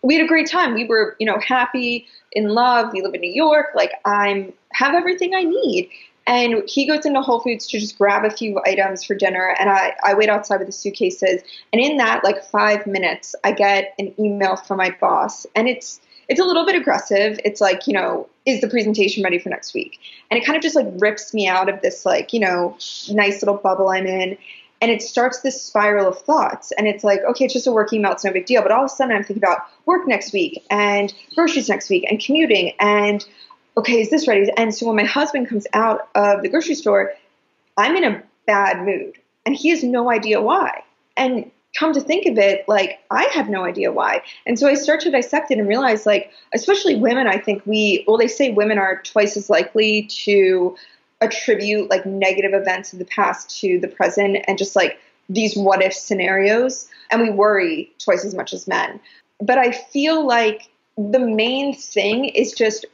We 0.00 0.14
had 0.14 0.24
a 0.24 0.26
great 0.26 0.50
time. 0.50 0.74
We 0.74 0.86
were, 0.86 1.14
you 1.20 1.26
know, 1.26 1.38
happy, 1.38 2.08
in 2.32 2.48
love. 2.48 2.92
We 2.92 3.02
live 3.02 3.14
in 3.14 3.20
New 3.20 3.32
York. 3.32 3.68
Like 3.74 3.92
I'm 4.04 4.52
have 4.74 4.94
everything 4.94 5.34
I 5.34 5.44
need. 5.44 5.90
And 6.26 6.62
he 6.68 6.86
goes 6.86 7.04
into 7.04 7.20
Whole 7.20 7.40
Foods 7.40 7.66
to 7.68 7.80
just 7.80 7.98
grab 7.98 8.24
a 8.24 8.30
few 8.30 8.60
items 8.64 9.02
for 9.02 9.14
dinner. 9.14 9.56
And 9.58 9.68
I, 9.68 9.94
I 10.04 10.14
wait 10.14 10.28
outside 10.28 10.58
with 10.58 10.68
the 10.68 10.72
suitcases. 10.72 11.42
And 11.72 11.82
in 11.82 11.96
that, 11.96 12.22
like 12.22 12.44
five 12.44 12.86
minutes, 12.86 13.34
I 13.42 13.52
get 13.52 13.94
an 13.98 14.14
email 14.20 14.56
from 14.56 14.76
my 14.76 14.96
boss. 15.00 15.46
And 15.56 15.68
it's, 15.68 16.00
it's 16.28 16.38
a 16.38 16.44
little 16.44 16.64
bit 16.64 16.76
aggressive. 16.76 17.40
It's 17.44 17.60
like, 17.60 17.88
you 17.88 17.92
know, 17.92 18.28
is 18.46 18.60
the 18.60 18.68
presentation 18.68 19.24
ready 19.24 19.38
for 19.40 19.48
next 19.48 19.74
week? 19.74 19.98
And 20.30 20.38
it 20.38 20.46
kind 20.46 20.56
of 20.56 20.62
just 20.62 20.76
like 20.76 20.86
rips 20.98 21.34
me 21.34 21.48
out 21.48 21.68
of 21.68 21.80
this, 21.82 22.06
like, 22.06 22.32
you 22.32 22.38
know, 22.38 22.76
nice 23.10 23.42
little 23.42 23.56
bubble 23.56 23.88
I'm 23.88 24.06
in. 24.06 24.38
And 24.80 24.90
it 24.90 25.02
starts 25.02 25.40
this 25.40 25.60
spiral 25.60 26.08
of 26.08 26.18
thoughts. 26.18 26.72
And 26.72 26.86
it's 26.86 27.04
like, 27.04 27.20
okay, 27.30 27.46
it's 27.46 27.54
just 27.54 27.66
a 27.66 27.72
work 27.72 27.92
email, 27.92 28.12
it's 28.12 28.24
no 28.24 28.32
big 28.32 28.46
deal. 28.46 28.62
But 28.62 28.70
all 28.70 28.84
of 28.84 28.86
a 28.86 28.88
sudden, 28.88 29.16
I'm 29.16 29.24
thinking 29.24 29.42
about 29.42 29.66
work 29.86 30.06
next 30.06 30.32
week 30.32 30.64
and 30.70 31.12
groceries 31.34 31.68
next 31.68 31.90
week 31.90 32.04
and 32.08 32.20
commuting 32.20 32.74
and, 32.78 33.24
okay, 33.76 34.00
is 34.00 34.10
this 34.10 34.28
ready? 34.28 34.50
And 34.56 34.74
so 34.74 34.86
when 34.86 34.96
my 34.96 35.04
husband 35.04 35.48
comes 35.48 35.66
out 35.72 36.08
of 36.14 36.42
the 36.42 36.48
grocery 36.48 36.74
store, 36.74 37.12
I'm 37.76 37.96
in 37.96 38.04
a 38.04 38.22
bad 38.46 38.84
mood. 38.84 39.14
And 39.46 39.56
he 39.56 39.70
has 39.70 39.82
no 39.82 40.10
idea 40.10 40.40
why. 40.40 40.84
And 41.16 41.50
come 41.76 41.92
to 41.94 42.00
think 42.00 42.26
of 42.26 42.38
it, 42.38 42.68
like 42.68 43.00
I 43.10 43.24
have 43.32 43.48
no 43.48 43.64
idea 43.64 43.90
why. 43.92 44.22
And 44.46 44.58
so 44.58 44.68
I 44.68 44.74
start 44.74 45.00
to 45.00 45.10
dissect 45.10 45.50
it 45.50 45.58
and 45.58 45.66
realize, 45.66 46.06
like, 46.06 46.30
especially 46.54 46.96
women, 46.96 47.26
I 47.26 47.38
think 47.38 47.64
we, 47.66 48.04
well, 48.06 48.18
they 48.18 48.28
say 48.28 48.50
women 48.50 48.78
are 48.78 49.00
twice 49.02 49.36
as 49.36 49.48
likely 49.48 50.02
to 50.24 50.76
attribute 51.20 51.88
like 51.88 52.04
negative 52.04 52.52
events 52.52 52.92
of 52.92 52.98
the 52.98 53.04
past 53.04 53.60
to 53.60 53.78
the 53.78 53.88
present 53.88 54.38
and 54.48 54.58
just 54.58 54.76
like 54.76 54.98
these 55.28 55.56
what 55.56 55.82
if 55.82 55.94
scenarios. 55.94 56.88
And 57.10 57.22
we 57.22 57.30
worry 57.30 57.90
twice 57.98 58.24
as 58.24 58.34
much 58.34 58.52
as 58.52 58.68
men. 58.68 59.00
But 59.40 59.58
I 59.58 59.72
feel 59.72 60.26
like 60.26 60.68
the 60.96 61.18
main 61.18 61.74
thing 61.74 62.26
is 62.26 62.52
just, 62.52 62.84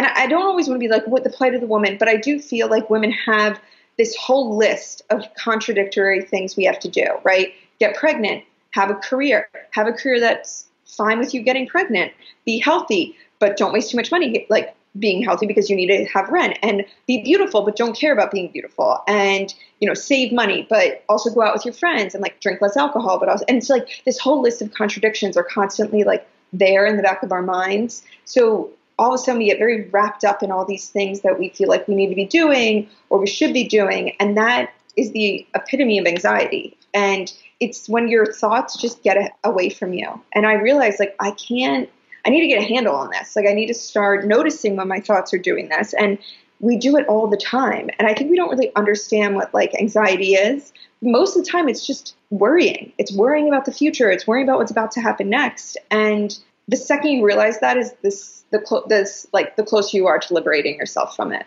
and 0.00 0.06
I 0.16 0.26
don't 0.26 0.42
always 0.42 0.66
want 0.66 0.80
to 0.80 0.86
be 0.86 0.90
like, 0.90 1.06
what 1.06 1.24
the 1.24 1.30
plight 1.30 1.54
of 1.54 1.60
the 1.60 1.66
woman, 1.66 1.98
but 1.98 2.08
I 2.08 2.16
do 2.16 2.40
feel 2.40 2.68
like 2.68 2.88
women 2.88 3.10
have 3.10 3.60
this 3.98 4.16
whole 4.16 4.56
list 4.56 5.02
of 5.10 5.22
contradictory 5.34 6.22
things 6.22 6.56
we 6.56 6.64
have 6.64 6.78
to 6.80 6.88
do, 6.88 7.06
right? 7.22 7.52
get 7.80 7.96
pregnant, 7.96 8.44
have 8.72 8.90
a 8.90 8.94
career, 8.94 9.48
have 9.72 9.88
a 9.88 9.92
career 9.92 10.20
that's 10.20 10.66
fine 10.84 11.18
with 11.18 11.34
you 11.34 11.42
getting 11.42 11.66
pregnant, 11.66 12.12
be 12.44 12.58
healthy, 12.58 13.16
but 13.40 13.56
don't 13.56 13.72
waste 13.72 13.90
too 13.90 13.96
much 13.96 14.12
money, 14.12 14.46
like 14.50 14.76
being 14.98 15.22
healthy 15.22 15.46
because 15.46 15.70
you 15.70 15.76
need 15.76 15.86
to 15.86 16.04
have 16.04 16.28
rent 16.28 16.58
and 16.62 16.84
be 17.06 17.22
beautiful, 17.22 17.62
but 17.62 17.76
don't 17.76 17.96
care 17.96 18.12
about 18.12 18.30
being 18.30 18.48
beautiful 18.48 19.02
and, 19.08 19.54
you 19.80 19.88
know, 19.88 19.94
save 19.94 20.32
money, 20.32 20.66
but 20.68 21.04
also 21.08 21.30
go 21.30 21.42
out 21.42 21.54
with 21.54 21.64
your 21.64 21.74
friends 21.74 22.14
and 22.14 22.22
like 22.22 22.38
drink 22.40 22.60
less 22.60 22.76
alcohol, 22.76 23.18
but 23.18 23.28
also, 23.28 23.44
and 23.48 23.56
it's 23.56 23.70
like 23.70 24.02
this 24.04 24.18
whole 24.18 24.42
list 24.42 24.60
of 24.60 24.72
contradictions 24.74 25.36
are 25.36 25.44
constantly 25.44 26.04
like 26.04 26.28
there 26.52 26.86
in 26.86 26.96
the 26.96 27.02
back 27.02 27.22
of 27.22 27.32
our 27.32 27.42
minds. 27.42 28.02
So 28.24 28.70
all 29.00 29.14
of 29.14 29.14
a 29.14 29.18
sudden 29.18 29.38
we 29.38 29.46
get 29.46 29.58
very 29.58 29.88
wrapped 29.88 30.24
up 30.24 30.42
in 30.42 30.50
all 30.50 30.66
these 30.66 30.90
things 30.90 31.22
that 31.22 31.38
we 31.38 31.48
feel 31.48 31.68
like 31.68 31.88
we 31.88 31.94
need 31.94 32.10
to 32.10 32.14
be 32.14 32.26
doing 32.26 32.86
or 33.08 33.18
we 33.18 33.26
should 33.26 33.54
be 33.54 33.64
doing. 33.64 34.14
And 34.20 34.36
that 34.36 34.74
is 34.94 35.10
the 35.12 35.46
epitome 35.54 35.98
of 35.98 36.06
anxiety. 36.06 36.76
And 36.92 37.32
it's 37.60 37.88
when 37.88 38.08
your 38.08 38.30
thoughts 38.30 38.76
just 38.76 39.02
get 39.02 39.16
away 39.42 39.70
from 39.70 39.94
you. 39.94 40.20
And 40.34 40.46
I 40.46 40.54
realized 40.54 41.00
like 41.00 41.16
I 41.18 41.30
can't 41.30 41.88
I 42.26 42.28
need 42.28 42.42
to 42.42 42.48
get 42.48 42.62
a 42.62 42.66
handle 42.66 42.94
on 42.94 43.08
this. 43.10 43.34
Like 43.34 43.46
I 43.46 43.54
need 43.54 43.68
to 43.68 43.74
start 43.74 44.26
noticing 44.26 44.76
when 44.76 44.88
my 44.88 45.00
thoughts 45.00 45.32
are 45.32 45.38
doing 45.38 45.70
this 45.70 45.94
and 45.94 46.18
we 46.60 46.76
do 46.76 46.98
it 46.98 47.06
all 47.08 47.26
the 47.26 47.38
time. 47.38 47.88
And 47.98 48.06
I 48.06 48.12
think 48.12 48.30
we 48.30 48.36
don't 48.36 48.50
really 48.50 48.70
understand 48.76 49.34
what 49.34 49.54
like 49.54 49.74
anxiety 49.80 50.34
is. 50.34 50.74
Most 51.00 51.38
of 51.38 51.42
the 51.42 51.50
time 51.50 51.70
it's 51.70 51.86
just 51.86 52.14
worrying. 52.28 52.92
It's 52.98 53.14
worrying 53.14 53.48
about 53.48 53.64
the 53.64 53.72
future. 53.72 54.10
It's 54.10 54.26
worrying 54.26 54.46
about 54.46 54.58
what's 54.58 54.70
about 54.70 54.90
to 54.92 55.00
happen 55.00 55.30
next. 55.30 55.78
And 55.90 56.38
the 56.70 56.76
second 56.76 57.10
you 57.10 57.24
realize 57.24 57.58
that 57.60 57.76
is 57.76 57.92
this 58.00 58.44
the 58.50 58.60
clo- 58.60 58.84
this 58.88 59.26
like 59.32 59.56
the 59.56 59.64
closer 59.64 59.96
you 59.96 60.06
are 60.06 60.18
to 60.18 60.34
liberating 60.34 60.76
yourself 60.76 61.16
from 61.16 61.32
it. 61.32 61.44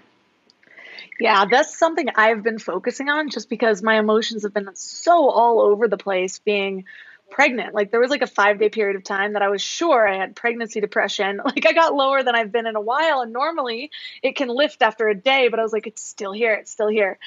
Yeah, 1.20 1.46
that's 1.50 1.78
something 1.78 2.08
I've 2.16 2.44
been 2.44 2.60
focusing 2.60 3.08
on 3.08 3.30
just 3.30 3.50
because 3.50 3.82
my 3.82 3.98
emotions 4.00 4.44
have 4.44 4.54
been 4.54 4.70
so 4.74 5.30
all 5.30 5.62
over 5.62 5.88
the 5.88 5.98
place 5.98 6.40
being 6.40 6.86
pregnant. 7.30 7.74
Like 7.74 7.92
there 7.92 8.02
was 8.02 8.10
like 8.10 8.22
a 8.22 8.28
5-day 8.28 8.70
period 8.70 8.98
of 8.98 9.04
time 9.04 9.34
that 9.34 9.42
I 9.42 9.50
was 9.50 9.62
sure 9.62 10.08
I 10.08 10.18
had 10.18 10.36
pregnancy 10.36 10.82
depression. 10.82 11.40
Like 11.46 11.66
I 11.66 11.72
got 11.72 11.94
lower 11.94 12.24
than 12.24 12.36
I've 12.36 12.52
been 12.52 12.68
in 12.68 12.76
a 12.76 12.82
while 12.82 13.22
and 13.22 13.32
normally 13.32 13.92
it 14.22 14.36
can 14.36 14.50
lift 14.50 14.82
after 14.82 15.08
a 15.08 15.16
day, 15.16 15.48
but 15.48 15.60
I 15.60 15.64
was 15.64 15.72
like 15.72 15.88
it's 15.88 16.04
still 16.04 16.34
here, 16.34 16.54
it's 16.54 16.72
still 16.72 16.90
here. 16.90 17.18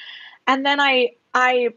And 0.45 0.63
then 0.65 0.79
I 0.79 1.13
I 1.33 1.69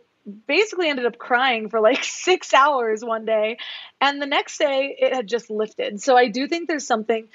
basically 0.47 0.89
ended 0.89 1.07
up 1.07 1.19
crying 1.19 1.69
for 1.69 1.81
like 1.81 2.05
6 2.05 2.55
hours 2.55 3.05
one 3.05 3.25
day 3.25 3.59
and 4.01 4.21
the 4.21 4.27
next 4.27 4.59
day 4.59 4.97
it 4.99 5.15
had 5.15 5.27
just 5.27 5.51
lifted. 5.51 6.01
So 6.01 6.17
I 6.17 6.29
do 6.29 6.47
think 6.47 6.69
there's 6.69 6.87
something 6.87 7.29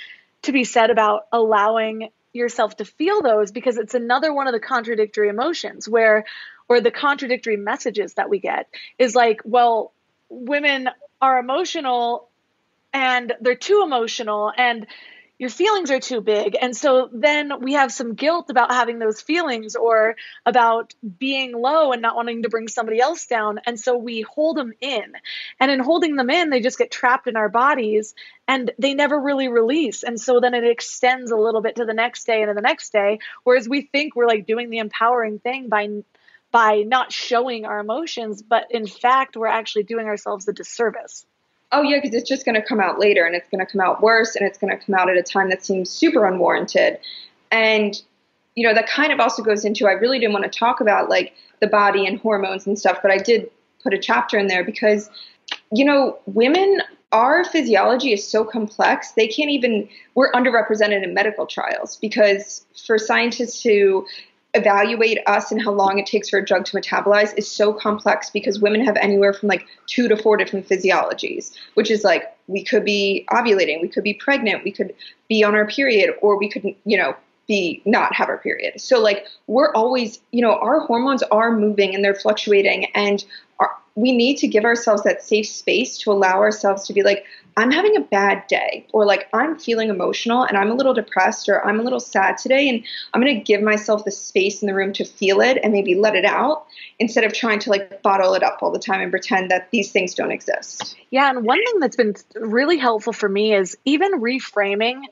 to 0.43 0.51
be 0.51 0.63
said 0.63 0.89
about 0.89 1.27
allowing 1.31 2.09
yourself 2.33 2.77
to 2.77 2.85
feel 2.85 3.21
those 3.21 3.51
because 3.51 3.77
it's 3.77 3.93
another 3.93 4.33
one 4.33 4.47
of 4.47 4.53
the 4.53 4.59
contradictory 4.59 5.29
emotions 5.29 5.87
where 5.87 6.25
or 6.67 6.81
the 6.81 6.91
contradictory 6.91 7.57
messages 7.57 8.15
that 8.15 8.29
we 8.29 8.39
get 8.39 8.67
is 8.99 9.15
like 9.15 9.41
well 9.45 9.93
women 10.29 10.89
are 11.21 11.39
emotional 11.39 12.27
and 12.93 13.33
they're 13.41 13.55
too 13.55 13.81
emotional 13.83 14.51
and 14.55 14.85
your 15.37 15.49
feelings 15.49 15.91
are 15.91 15.99
too 15.99 16.21
big. 16.21 16.55
And 16.59 16.75
so 16.75 17.09
then 17.11 17.61
we 17.61 17.73
have 17.73 17.91
some 17.91 18.13
guilt 18.13 18.49
about 18.49 18.71
having 18.71 18.99
those 18.99 19.21
feelings 19.21 19.75
or 19.75 20.15
about 20.45 20.93
being 21.17 21.51
low 21.51 21.91
and 21.91 22.01
not 22.01 22.15
wanting 22.15 22.43
to 22.43 22.49
bring 22.49 22.69
somebody 22.69 22.99
else 23.01 23.25
down. 23.25 23.59
And 23.65 23.77
so 23.77 23.97
we 23.97 24.21
hold 24.21 24.55
them 24.55 24.71
in. 24.79 25.13
And 25.59 25.71
in 25.71 25.79
holding 25.81 26.15
them 26.15 26.29
in, 26.29 26.49
they 26.49 26.61
just 26.61 26.77
get 26.77 26.89
trapped 26.89 27.27
in 27.27 27.35
our 27.35 27.49
bodies 27.49 28.15
and 28.47 28.71
they 28.79 28.93
never 28.93 29.19
really 29.19 29.49
release. 29.49 30.03
And 30.03 30.19
so 30.19 30.39
then 30.39 30.53
it 30.53 30.63
extends 30.63 31.31
a 31.31 31.37
little 31.37 31.61
bit 31.61 31.75
to 31.77 31.85
the 31.85 31.93
next 31.93 32.25
day 32.25 32.41
and 32.41 32.49
to 32.49 32.53
the 32.53 32.61
next 32.61 32.93
day. 32.93 33.19
Whereas 33.43 33.67
we 33.67 33.81
think 33.81 34.15
we're 34.15 34.27
like 34.27 34.47
doing 34.47 34.69
the 34.69 34.79
empowering 34.79 35.39
thing 35.39 35.67
by 35.67 35.89
by 36.51 36.83
not 36.83 37.11
showing 37.11 37.65
our 37.65 37.79
emotions, 37.79 38.41
but 38.41 38.67
in 38.69 38.87
fact, 38.87 39.35
we're 39.35 39.47
actually 39.47 39.83
doing 39.83 40.05
ourselves 40.05 40.47
a 40.47 40.53
disservice 40.53 41.25
oh 41.75 41.81
yeah, 41.81 41.99
because 42.01 42.15
it's 42.15 42.27
just 42.27 42.45
going 42.45 42.55
to 42.55 42.65
come 42.65 42.79
out 42.79 42.99
later 42.99 43.25
and 43.25 43.35
it's 43.35 43.49
going 43.49 43.63
to 43.63 43.69
come 43.69 43.81
out 43.81 44.01
worse 44.01 44.35
and 44.35 44.47
it's 44.47 44.57
going 44.57 44.75
to 44.75 44.83
come 44.83 44.95
out 44.95 45.09
at 45.09 45.17
a 45.17 45.23
time 45.23 45.49
that 45.49 45.63
seems 45.63 45.89
super 45.89 46.25
unwarranted. 46.25 46.97
And, 47.51 48.01
you 48.55 48.65
know, 48.65 48.73
that 48.73 48.87
kind 48.87 49.11
of 49.11 49.19
also 49.19 49.43
goes 49.43 49.65
into, 49.65 49.85
I 49.85 49.91
really 49.91 50.17
didn't 50.17 50.33
want 50.33 50.51
to 50.51 50.59
talk 50.59 50.79
about 50.79 51.09
like 51.09 51.33
the 51.59 51.67
body 51.67 52.07
and 52.07 52.17
hormones 52.19 52.65
and 52.65 52.79
stuff, 52.79 52.99
but 53.01 53.11
I 53.11 53.17
did 53.17 53.51
put 53.83 53.93
a 53.93 53.99
chapter 53.99 54.37
in 54.37 54.47
there 54.47 54.63
because, 54.63 55.09
you 55.71 55.83
know, 55.83 56.17
women, 56.25 56.81
our 57.11 57.43
physiology 57.43 58.13
is 58.13 58.25
so 58.25 58.45
complex, 58.45 59.11
they 59.11 59.27
can't 59.27 59.51
even, 59.51 59.87
we're 60.15 60.31
underrepresented 60.31 61.03
in 61.03 61.13
medical 61.13 61.45
trials 61.45 61.97
because 61.97 62.65
for 62.85 62.97
scientists 62.97 63.61
to 63.63 64.05
evaluate 64.55 65.19
us 65.27 65.51
and 65.51 65.61
how 65.61 65.71
long 65.71 65.99
it 65.99 66.05
takes 66.05 66.29
for 66.29 66.39
a 66.39 66.45
drug 66.45 66.65
to 66.65 66.77
metabolize 66.77 67.37
is 67.37 67.49
so 67.49 67.73
complex 67.73 68.29
because 68.29 68.59
women 68.59 68.83
have 68.83 68.97
anywhere 68.97 69.33
from 69.33 69.49
like 69.49 69.67
two 69.87 70.07
to 70.07 70.17
four 70.17 70.37
different 70.37 70.67
physiologies, 70.67 71.51
which 71.75 71.91
is 71.91 72.03
like 72.03 72.35
we 72.47 72.63
could 72.63 72.85
be 72.85 73.25
ovulating, 73.31 73.81
we 73.81 73.87
could 73.87 74.03
be 74.03 74.13
pregnant, 74.13 74.63
we 74.63 74.71
could 74.71 74.95
be 75.27 75.43
on 75.43 75.55
our 75.55 75.67
period, 75.67 76.15
or 76.21 76.37
we 76.37 76.49
could, 76.49 76.75
you 76.85 76.97
know, 76.97 77.15
be 77.47 77.81
not 77.85 78.15
have 78.15 78.29
our 78.29 78.37
period. 78.37 78.79
So 78.81 78.99
like 78.99 79.27
we're 79.47 79.71
always, 79.73 80.19
you 80.31 80.41
know, 80.41 80.55
our 80.55 80.79
hormones 80.79 81.21
are 81.23 81.55
moving 81.55 81.93
and 81.93 82.03
they're 82.03 82.15
fluctuating 82.15 82.87
and 82.95 83.23
our, 83.59 83.71
we 83.95 84.11
need 84.11 84.37
to 84.37 84.47
give 84.47 84.65
ourselves 84.65 85.03
that 85.03 85.23
safe 85.23 85.47
space 85.47 85.97
to 85.99 86.11
allow 86.11 86.39
ourselves 86.39 86.85
to 86.87 86.93
be 86.93 87.01
like, 87.01 87.25
I'm 87.57 87.71
having 87.71 87.95
a 87.95 88.01
bad 88.01 88.45
day, 88.47 88.85
or 88.91 89.05
like 89.05 89.29
I'm 89.31 89.57
feeling 89.57 89.89
emotional 89.89 90.43
and 90.43 90.57
I'm 90.57 90.69
a 90.69 90.73
little 90.73 90.93
depressed, 90.93 91.47
or 91.47 91.65
I'm 91.65 91.79
a 91.79 91.83
little 91.83 92.01
sad 92.01 92.37
today, 92.37 92.67
and 92.67 92.83
I'm 93.13 93.21
going 93.21 93.33
to 93.33 93.41
give 93.41 93.61
myself 93.61 94.03
the 94.03 94.11
space 94.11 94.61
in 94.61 94.67
the 94.67 94.73
room 94.73 94.91
to 94.93 95.05
feel 95.05 95.39
it 95.39 95.59
and 95.63 95.71
maybe 95.71 95.95
let 95.95 96.15
it 96.15 96.25
out 96.25 96.65
instead 96.99 97.23
of 97.23 97.31
trying 97.31 97.59
to 97.59 97.69
like 97.69 98.01
bottle 98.01 98.33
it 98.33 98.43
up 98.43 98.59
all 98.61 98.71
the 98.71 98.79
time 98.79 98.99
and 98.99 99.09
pretend 99.09 99.51
that 99.51 99.71
these 99.71 99.93
things 99.93 100.13
don't 100.13 100.31
exist. 100.31 100.97
Yeah. 101.11 101.29
And 101.29 101.45
one 101.45 101.63
thing 101.63 101.79
that's 101.79 101.95
been 101.95 102.15
really 102.35 102.77
helpful 102.77 103.13
for 103.13 103.29
me 103.29 103.53
is 103.53 103.77
even 103.85 104.19
reframing 104.19 105.03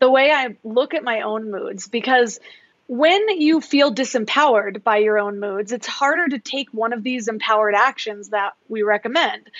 the 0.00 0.10
way 0.10 0.32
I 0.32 0.56
look 0.64 0.94
at 0.94 1.04
my 1.04 1.20
own 1.20 1.52
moods 1.52 1.86
because 1.86 2.40
when 2.86 3.40
you 3.40 3.60
feel 3.60 3.94
disempowered 3.94 4.82
by 4.82 4.98
your 4.98 5.18
own 5.18 5.40
moods, 5.40 5.72
it's 5.72 5.86
harder 5.86 6.28
to 6.28 6.38
take 6.38 6.68
one 6.72 6.92
of 6.92 7.02
these 7.02 7.28
empowered 7.28 7.74
actions 7.74 8.30
that 8.30 8.54
we 8.68 8.82
recommend. 8.82 9.50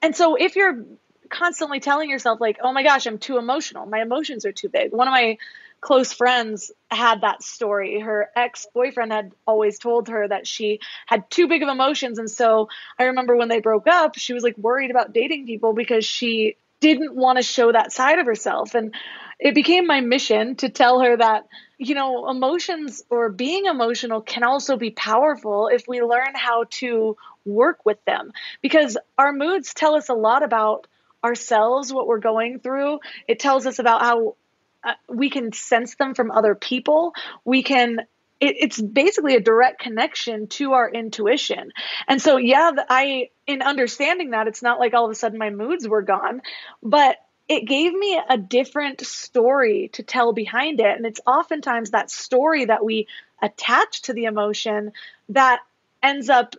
And 0.00 0.14
so 0.14 0.36
if 0.36 0.56
you're 0.56 0.84
constantly 1.28 1.80
telling 1.80 2.08
yourself 2.08 2.40
like, 2.40 2.58
"Oh 2.62 2.72
my 2.72 2.82
gosh, 2.82 3.06
I'm 3.06 3.18
too 3.18 3.38
emotional. 3.38 3.86
My 3.86 4.00
emotions 4.00 4.46
are 4.46 4.52
too 4.52 4.68
big." 4.68 4.92
One 4.92 5.08
of 5.08 5.12
my 5.12 5.38
close 5.80 6.12
friends 6.12 6.72
had 6.90 7.20
that 7.20 7.42
story. 7.42 8.00
Her 8.00 8.30
ex-boyfriend 8.34 9.12
had 9.12 9.32
always 9.46 9.78
told 9.78 10.08
her 10.08 10.26
that 10.26 10.46
she 10.46 10.80
had 11.06 11.30
too 11.30 11.46
big 11.46 11.62
of 11.62 11.68
emotions 11.68 12.18
and 12.18 12.30
so 12.30 12.68
I 12.98 13.04
remember 13.04 13.36
when 13.36 13.48
they 13.48 13.60
broke 13.60 13.86
up, 13.86 14.16
she 14.16 14.32
was 14.32 14.42
like 14.42 14.58
worried 14.58 14.90
about 14.90 15.12
dating 15.12 15.46
people 15.46 15.74
because 15.74 16.04
she 16.04 16.56
didn't 16.80 17.14
want 17.14 17.38
to 17.38 17.42
show 17.42 17.72
that 17.72 17.92
side 17.92 18.18
of 18.18 18.26
herself 18.26 18.74
and 18.74 18.94
it 19.40 19.54
became 19.54 19.86
my 19.86 20.00
mission 20.00 20.56
to 20.56 20.68
tell 20.68 21.00
her 21.00 21.16
that 21.16 21.46
you 21.78 21.94
know 21.94 22.28
emotions 22.28 23.02
or 23.10 23.28
being 23.28 23.66
emotional 23.66 24.20
can 24.20 24.42
also 24.42 24.76
be 24.76 24.90
powerful 24.90 25.68
if 25.68 25.86
we 25.86 26.02
learn 26.02 26.34
how 26.34 26.64
to 26.70 27.16
work 27.44 27.84
with 27.84 28.04
them 28.04 28.32
because 28.62 28.96
our 29.16 29.32
moods 29.32 29.74
tell 29.74 29.94
us 29.94 30.08
a 30.08 30.14
lot 30.14 30.42
about 30.42 30.86
ourselves 31.24 31.92
what 31.92 32.06
we're 32.06 32.18
going 32.18 32.60
through. 32.60 33.00
It 33.26 33.38
tells 33.38 33.66
us 33.66 33.78
about 33.78 34.02
how 34.02 34.36
uh, 34.84 34.94
we 35.08 35.30
can 35.30 35.52
sense 35.52 35.96
them 35.96 36.14
from 36.14 36.30
other 36.30 36.54
people. 36.54 37.14
We 37.44 37.62
can 37.62 38.00
it, 38.40 38.56
it's 38.60 38.80
basically 38.80 39.34
a 39.34 39.40
direct 39.40 39.80
connection 39.80 40.46
to 40.48 40.72
our 40.72 40.88
intuition. 40.88 41.72
And 42.06 42.20
so, 42.20 42.36
yeah, 42.36 42.70
I, 42.88 43.30
in 43.46 43.62
understanding 43.62 44.30
that, 44.30 44.46
it's 44.48 44.62
not 44.62 44.78
like 44.78 44.94
all 44.94 45.04
of 45.04 45.10
a 45.10 45.14
sudden 45.14 45.38
my 45.38 45.50
moods 45.50 45.86
were 45.88 46.02
gone, 46.02 46.42
but 46.82 47.16
it 47.48 47.66
gave 47.66 47.92
me 47.92 48.20
a 48.28 48.36
different 48.36 49.04
story 49.06 49.88
to 49.94 50.02
tell 50.02 50.32
behind 50.32 50.80
it. 50.80 50.96
And 50.96 51.06
it's 51.06 51.20
oftentimes 51.26 51.90
that 51.90 52.10
story 52.10 52.66
that 52.66 52.84
we 52.84 53.08
attach 53.40 54.02
to 54.02 54.12
the 54.12 54.24
emotion 54.24 54.92
that 55.30 55.60
ends 56.02 56.28
up 56.28 56.54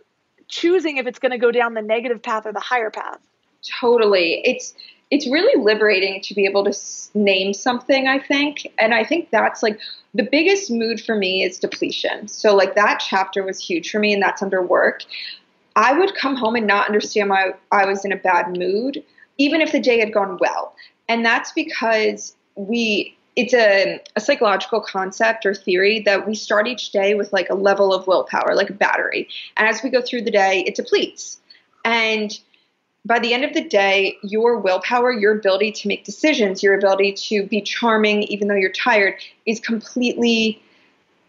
choosing 0.48 0.96
if 0.96 1.06
it's 1.06 1.20
going 1.20 1.32
to 1.32 1.38
go 1.38 1.52
down 1.52 1.74
the 1.74 1.82
negative 1.82 2.22
path 2.22 2.44
or 2.44 2.52
the 2.52 2.60
higher 2.60 2.90
path. 2.90 3.20
Totally. 3.80 4.42
It's, 4.44 4.74
it's 5.10 5.26
really 5.26 5.60
liberating 5.60 6.20
to 6.22 6.34
be 6.34 6.46
able 6.46 6.64
to 6.64 6.72
name 7.14 7.52
something, 7.52 8.06
I 8.06 8.18
think. 8.18 8.72
And 8.78 8.94
I 8.94 9.04
think 9.04 9.30
that's 9.30 9.62
like 9.62 9.80
the 10.14 10.28
biggest 10.30 10.70
mood 10.70 11.00
for 11.00 11.16
me 11.16 11.42
is 11.42 11.58
depletion. 11.58 12.28
So, 12.28 12.54
like, 12.54 12.74
that 12.76 13.02
chapter 13.04 13.42
was 13.42 13.58
huge 13.60 13.90
for 13.90 13.98
me, 13.98 14.12
and 14.12 14.22
that's 14.22 14.42
under 14.42 14.62
work. 14.62 15.04
I 15.76 15.92
would 15.98 16.14
come 16.14 16.36
home 16.36 16.56
and 16.56 16.66
not 16.66 16.86
understand 16.86 17.30
why 17.30 17.52
I 17.72 17.86
was 17.86 18.04
in 18.04 18.12
a 18.12 18.16
bad 18.16 18.56
mood, 18.56 19.02
even 19.38 19.60
if 19.60 19.72
the 19.72 19.80
day 19.80 19.98
had 19.98 20.12
gone 20.12 20.38
well. 20.40 20.74
And 21.08 21.24
that's 21.24 21.52
because 21.52 22.36
we, 22.54 23.16
it's 23.36 23.54
a, 23.54 24.00
a 24.16 24.20
psychological 24.20 24.80
concept 24.80 25.46
or 25.46 25.54
theory 25.54 26.00
that 26.00 26.26
we 26.26 26.34
start 26.34 26.66
each 26.66 26.90
day 26.90 27.14
with 27.14 27.32
like 27.32 27.48
a 27.50 27.54
level 27.54 27.92
of 27.92 28.06
willpower, 28.06 28.54
like 28.54 28.70
a 28.70 28.74
battery. 28.74 29.28
And 29.56 29.66
as 29.66 29.82
we 29.82 29.90
go 29.90 30.02
through 30.02 30.22
the 30.22 30.30
day, 30.30 30.64
it 30.66 30.74
depletes. 30.74 31.40
And 31.84 32.38
by 33.04 33.18
the 33.18 33.32
end 33.32 33.44
of 33.44 33.54
the 33.54 33.64
day, 33.64 34.16
your 34.22 34.58
willpower, 34.58 35.12
your 35.12 35.36
ability 35.36 35.72
to 35.72 35.88
make 35.88 36.04
decisions, 36.04 36.62
your 36.62 36.76
ability 36.76 37.12
to 37.12 37.44
be 37.44 37.60
charming 37.60 38.22
even 38.24 38.48
though 38.48 38.54
you're 38.54 38.72
tired 38.72 39.14
is 39.46 39.60
completely 39.60 40.62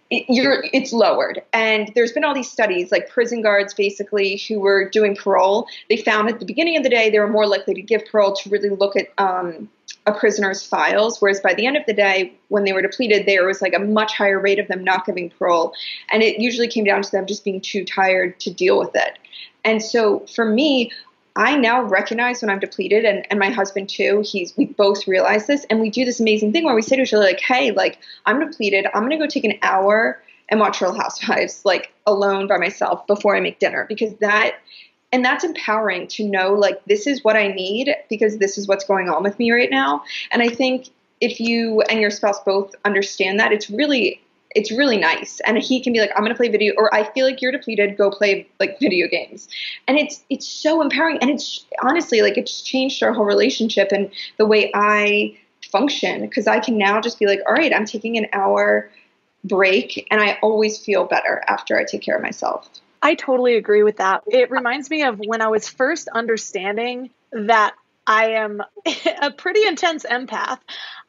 it, 0.10 0.26
you're 0.28 0.66
it's 0.74 0.92
lowered. 0.92 1.42
And 1.54 1.92
there's 1.96 2.12
been 2.12 2.26
all 2.26 2.34
these 2.34 2.52
studies 2.52 2.92
like 2.92 3.10
prison 3.10 3.42
guards 3.42 3.74
basically 3.74 4.42
who 4.48 4.60
were 4.60 4.90
doing 4.90 5.16
parole, 5.16 5.68
they 5.90 5.98
found 5.98 6.30
at 6.30 6.40
the 6.40 6.46
beginning 6.46 6.76
of 6.76 6.84
the 6.84 6.90
day 6.90 7.10
they 7.10 7.20
were 7.20 7.30
more 7.30 7.48
likely 7.48 7.74
to 7.74 7.82
give 7.82 8.06
parole 8.06 8.36
to 8.36 8.50
really 8.50 8.70
look 8.70 8.98
at 8.98 9.08
um, 9.18 9.70
a 10.06 10.12
prisoner's 10.12 10.66
files, 10.66 11.22
whereas 11.22 11.40
by 11.40 11.54
the 11.54 11.66
end 11.66 11.78
of 11.78 11.86
the 11.86 11.94
day, 11.94 12.34
when 12.50 12.64
they 12.64 12.74
were 12.74 12.82
depleted, 12.82 13.26
there 13.26 13.46
was 13.46 13.62
like 13.62 13.74
a 13.74 13.80
much 13.80 14.14
higher 14.14 14.40
rate 14.40 14.60
of 14.60 14.68
them 14.68 14.84
not 14.84 15.06
giving 15.06 15.30
parole. 15.30 15.74
And 16.12 16.24
it 16.24 16.40
usually 16.40 16.68
came 16.68 16.84
down 16.84 17.02
to 17.04 17.12
them 17.12 17.26
just 17.26 17.44
being 17.44 17.62
too 17.62 17.86
tired 17.86 18.40
to 18.42 18.52
deal 18.52 18.78
with 18.78 18.92
it. 18.96 19.18
And 19.64 19.82
so 19.82 20.26
for 20.34 20.44
me, 20.44 20.92
I 21.36 21.56
now 21.56 21.84
recognize 21.84 22.42
when 22.42 22.50
I'm 22.50 22.60
depleted, 22.60 23.06
and, 23.06 23.26
and 23.30 23.40
my 23.40 23.50
husband 23.50 23.90
too. 23.90 24.24
He's 24.26 24.56
we 24.58 24.66
both 24.66 25.08
realize 25.08 25.48
this, 25.48 25.66
and 25.70 25.80
we 25.80 25.90
do 25.90 26.06
this 26.06 26.20
amazing 26.20 26.52
thing 26.52 26.66
where 26.66 26.76
we 26.76 26.82
say 26.82 26.96
to 26.96 27.04
each 27.04 27.14
other 27.14 27.24
like, 27.24 27.40
"Hey, 27.40 27.72
like 27.72 28.00
I'm 28.26 28.40
depleted. 28.40 28.88
I'm 28.94 29.04
gonna 29.04 29.18
go 29.18 29.28
take 29.28 29.46
an 29.46 29.58
hour 29.62 30.22
and 30.50 30.60
watch 30.60 30.82
Real 30.82 30.94
Housewives 30.94 31.64
like 31.66 31.94
alone 32.06 32.48
by 32.48 32.58
myself 32.58 33.06
before 33.08 33.36
I 33.36 33.40
make 33.40 33.60
dinner 33.60 33.86
because 33.88 34.14
that." 34.16 34.56
And 35.14 35.26
that's 35.26 35.44
empowering 35.44 36.08
to 36.08 36.24
know, 36.24 36.54
like, 36.54 36.86
this 36.86 37.06
is 37.06 37.22
what 37.22 37.36
I 37.36 37.48
need 37.50 37.94
because 38.10 38.38
this 38.38 38.58
is 38.58 38.66
what's 38.66 38.86
going 38.86 39.10
on 39.10 39.24
with 39.24 39.38
me 39.38 39.52
right 39.52 39.70
now. 39.70 40.04
And 40.32 40.42
I 40.42 40.48
think 40.48 40.88
if 41.20 41.38
you 41.42 41.82
and 41.82 42.00
your 42.00 42.12
spouse 42.12 42.40
both 42.46 42.74
understand 42.86 43.38
that, 43.38 43.52
it's 43.52 43.70
really 43.70 44.22
it's 44.56 44.72
really 44.72 44.98
nice. 44.98 45.40
And 45.46 45.58
he 45.58 45.82
can 45.82 45.94
be 45.94 46.00
like 46.00 46.12
i'm 46.16 46.24
going 46.24 46.32
to 46.32 46.38
play 46.38 46.50
video 46.50 46.74
or 46.78 46.94
i 46.94 47.04
feel 47.04 47.26
like 47.26 47.42
you're 47.42 47.52
depleted 47.52 47.98
go 47.98 48.10
play 48.10 48.48
like 48.60 48.80
video 48.80 49.08
games. 49.08 49.48
And 49.88 49.98
it's 49.98 50.24
it's 50.30 50.48
so 50.48 50.82
empowering 50.82 51.18
and 51.22 51.30
it's 51.30 51.66
honestly 51.82 52.22
like 52.22 52.38
it's 52.38 52.62
changed 52.62 53.02
our 53.04 53.14
whole 53.14 53.26
relationship 53.26 53.90
and 53.92 54.12
the 54.38 54.46
way 54.46 54.72
i 54.74 55.38
function 55.72 56.22
because 56.22 56.48
i 56.48 56.60
can 56.60 56.78
now 56.78 57.00
just 57.00 57.20
be 57.20 57.28
like 57.28 57.40
all 57.48 57.54
right 57.54 57.74
i'm 57.74 57.86
taking 57.86 58.18
an 58.18 58.26
hour 58.34 58.90
break 59.44 60.08
and 60.10 60.20
i 60.20 60.38
always 60.42 60.78
feel 60.84 61.06
better 61.06 61.44
after 61.48 61.78
i 61.78 61.84
take 61.84 62.02
care 62.02 62.16
of 62.16 62.22
myself. 62.22 62.70
I 63.04 63.16
totally 63.16 63.56
agree 63.56 63.82
with 63.82 63.98
that. 63.98 64.22
It 64.28 64.52
reminds 64.52 64.90
me 64.90 65.04
of 65.04 65.20
when 65.20 65.42
i 65.42 65.48
was 65.48 65.68
first 65.68 66.08
understanding 66.08 67.12
that 67.32 67.74
I 68.08 68.32
am 68.32 68.62
a 69.22 69.32
pretty 69.32 69.66
intense 69.66 70.04
empath. 70.04 70.60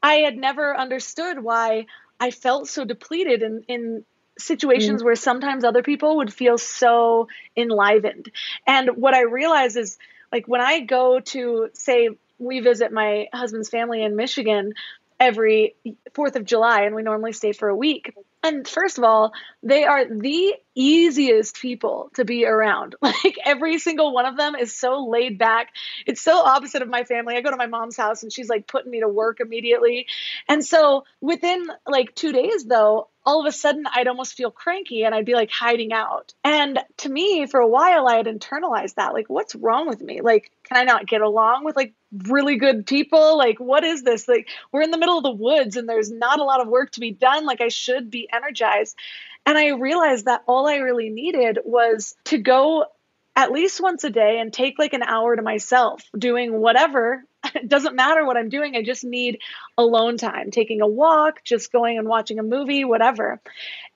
I 0.03 0.17
had 0.17 0.37
never 0.37 0.77
understood 0.77 1.43
why 1.43 1.87
I 2.23 2.31
felt 2.31 2.69
so 2.69 2.85
depleted 2.85 3.43
in, 3.43 3.65
in 3.67 4.05
situations 4.39 5.03
mm. 5.03 5.05
where 5.05 5.17
sometimes 5.17 5.65
other 5.65 5.83
people 5.83 6.19
would 6.19 6.33
feel 6.33 6.57
so 6.57 7.27
enlivened. 7.57 8.31
And 8.65 8.91
what 8.91 9.13
I 9.13 9.23
realize 9.23 9.75
is 9.75 9.99
like 10.31 10.47
when 10.47 10.61
I 10.61 10.79
go 10.81 11.19
to 11.19 11.71
say 11.73 12.11
we 12.39 12.61
visit 12.61 12.93
my 12.93 13.27
husband's 13.33 13.71
family 13.71 14.05
in 14.05 14.15
Michigan 14.15 14.75
every 15.19 15.75
4th 16.15 16.37
of 16.37 16.45
July 16.45 16.83
and 16.83 16.95
we 16.95 17.03
normally 17.03 17.33
stay 17.33 17.51
for 17.51 17.69
a 17.69 17.75
week. 17.77 18.15
And 18.45 18.69
first 18.69 18.99
of 18.99 19.05
all, 19.05 19.33
they 19.65 19.83
are 19.83 20.05
the 20.05 20.55
easiest 20.75 21.61
people 21.61 22.11
to 22.15 22.25
be 22.25 22.47
around. 22.47 22.97
Like 23.25 23.37
every 23.45 23.79
single 23.79 24.13
one 24.13 24.27
of 24.27 24.37
them 24.37 24.57
is 24.57 24.75
so 24.75 25.07
laid 25.07 25.39
back. 25.39 25.69
It's 26.07 26.21
so 26.21 26.39
opposite 26.39 26.83
of 26.83 26.89
my 26.89 27.05
family. 27.05 27.37
I 27.37 27.41
go 27.41 27.51
to 27.51 27.57
my 27.57 27.67
mom's 27.67 27.97
house 27.97 28.23
and 28.23 28.33
she's 28.33 28.49
like 28.49 28.67
putting 28.67 28.91
me 28.91 29.01
to 29.01 29.09
work 29.09 29.39
immediately. 29.39 30.07
And 30.49 30.65
so 30.65 31.05
within 31.21 31.67
like 31.87 32.15
two 32.15 32.33
days, 32.33 32.65
though, 32.65 33.09
all 33.25 33.41
of 33.41 33.47
a 33.47 33.53
sudden 33.53 33.85
I'd 33.93 34.09
almost 34.09 34.35
feel 34.35 34.51
cranky 34.51 35.05
and 35.05 35.15
I'd 35.15 35.27
be 35.27 35.35
like 35.35 35.51
hiding 35.51 35.93
out. 35.93 36.35
And 36.43 36.79
to 36.99 37.09
me, 37.09 37.47
for 37.47 37.61
a 37.61 37.69
while, 37.69 38.09
I 38.09 38.17
had 38.17 38.27
internalized 38.27 38.95
that. 38.95 39.13
Like, 39.13 39.29
what's 39.29 39.55
wrong 39.55 39.87
with 39.87 40.01
me? 40.01 40.21
Like, 40.21 40.51
can 40.65 40.77
I 40.77 40.85
not 40.85 41.07
get 41.07 41.21
along 41.21 41.65
with 41.65 41.77
like 41.77 41.95
really 42.27 42.57
good 42.57 42.87
people? 42.87 43.39
Like, 43.39 43.61
what 43.61 43.85
is 43.85 44.03
this? 44.03 44.27
Like, 44.27 44.49
we're 44.73 44.83
in 44.83 44.91
the 44.91 44.99
middle 44.99 45.19
of 45.19 45.25
the 45.25 45.31
woods 45.31 45.77
and 45.77 45.89
there's 45.89 46.11
not 46.11 46.41
a 46.41 46.45
lot 46.45 46.61
of 46.61 46.69
work 46.69 46.91
to 46.93 47.01
be 47.01 47.13
done. 47.13 47.47
Like, 47.47 47.61
I 47.61 47.69
should 47.69 48.11
be 48.11 48.29
energized. 48.33 48.97
And 49.45 49.59
I 49.59 49.71
realized 49.71 50.27
that 50.27 50.43
all 50.47 50.67
I 50.67 50.77
really 50.77 51.11
needed 51.11 51.59
was 51.65 52.15
to 52.25 52.39
go 52.39 52.87
at 53.35 53.51
least 53.51 53.81
once 53.81 54.05
a 54.05 54.11
day 54.11 54.41
and 54.41 54.53
take 54.53 54.79
like 54.79 54.93
an 54.93 55.03
hour 55.03 55.35
to 55.35 55.43
myself 55.43 56.03
doing 56.17 56.53
whatever. 56.61 57.25
It 57.55 57.69
doesn't 57.69 57.97
matter 57.97 58.27
what 58.27 58.37
I'm 58.37 58.51
doing. 58.51 58.77
I 58.77 58.83
just 58.83 59.05
need 59.05 59.41
alone 59.79 60.19
time, 60.19 60.51
taking 60.51 60.83
a 60.83 60.87
walk, 60.87 61.43
just 61.43 61.73
going 61.73 61.99
and 61.99 62.07
watching 62.07 62.39
a 62.39 62.43
movie, 62.43 62.85
whatever. 62.85 63.41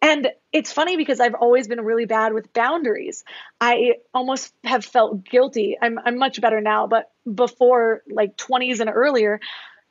And 0.01 0.29
it's 0.53 0.73
funny 0.73 0.97
because 0.97 1.21
I've 1.21 1.35
always 1.35 1.69
been 1.69 1.83
really 1.83 2.07
bad 2.07 2.33
with 2.33 2.53
boundaries. 2.53 3.25
I 3.61 3.97
almost 4.15 4.53
have 4.65 4.85
felt 4.85 5.25
guilty. 5.25 5.77
I'm, 5.81 5.99
I'm 5.99 6.19
much 6.19 6.41
better 6.41 6.61
now, 6.61 6.87
but 6.87 7.11
before 7.33 8.03
like 8.09 8.37
20s 8.37 8.81
and 8.81 8.91
earlier, 8.91 9.41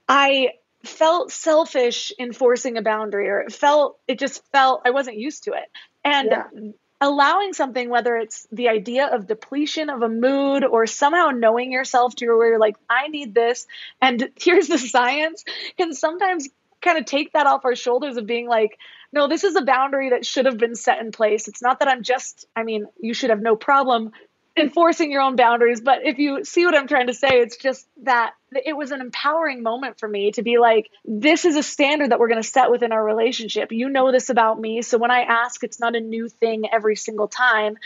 I 0.08 0.50
felt 0.88 1.32
selfish 1.32 2.12
enforcing 2.20 2.78
a 2.78 2.82
boundary 2.82 3.30
or 3.30 3.42
it 3.42 3.54
felt 3.54 4.00
it 4.08 4.20
just 4.20 4.44
felt 4.52 4.82
I 4.86 4.92
wasn't 4.92 5.18
used 5.18 5.46
to 5.46 5.54
it. 5.54 5.70
And 6.04 6.30
yeah. 6.32 6.72
allowing 7.02 7.54
something 7.54 7.90
whether 7.90 8.16
it's 8.16 8.48
the 8.52 8.70
idea 8.70 9.08
of 9.08 9.28
depletion 9.28 9.90
of 9.90 10.02
a 10.02 10.10
mood 10.10 10.64
or 10.64 10.88
somehow 10.88 11.30
knowing 11.30 11.72
yourself 11.72 12.16
to 12.16 12.28
where 12.28 12.50
you're 12.50 12.60
like 12.60 12.76
I 12.90 13.08
need 13.08 13.34
this 13.34 13.68
and 14.02 14.30
here's 14.40 14.68
the 14.68 14.78
science 14.78 15.44
can 15.78 15.94
sometimes 15.94 16.50
kind 16.82 16.98
of 16.98 17.06
take 17.06 17.34
that 17.34 17.48
off 17.48 17.66
our 17.66 17.76
shoulders 17.76 18.18
of 18.18 18.28
being 18.28 18.48
like 18.48 18.78
no 19.12 19.28
this 19.28 19.44
is 19.44 19.56
a 19.56 19.64
boundary 19.64 20.12
that 20.12 20.26
should 20.26 20.46
have 20.46 20.58
been 20.58 20.76
set 20.76 21.00
in 21.00 21.12
place 21.12 21.48
it's 21.48 21.62
not 21.62 21.80
that 21.80 21.88
i'm 21.88 22.04
just 22.04 22.46
i 22.56 22.62
mean 22.62 22.86
you 23.00 23.14
should 23.14 23.32
have 23.32 23.42
no 23.42 23.56
problem 23.56 24.12
enforcing 24.58 25.12
your 25.12 25.22
own 25.22 25.36
boundaries. 25.36 25.82
But 25.82 26.06
if 26.06 26.18
you 26.18 26.44
see 26.46 26.66
what 26.66 26.76
I'm 26.76 26.88
trying 26.88 27.08
to 27.08 27.14
say, 27.14 27.42
it's 27.42 27.58
just 27.58 27.88
that 28.04 28.34
it 28.52 28.76
was 28.76 28.92
an 28.92 29.02
empowering 29.02 29.64
moment 29.64 30.00
for 30.00 30.08
me 30.08 30.32
to 30.32 30.44
be 30.44 30.58
like, 30.58 30.90
this 31.04 31.46
is 31.46 31.56
a 31.56 31.64
standard 31.64 32.12
that 32.12 32.20
we're 32.20 32.30
going 32.30 32.42
to 32.42 32.48
set 32.48 32.72
within 32.72 32.92
our 32.92 33.04
relationship. 33.04 33.72
You 33.72 33.90
know 33.90 34.12
this 34.12 34.30
about 34.30 34.60
me. 34.60 34.82
So 34.82 34.98
when 34.98 35.12
I 35.12 35.22
ask, 35.22 35.64
it's 35.64 35.80
not 35.80 35.96
a 35.96 36.00
new 36.00 36.30
thing 36.30 36.64
every 36.72 36.96
single 36.96 37.28
time. 37.28 37.78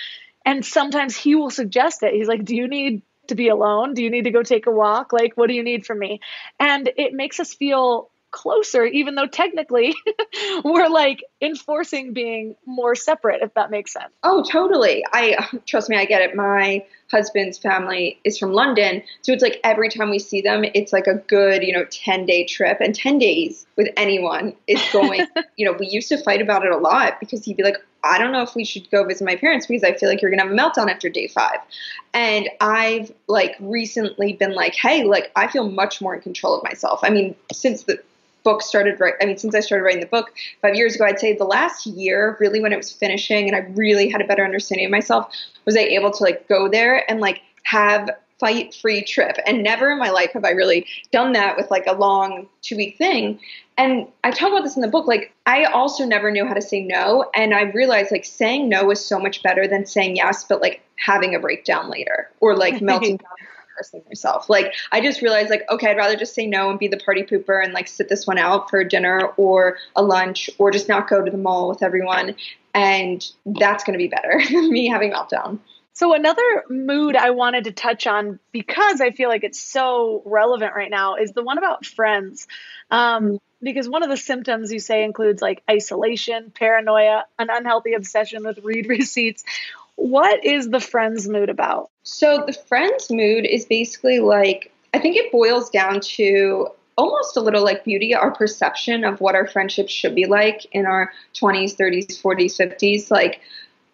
And 0.46 0.64
sometimes 0.64 1.16
he 1.16 1.36
will 1.36 1.50
suggest 1.50 2.04
it. 2.04 2.14
He's 2.14 2.28
like, 2.28 2.46
Do 2.46 2.56
you 2.56 2.68
need 2.68 3.02
to 3.28 3.36
be 3.36 3.50
alone? 3.50 3.94
Do 3.94 4.04
you 4.04 4.10
need 4.10 4.24
to 4.24 4.32
go 4.32 4.44
take 4.44 4.68
a 4.68 4.72
walk? 4.72 5.14
Like, 5.14 5.34
what 5.36 5.48
do 5.48 5.54
you 5.54 5.64
need 5.64 5.86
from 5.86 6.00
me? 6.00 6.22
And 6.60 6.90
it 6.98 7.14
makes 7.14 7.40
us 7.40 7.54
feel 7.54 8.10
closer, 8.32 8.86
even 8.86 9.16
though 9.16 9.28
technically 9.28 9.96
we're 10.64 10.90
like 10.90 11.24
enforcing 11.42 12.14
being 12.14 12.56
more 12.66 12.96
separate, 12.96 13.42
if 13.42 13.54
that 13.56 13.72
makes 13.72 13.94
sense. 13.94 14.12
Oh, 14.24 14.44
totally. 14.44 15.04
I 15.12 15.48
trust 15.66 15.90
me, 15.90 15.98
I 15.98 16.06
get 16.06 16.22
it. 16.22 16.36
My 16.36 16.86
husband's 17.12 17.58
family 17.58 18.20
is 18.24 18.38
from 18.38 18.54
London. 18.54 19.02
So 19.22 19.32
it's 19.32 19.44
like 19.44 19.60
every 19.64 19.90
time 19.90 20.10
we 20.10 20.20
see 20.20 20.42
them, 20.42 20.64
it's 20.74 20.94
like 20.94 21.08
a 21.08 21.16
good, 21.16 21.64
you 21.64 21.74
know, 21.74 21.86
10 21.86 22.26
day 22.26 22.46
trip. 22.46 22.78
And 22.80 22.94
10 22.94 23.18
days 23.20 23.66
with 23.76 23.90
anyone 23.98 24.56
is 24.68 24.82
going, 24.94 25.26
you 25.58 25.66
know, 25.66 25.76
we 25.80 25.88
used 25.88 26.10
to 26.10 26.18
fight 26.24 26.42
about 26.42 26.66
it 26.66 26.72
a 26.72 26.78
lot 26.78 27.20
because 27.20 27.44
he'd 27.46 27.58
be 27.58 27.64
like, 27.64 27.78
I 28.04 28.18
don't 28.18 28.32
know 28.32 28.42
if 28.42 28.56
we 28.56 28.64
should 28.64 28.90
go 28.92 29.04
visit 29.04 29.26
my 29.26 29.36
parents 29.36 29.68
because 29.68 29.84
I 29.84 29.94
feel 29.94 30.08
like 30.08 30.22
you're 30.22 30.32
gonna 30.32 30.44
have 30.44 30.52
a 30.52 30.56
meltdown 30.56 30.90
after 30.90 31.10
day 31.10 31.28
five. 31.28 31.60
And 32.14 32.50
I've 32.62 33.12
like 33.28 33.56
recently 33.60 34.34
been 34.34 34.54
like, 34.54 34.76
hey, 34.76 35.04
like 35.04 35.32
I 35.36 35.48
feel 35.48 35.70
much 35.70 36.02
more 36.02 36.16
in 36.16 36.22
control 36.22 36.56
of 36.56 36.64
myself. 36.64 37.02
I 37.04 37.10
mean, 37.10 37.36
since 37.52 37.84
the 37.84 38.02
book 38.44 38.62
started 38.62 39.00
right 39.00 39.14
i 39.22 39.26
mean 39.26 39.38
since 39.38 39.54
i 39.56 39.60
started 39.60 39.84
writing 39.84 40.00
the 40.00 40.08
book 40.08 40.32
five 40.62 40.76
years 40.76 40.96
ago 40.96 41.06
i'd 41.06 41.20
say 41.20 41.36
the 41.36 41.44
last 41.44 41.86
year 41.86 42.38
really 42.40 42.62
when 42.62 42.74
it 42.74 42.78
was 42.78 42.92
finishing 42.92 43.48
and 43.48 43.56
i 43.56 43.60
really 43.76 44.10
had 44.10 44.22
a 44.22 44.26
better 44.26 44.44
understanding 44.44 44.86
of 44.86 44.92
myself 44.92 45.34
was 45.66 45.76
i 45.76 45.82
able 45.82 46.12
to 46.12 46.24
like 46.24 46.48
go 46.48 46.70
there 46.70 47.10
and 47.10 47.20
like 47.20 47.42
have 47.64 48.10
fight 48.40 48.74
free 48.74 49.04
trip. 49.04 49.38
And 49.46 49.64
never 49.64 49.92
in 49.92 50.00
my 50.00 50.10
life 50.10 50.32
have 50.32 50.46
I 50.46 50.52
really 50.52 50.88
done 51.12 51.34
that 51.34 51.58
with 51.58 51.70
like 51.70 51.86
a 51.88 51.94
long 51.94 52.48
two 52.62 52.78
week 52.78 52.98
thing. 52.98 53.40
And 53.78 54.08
I 54.24 54.32
talk 54.32 54.50
about 54.50 54.64
this 54.64 54.76
in 54.76 54.82
the 54.82 54.88
book. 54.88 55.08
Like, 55.08 55.34
I 55.46 55.66
also 55.66 56.06
never 56.06 56.32
knew 56.32 56.46
how 56.46 56.54
to 56.54 56.62
say 56.62 56.82
no. 56.82 57.30
And 57.34 57.54
I 57.54 57.64
realized 57.64 58.12
like 58.12 58.26
saying 58.26 58.68
no 58.68 58.90
is 58.92 59.06
so 59.06 59.20
much 59.20 59.44
better 59.44 59.68
than 59.68 59.86
saying 59.86 60.16
yes, 60.18 60.44
but 60.44 60.62
like 60.62 60.82
having 60.98 61.36
a 61.36 61.40
breakdown 61.40 61.90
later 61.90 62.30
or 62.40 62.58
like 62.58 62.82
melting 62.82 63.18
down 63.18 63.32
person 63.80 64.02
myself. 64.08 64.50
Like 64.50 64.74
I 64.92 65.02
just 65.02 65.22
realized 65.22 65.50
like, 65.50 65.64
okay, 65.70 65.90
I'd 65.90 65.98
rather 65.98 66.16
just 66.16 66.34
say 66.34 66.46
no 66.46 66.70
and 66.70 66.78
be 66.78 66.88
the 66.88 66.98
party 66.98 67.24
pooper 67.24 67.64
and 67.64 67.74
like 67.74 67.88
sit 67.88 68.10
this 68.10 68.28
one 68.28 68.38
out 68.38 68.70
for 68.70 68.84
dinner 68.84 69.28
or 69.38 69.78
a 69.96 70.04
lunch 70.04 70.50
or 70.58 70.72
just 70.72 70.90
not 70.90 71.10
go 71.10 71.24
to 71.24 71.32
the 71.32 71.38
mall 71.38 71.70
with 71.70 71.82
everyone. 71.82 72.36
And 72.74 73.26
that's 73.46 73.84
gonna 73.84 73.98
be 73.98 74.10
better 74.10 74.42
than 74.52 74.70
me 74.72 74.88
having 74.90 75.12
meltdown. 75.12 75.60
So 75.94 76.14
another 76.14 76.64
mood 76.70 77.16
I 77.16 77.32
wanted 77.32 77.66
to 77.66 77.72
touch 77.72 78.08
on 78.08 78.40
because 78.54 79.02
I 79.02 79.12
feel 79.12 79.28
like 79.28 79.44
it's 79.44 79.62
so 79.62 80.22
relevant 80.26 80.74
right 80.74 80.90
now 80.90 81.16
is 81.16 81.34
the 81.34 81.44
one 81.44 81.58
about 81.58 81.86
friends. 81.86 82.48
Um, 82.90 83.40
because 83.62 83.90
one 83.90 84.04
of 84.04 84.10
the 84.10 84.16
symptoms 84.16 84.72
you 84.72 84.80
say 84.80 85.04
includes 85.04 85.42
like 85.42 85.62
isolation, 85.70 86.52
paranoia, 86.56 87.26
an 87.38 87.50
unhealthy 87.52 87.94
obsession 87.94 88.46
with 88.46 88.60
read 88.64 88.88
receipts. 88.90 89.44
What 90.00 90.44
is 90.46 90.70
the 90.70 90.80
friends 90.80 91.28
mood 91.28 91.50
about? 91.50 91.90
So 92.04 92.44
the 92.48 92.54
friends 92.54 93.12
mood 93.12 93.46
is 93.46 93.66
basically 93.66 94.20
like 94.20 94.72
I 94.94 95.00
think 95.00 95.18
it 95.18 95.32
boils 95.32 95.70
down 95.70 96.00
to 96.00 96.70
almost 96.98 97.36
a 97.36 97.42
little 97.42 97.64
like 97.64 97.84
beauty, 97.84 98.16
our 98.16 98.32
perception 98.32 99.04
of 99.04 99.20
what 99.20 99.36
our 99.36 99.46
friendships 99.46 99.92
should 99.92 100.16
be 100.16 100.26
like 100.26 100.66
in 100.72 100.86
our 100.86 101.12
20s, 101.36 101.76
30s, 101.76 102.22
40s, 102.22 102.58
50s. 102.58 103.12
Like 103.12 103.42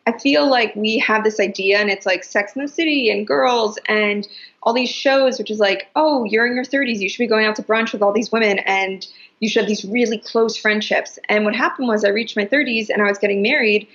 I 0.05 0.17
feel 0.19 0.47
like 0.47 0.75
we 0.75 0.99
have 0.99 1.23
this 1.23 1.39
idea, 1.39 1.79
and 1.79 1.89
it's 1.89 2.05
like 2.05 2.23
Sex 2.23 2.55
in 2.55 2.61
the 2.61 2.67
City 2.67 3.09
and 3.09 3.25
Girls 3.25 3.79
and 3.87 4.27
all 4.61 4.73
these 4.73 4.89
shows, 4.89 5.39
which 5.39 5.49
is 5.49 5.59
like, 5.59 5.87
oh, 5.95 6.23
you're 6.23 6.45
in 6.45 6.55
your 6.55 6.63
30s, 6.63 6.99
you 6.99 7.09
should 7.09 7.23
be 7.23 7.27
going 7.27 7.47
out 7.47 7.55
to 7.55 7.63
brunch 7.63 7.91
with 7.93 8.03
all 8.03 8.13
these 8.13 8.31
women, 8.31 8.59
and 8.59 9.07
you 9.39 9.49
should 9.49 9.61
have 9.61 9.67
these 9.67 9.85
really 9.85 10.19
close 10.19 10.55
friendships. 10.55 11.17
And 11.29 11.45
what 11.45 11.55
happened 11.55 11.87
was, 11.87 12.05
I 12.05 12.09
reached 12.09 12.37
my 12.37 12.45
30s 12.45 12.89
and 12.89 13.01
I 13.01 13.05
was 13.05 13.17
getting 13.17 13.41
married, 13.41 13.87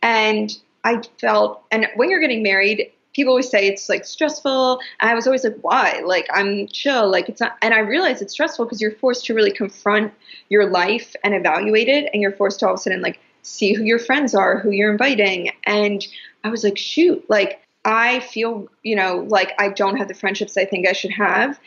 and 0.00 0.56
I 0.84 1.02
felt, 1.20 1.64
and 1.70 1.86
when 1.96 2.10
you're 2.10 2.20
getting 2.20 2.42
married, 2.42 2.92
people 3.14 3.32
always 3.32 3.50
say 3.50 3.66
it's 3.66 3.88
like 3.88 4.04
stressful. 4.04 4.80
I 5.00 5.14
was 5.14 5.26
always 5.26 5.44
like, 5.44 5.56
why? 5.62 6.02
Like, 6.04 6.26
I'm 6.32 6.68
chill. 6.68 7.10
Like, 7.10 7.28
it's 7.28 7.40
not, 7.40 7.56
and 7.62 7.74
I 7.74 7.80
realized 7.80 8.22
it's 8.22 8.32
stressful 8.32 8.64
because 8.64 8.80
you're 8.80 8.92
forced 8.92 9.26
to 9.26 9.34
really 9.34 9.52
confront 9.52 10.12
your 10.48 10.70
life 10.70 11.16
and 11.24 11.34
evaluate 11.34 11.88
it, 11.88 12.08
and 12.12 12.22
you're 12.22 12.32
forced 12.32 12.60
to 12.60 12.66
all 12.66 12.74
of 12.74 12.78
a 12.78 12.82
sudden, 12.82 13.02
like, 13.02 13.20
see 13.42 13.72
who 13.72 13.82
your 13.82 13.98
friends 13.98 14.34
are, 14.34 14.58
who 14.58 14.70
you're 14.70 14.90
inviting. 14.90 15.50
And 15.64 16.06
I 16.44 16.50
was 16.50 16.64
like, 16.64 16.76
shoot, 16.76 17.24
like 17.28 17.62
I 17.84 18.20
feel, 18.20 18.68
you 18.82 18.94
know, 18.94 19.26
like 19.28 19.52
I 19.58 19.70
don't 19.70 19.96
have 19.96 20.08
the 20.08 20.14
friendships 20.14 20.56
I 20.56 20.64
think 20.64 20.86
I 20.86 20.92
should 20.92 21.12
have. 21.12 21.58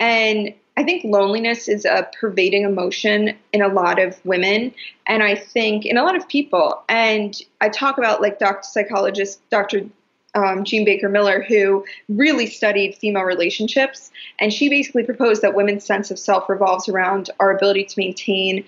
And 0.00 0.54
I 0.76 0.82
think 0.82 1.04
loneliness 1.04 1.68
is 1.68 1.84
a 1.84 2.08
pervading 2.20 2.64
emotion 2.64 3.34
in 3.52 3.62
a 3.62 3.68
lot 3.68 3.98
of 3.98 4.18
women, 4.24 4.74
and 5.06 5.22
I 5.22 5.34
think 5.34 5.86
in 5.86 5.96
a 5.96 6.04
lot 6.04 6.16
of 6.16 6.28
people. 6.28 6.82
And 6.88 7.34
I 7.60 7.70
talk 7.70 7.96
about 7.96 8.20
like 8.20 8.38
Dr. 8.38 8.62
Psychologist 8.62 9.40
Dr. 9.50 9.86
Um, 10.34 10.64
Jean 10.64 10.84
Baker 10.84 11.08
Miller, 11.08 11.42
who 11.42 11.82
really 12.10 12.46
studied 12.46 12.94
female 12.96 13.22
relationships, 13.22 14.10
and 14.38 14.52
she 14.52 14.68
basically 14.68 15.02
proposed 15.02 15.40
that 15.40 15.54
women's 15.54 15.84
sense 15.84 16.10
of 16.10 16.18
self 16.18 16.48
revolves 16.48 16.90
around 16.90 17.30
our 17.40 17.56
ability 17.56 17.84
to 17.84 17.94
maintain 17.96 18.62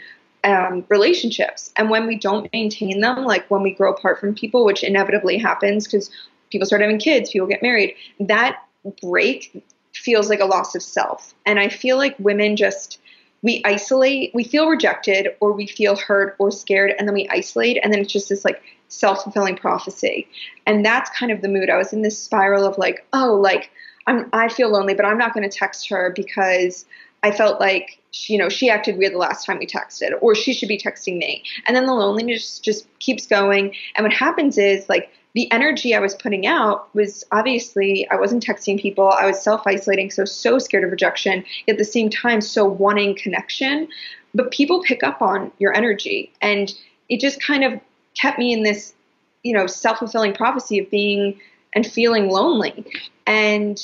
um, 0.45 0.87
relationships. 0.89 1.73
And 1.77 1.91
when 1.91 2.07
we 2.07 2.17
don't 2.17 2.51
maintain 2.55 3.01
them, 3.01 3.25
like 3.25 3.51
when 3.51 3.63
we 3.63 3.75
grow 3.75 3.93
apart 3.93 4.19
from 4.19 4.35
people, 4.35 4.65
which 4.65 4.83
inevitably 4.83 5.37
happens 5.37 5.87
because 5.87 6.11
people 6.51 6.65
start 6.65 6.81
having 6.81 6.99
kids, 6.99 7.31
people 7.31 7.47
get 7.47 7.63
married, 7.63 7.95
that 8.21 8.63
break 9.03 9.63
feels 9.99 10.29
like 10.29 10.41
a 10.41 10.47
loss 10.47 10.75
of 10.75 10.83
self. 10.83 11.35
And 11.47 11.59
I 11.59 11.69
feel 11.69 11.97
like 11.97 12.19
women 12.19 12.57
just, 12.57 12.99
we 13.43 13.63
isolate, 13.65 14.33
we 14.35 14.45
feel 14.45 14.69
rejected 14.69 15.29
or 15.41 15.53
we 15.53 15.67
feel 15.67 15.97
hurt 15.97 16.37
or 16.39 16.51
scared, 16.51 16.95
and 16.99 17.07
then 17.07 17.15
we 17.15 17.29
isolate, 17.29 17.79
and 17.83 17.93
then 17.93 18.01
it's 18.01 18.13
just 18.13 18.29
this 18.29 18.45
like 18.45 18.63
self 18.89 19.23
fulfilling 19.23 19.57
prophecy. 19.57 20.27
And 20.67 20.85
that's 20.85 21.11
kind 21.11 21.31
of 21.31 21.43
the 21.43 21.49
mood. 21.49 21.71
I 21.71 21.77
was 21.77 21.93
in 21.93 22.03
this 22.03 22.21
spiral 22.21 22.65
of 22.65 22.79
like, 22.79 23.07
oh, 23.13 23.35
like, 23.35 23.71
I'm, 24.07 24.29
I 24.33 24.49
feel 24.49 24.71
lonely, 24.71 24.95
but 24.95 25.05
I'm 25.05 25.19
not 25.19 25.35
going 25.35 25.49
to 25.49 25.57
text 25.57 25.89
her 25.91 26.13
because 26.17 26.87
I 27.23 27.31
felt 27.31 27.61
like 27.61 27.99
she, 28.11 28.33
you 28.33 28.39
know 28.39 28.49
she 28.49 28.71
acted 28.71 28.97
weird 28.97 29.13
the 29.13 29.19
last 29.19 29.45
time 29.45 29.59
we 29.59 29.67
texted, 29.67 30.13
or 30.21 30.35
she 30.35 30.55
should 30.55 30.69
be 30.69 30.79
texting 30.79 31.19
me. 31.19 31.43
And 31.67 31.77
then 31.77 31.87
the 31.87 31.95
loneliness 31.95 32.59
just 32.59 32.87
keeps 33.01 33.27
going. 33.27 33.75
And 33.97 34.05
what 34.05 34.13
happens 34.13 34.57
is 34.57 34.89
like 34.89 35.11
the 35.35 35.51
energy 35.53 35.95
I 35.95 36.01
was 36.01 36.15
putting 36.15 36.47
out 36.47 36.93
was 36.95 37.25
obviously 37.33 38.09
I 38.11 38.17
wasn't 38.17 38.45
texting 38.45 38.81
people. 38.81 39.11
I 39.11 39.27
was 39.27 39.43
self 39.43 39.63
isolating, 39.67 40.11
so 40.11 40.25
so 40.25 40.59
scared 40.59 40.85
of 40.85 40.91
rejection. 40.91 41.45
Yet 41.67 41.75
at 41.75 41.79
the 41.79 41.85
same 41.85 42.11
time, 42.11 42.41
so 42.41 42.65
wanting 42.65 43.17
connection. 43.17 43.89
But 44.35 44.51
people 44.51 44.83
pick 44.83 45.03
up 45.03 45.23
on 45.23 45.53
your 45.59 45.75
energy, 45.75 46.33
and 46.41 46.73
it 47.09 47.21
just 47.21 47.43
kind 47.43 47.65
of 47.65 47.81
kept 48.15 48.39
me 48.39 48.53
in 48.53 48.63
this, 48.63 48.95
you 49.43 49.53
know, 49.53 49.67
self 49.67 49.99
fulfilling 49.99 50.35
prophecy 50.35 50.79
of 50.79 50.91
being 50.91 51.41
and 51.75 51.87
feeling 51.87 52.29
lonely. 52.29 52.85
And 53.27 53.79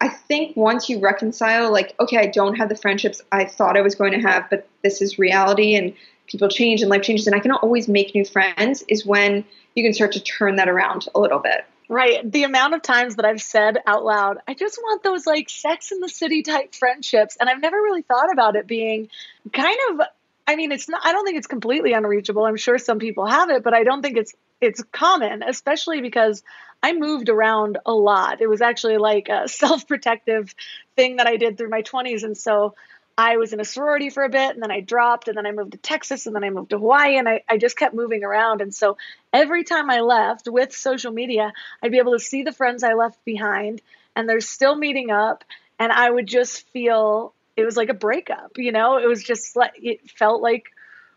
I 0.00 0.08
think 0.08 0.56
once 0.56 0.88
you 0.88 0.98
reconcile, 0.98 1.72
like, 1.72 1.94
okay, 2.00 2.18
I 2.18 2.26
don't 2.26 2.56
have 2.56 2.68
the 2.68 2.76
friendships 2.76 3.20
I 3.32 3.44
thought 3.44 3.76
I 3.76 3.82
was 3.82 3.94
going 3.94 4.12
to 4.12 4.26
have, 4.26 4.48
but 4.50 4.68
this 4.82 5.00
is 5.00 5.18
reality 5.18 5.74
and 5.74 5.94
people 6.26 6.48
change 6.48 6.82
and 6.82 6.90
life 6.90 7.02
changes, 7.02 7.26
and 7.26 7.36
I 7.36 7.40
can 7.40 7.52
always 7.52 7.88
make 7.88 8.14
new 8.14 8.24
friends, 8.24 8.82
is 8.88 9.06
when 9.06 9.44
you 9.74 9.84
can 9.84 9.92
start 9.92 10.12
to 10.12 10.20
turn 10.20 10.56
that 10.56 10.68
around 10.68 11.06
a 11.14 11.20
little 11.20 11.38
bit. 11.38 11.64
Right. 11.88 12.30
The 12.30 12.42
amount 12.42 12.74
of 12.74 12.82
times 12.82 13.16
that 13.16 13.24
I've 13.24 13.40
said 13.40 13.78
out 13.86 14.04
loud, 14.04 14.38
I 14.48 14.54
just 14.54 14.78
want 14.78 15.02
those 15.02 15.26
like 15.26 15.48
sex 15.48 15.92
in 15.92 16.00
the 16.00 16.08
city 16.08 16.42
type 16.42 16.74
friendships. 16.74 17.36
And 17.38 17.48
I've 17.48 17.60
never 17.60 17.76
really 17.76 18.02
thought 18.02 18.32
about 18.32 18.56
it 18.56 18.66
being 18.66 19.08
kind 19.52 19.78
of 19.90 20.00
I 20.48 20.54
mean, 20.54 20.70
it's 20.70 20.88
not 20.88 21.04
I 21.04 21.12
don't 21.12 21.24
think 21.24 21.38
it's 21.38 21.46
completely 21.46 21.92
unreachable. 21.92 22.44
I'm 22.44 22.56
sure 22.56 22.78
some 22.78 22.98
people 22.98 23.26
have 23.26 23.50
it, 23.50 23.62
but 23.62 23.74
I 23.74 23.84
don't 23.84 24.02
think 24.02 24.16
it's 24.16 24.34
it's 24.60 24.82
common, 24.92 25.42
especially 25.42 26.00
because 26.00 26.42
I 26.82 26.92
moved 26.92 27.28
around 27.28 27.78
a 27.84 27.92
lot. 27.92 28.40
It 28.40 28.48
was 28.48 28.62
actually 28.62 28.98
like 28.98 29.28
a 29.28 29.48
self 29.48 29.86
protective 29.86 30.54
thing 30.94 31.16
that 31.16 31.26
I 31.26 31.36
did 31.36 31.58
through 31.58 31.70
my 31.70 31.82
20s. 31.82 32.22
And 32.22 32.36
so 32.36 32.74
I 33.18 33.38
was 33.38 33.52
in 33.52 33.60
a 33.60 33.64
sorority 33.64 34.10
for 34.10 34.24
a 34.24 34.28
bit 34.28 34.50
and 34.50 34.62
then 34.62 34.70
I 34.70 34.80
dropped 34.80 35.28
and 35.28 35.36
then 35.36 35.46
I 35.46 35.52
moved 35.52 35.72
to 35.72 35.78
Texas 35.78 36.26
and 36.26 36.36
then 36.36 36.44
I 36.44 36.50
moved 36.50 36.70
to 36.70 36.78
Hawaii 36.78 37.16
and 37.16 37.28
I, 37.28 37.42
I 37.48 37.56
just 37.56 37.78
kept 37.78 37.94
moving 37.94 38.24
around. 38.24 38.60
And 38.60 38.74
so 38.74 38.98
every 39.32 39.64
time 39.64 39.88
I 39.88 40.00
left 40.00 40.48
with 40.48 40.74
social 40.76 41.12
media, 41.12 41.52
I'd 41.82 41.92
be 41.92 41.98
able 41.98 42.12
to 42.12 42.18
see 42.18 42.42
the 42.42 42.52
friends 42.52 42.84
I 42.84 42.92
left 42.92 43.24
behind 43.24 43.80
and 44.14 44.28
they're 44.28 44.40
still 44.40 44.76
meeting 44.76 45.10
up. 45.10 45.44
And 45.78 45.92
I 45.92 46.10
would 46.10 46.26
just 46.26 46.68
feel 46.70 47.32
it 47.56 47.64
was 47.64 47.76
like 47.76 47.88
a 47.88 47.94
breakup, 47.94 48.58
you 48.58 48.72
know, 48.72 48.98
it 48.98 49.06
was 49.06 49.22
just 49.22 49.56
like, 49.56 49.72
it 49.76 50.10
felt 50.10 50.42
like 50.42 50.66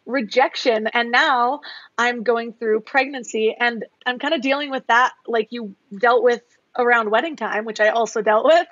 rejection 0.06 0.88
and 0.88 1.12
now 1.12 1.62
i'm 1.96 2.24
going 2.24 2.52
through 2.52 2.80
pregnancy 2.80 3.56
and 3.58 3.86
i'm 4.08 4.18
kind 4.18 4.34
of 4.34 4.42
dealing 4.42 4.72
with 4.72 4.86
that 4.88 5.14
like 5.28 5.50
you 5.52 5.76
dealt 5.96 6.24
with 6.24 6.42
around 6.76 7.12
wedding 7.12 7.36
time 7.36 7.64
which 7.64 7.80
i 7.80 7.90
also 7.90 8.22
dealt 8.24 8.44
with 8.46 8.66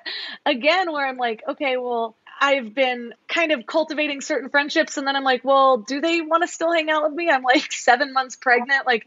again 0.44 0.90
where 0.90 1.06
i'm 1.06 1.16
like 1.16 1.42
okay 1.46 1.76
well 1.76 2.16
i've 2.40 2.74
been 2.74 3.12
kind 3.28 3.52
of 3.52 3.66
cultivating 3.66 4.20
certain 4.20 4.48
friendships 4.48 4.96
and 4.96 5.06
then 5.06 5.16
i'm 5.16 5.24
like 5.24 5.44
well 5.44 5.78
do 5.78 6.00
they 6.00 6.20
want 6.20 6.42
to 6.42 6.48
still 6.48 6.72
hang 6.72 6.90
out 6.90 7.02
with 7.04 7.12
me 7.12 7.28
i'm 7.30 7.42
like 7.42 7.72
seven 7.72 8.12
months 8.12 8.36
pregnant 8.36 8.86
like 8.86 9.06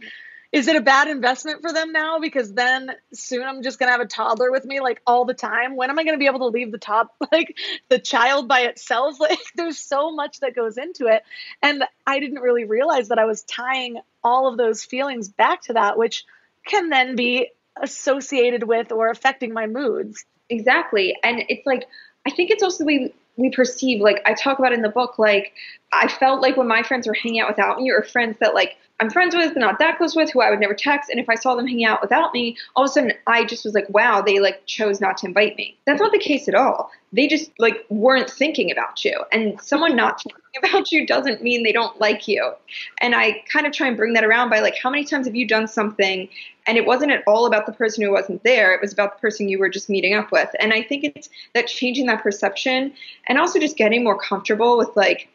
is 0.51 0.67
it 0.67 0.75
a 0.75 0.82
bad 0.82 1.07
investment 1.07 1.61
for 1.61 1.71
them 1.71 1.93
now? 1.93 2.19
Because 2.19 2.53
then 2.53 2.91
soon 3.13 3.43
I'm 3.43 3.63
just 3.63 3.79
gonna 3.79 3.93
have 3.93 4.01
a 4.01 4.05
toddler 4.05 4.51
with 4.51 4.65
me 4.65 4.82
like 4.82 5.01
all 5.07 5.23
the 5.23 5.34
time. 5.34 5.77
When 5.77 5.89
am 5.89 5.97
I 5.97 6.03
gonna 6.03 6.17
be 6.17 6.25
able 6.25 6.39
to 6.39 6.47
leave 6.47 6.71
the 6.71 6.77
top 6.77 7.15
like 7.32 7.57
the 7.89 7.99
child 7.99 8.47
by 8.47 8.61
itself? 8.61 9.17
Like 9.32 9.39
there's 9.55 9.77
so 9.77 10.11
much 10.11 10.39
that 10.39 10.55
goes 10.55 10.77
into 10.77 11.05
it. 11.05 11.23
And 11.61 11.84
I 12.05 12.19
didn't 12.19 12.39
really 12.39 12.65
realize 12.65 13.09
that 13.09 13.19
I 13.19 13.25
was 13.25 13.43
tying 13.43 14.01
all 14.23 14.47
of 14.47 14.57
those 14.57 14.84
feelings 14.84 15.29
back 15.29 15.61
to 15.63 15.73
that, 15.73 15.97
which 15.97 16.25
can 16.65 16.89
then 16.89 17.15
be 17.15 17.49
associated 17.82 18.63
with 18.63 18.91
or 18.91 19.09
affecting 19.09 19.53
my 19.53 19.67
moods. 19.67 20.25
Exactly. 20.49 21.15
And 21.23 21.43
it's 21.47 21.65
like 21.65 21.88
I 22.25 22.32
think 22.32 22.51
it's 22.51 22.63
also 22.63 22.84
the 22.84 22.88
way 22.88 23.13
we 23.38 23.49
perceive 23.49 24.01
like 24.01 24.21
i 24.25 24.34
talk 24.34 24.59
about 24.59 24.73
in 24.73 24.82
the 24.82 24.89
book 24.89 25.17
like 25.17 25.53
i 25.91 26.07
felt 26.07 26.41
like 26.41 26.57
when 26.57 26.67
my 26.67 26.83
friends 26.83 27.07
were 27.07 27.13
hanging 27.13 27.39
out 27.41 27.49
without 27.49 27.79
me 27.79 27.89
or 27.89 28.03
friends 28.03 28.37
that 28.39 28.53
like 28.53 28.77
I'm 29.01 29.09
friends 29.09 29.35
with, 29.35 29.55
but 29.55 29.59
not 29.59 29.79
that 29.79 29.97
close 29.97 30.15
with, 30.15 30.29
who 30.29 30.41
I 30.41 30.51
would 30.51 30.59
never 30.59 30.75
text. 30.75 31.09
And 31.09 31.19
if 31.19 31.27
I 31.27 31.33
saw 31.33 31.55
them 31.55 31.65
hanging 31.65 31.85
out 31.85 32.03
without 32.03 32.35
me, 32.35 32.55
all 32.75 32.83
of 32.83 32.91
a 32.91 32.93
sudden 32.93 33.13
I 33.25 33.43
just 33.43 33.65
was 33.65 33.73
like, 33.73 33.89
wow, 33.89 34.21
they 34.21 34.39
like 34.39 34.63
chose 34.67 35.01
not 35.01 35.17
to 35.17 35.27
invite 35.27 35.57
me. 35.57 35.75
That's 35.85 35.99
not 35.99 36.11
the 36.11 36.19
case 36.19 36.47
at 36.47 36.53
all. 36.53 36.91
They 37.11 37.27
just 37.27 37.49
like 37.57 37.83
weren't 37.89 38.29
thinking 38.29 38.69
about 38.69 39.03
you. 39.03 39.19
And 39.31 39.59
someone 39.59 39.95
not 39.95 40.21
thinking 40.21 40.69
about 40.69 40.91
you 40.91 41.07
doesn't 41.07 41.41
mean 41.41 41.63
they 41.63 41.71
don't 41.71 41.99
like 41.99 42.27
you. 42.27 42.53
And 42.99 43.15
I 43.15 43.43
kind 43.51 43.65
of 43.65 43.73
try 43.73 43.87
and 43.87 43.97
bring 43.97 44.13
that 44.13 44.23
around 44.23 44.51
by 44.51 44.59
like, 44.59 44.75
how 44.77 44.91
many 44.91 45.03
times 45.03 45.25
have 45.25 45.35
you 45.35 45.47
done 45.47 45.67
something 45.67 46.29
and 46.67 46.77
it 46.77 46.85
wasn't 46.85 47.11
at 47.11 47.23
all 47.25 47.47
about 47.47 47.65
the 47.65 47.73
person 47.73 48.03
who 48.03 48.11
wasn't 48.11 48.43
there. 48.43 48.71
It 48.75 48.81
was 48.81 48.93
about 48.93 49.15
the 49.15 49.19
person 49.19 49.49
you 49.49 49.57
were 49.57 49.69
just 49.69 49.89
meeting 49.89 50.13
up 50.13 50.31
with. 50.31 50.49
And 50.59 50.73
I 50.73 50.83
think 50.83 51.05
it's 51.05 51.27
that 51.55 51.65
changing 51.65 52.05
that 52.05 52.21
perception 52.21 52.93
and 53.27 53.39
also 53.39 53.57
just 53.57 53.77
getting 53.77 54.03
more 54.03 54.19
comfortable 54.19 54.77
with 54.77 54.95
like, 54.95 55.27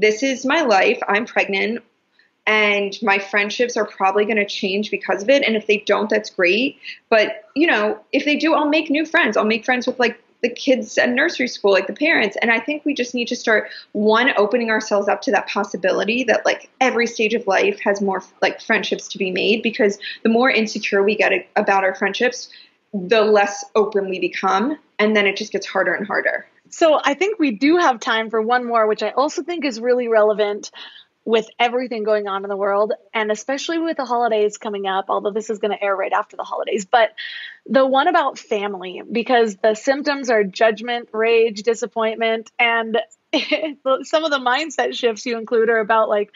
this 0.00 0.22
is 0.22 0.44
my 0.44 0.62
life. 0.62 0.98
I'm 1.08 1.26
pregnant 1.26 1.82
and 2.46 2.96
my 3.02 3.18
friendships 3.18 3.76
are 3.76 3.86
probably 3.86 4.24
going 4.24 4.36
to 4.36 4.46
change 4.46 4.90
because 4.90 5.22
of 5.22 5.28
it 5.28 5.42
and 5.42 5.56
if 5.56 5.66
they 5.66 5.78
don't 5.78 6.08
that's 6.08 6.30
great. 6.30 6.78
But 7.08 7.44
you 7.54 7.66
know 7.66 7.98
if 8.12 8.24
they 8.24 8.36
do 8.36 8.54
i'll 8.54 8.68
make 8.68 8.90
new 8.90 9.06
friends. 9.06 9.36
I'll 9.36 9.44
make 9.44 9.64
friends 9.64 9.86
with 9.86 9.98
like 9.98 10.20
the 10.42 10.50
kids 10.50 10.98
at 10.98 11.08
nursery 11.08 11.48
school 11.48 11.72
like 11.72 11.86
the 11.86 11.94
parents. 11.94 12.36
And 12.42 12.50
i 12.50 12.60
think 12.60 12.84
we 12.84 12.94
just 12.94 13.14
need 13.14 13.28
to 13.28 13.36
start 13.36 13.70
one 13.92 14.32
opening 14.36 14.70
ourselves 14.70 15.08
up 15.08 15.22
to 15.22 15.32
that 15.32 15.48
possibility 15.48 16.24
that 16.24 16.44
like 16.44 16.68
every 16.80 17.06
stage 17.06 17.34
of 17.34 17.46
life 17.46 17.80
has 17.80 18.00
more 18.00 18.22
like 18.42 18.60
friendships 18.60 19.08
to 19.08 19.18
be 19.18 19.30
made 19.30 19.62
because 19.62 19.98
the 20.22 20.28
more 20.28 20.50
insecure 20.50 21.02
we 21.02 21.16
get 21.16 21.32
about 21.56 21.84
our 21.84 21.94
friendships 21.94 22.50
the 22.92 23.22
less 23.22 23.64
open 23.74 24.08
we 24.08 24.20
become 24.20 24.78
and 24.98 25.16
then 25.16 25.26
it 25.26 25.36
just 25.36 25.52
gets 25.52 25.66
harder 25.66 25.94
and 25.94 26.06
harder 26.06 26.46
so 26.70 27.00
I 27.02 27.14
think 27.14 27.38
we 27.38 27.52
do 27.52 27.76
have 27.76 28.00
time 28.00 28.30
for 28.30 28.40
one 28.40 28.66
more, 28.66 28.86
which 28.86 29.02
I 29.02 29.10
also 29.10 29.42
think 29.42 29.64
is 29.64 29.80
really 29.80 30.08
relevant 30.08 30.70
with 31.26 31.48
everything 31.58 32.04
going 32.04 32.28
on 32.28 32.44
in 32.44 32.48
the 32.48 32.56
world, 32.56 32.92
and 33.12 33.32
especially 33.32 33.78
with 33.78 33.96
the 33.96 34.04
holidays 34.04 34.58
coming 34.58 34.86
up, 34.86 35.06
although 35.08 35.32
this 35.32 35.50
is 35.50 35.58
going 35.58 35.72
to 35.72 35.82
air 35.82 35.94
right 35.94 36.12
after 36.12 36.36
the 36.36 36.44
holidays. 36.44 36.84
But 36.84 37.10
the 37.66 37.84
one 37.84 38.06
about 38.06 38.38
family, 38.38 39.02
because 39.10 39.56
the 39.56 39.74
symptoms 39.74 40.30
are 40.30 40.44
judgment, 40.44 41.08
rage, 41.12 41.64
disappointment, 41.64 42.52
and 42.60 42.98
some 43.34 44.24
of 44.24 44.30
the 44.30 44.38
mindset 44.38 44.94
shifts 44.94 45.26
you 45.26 45.36
include 45.36 45.68
are 45.68 45.80
about 45.80 46.08
like, 46.08 46.30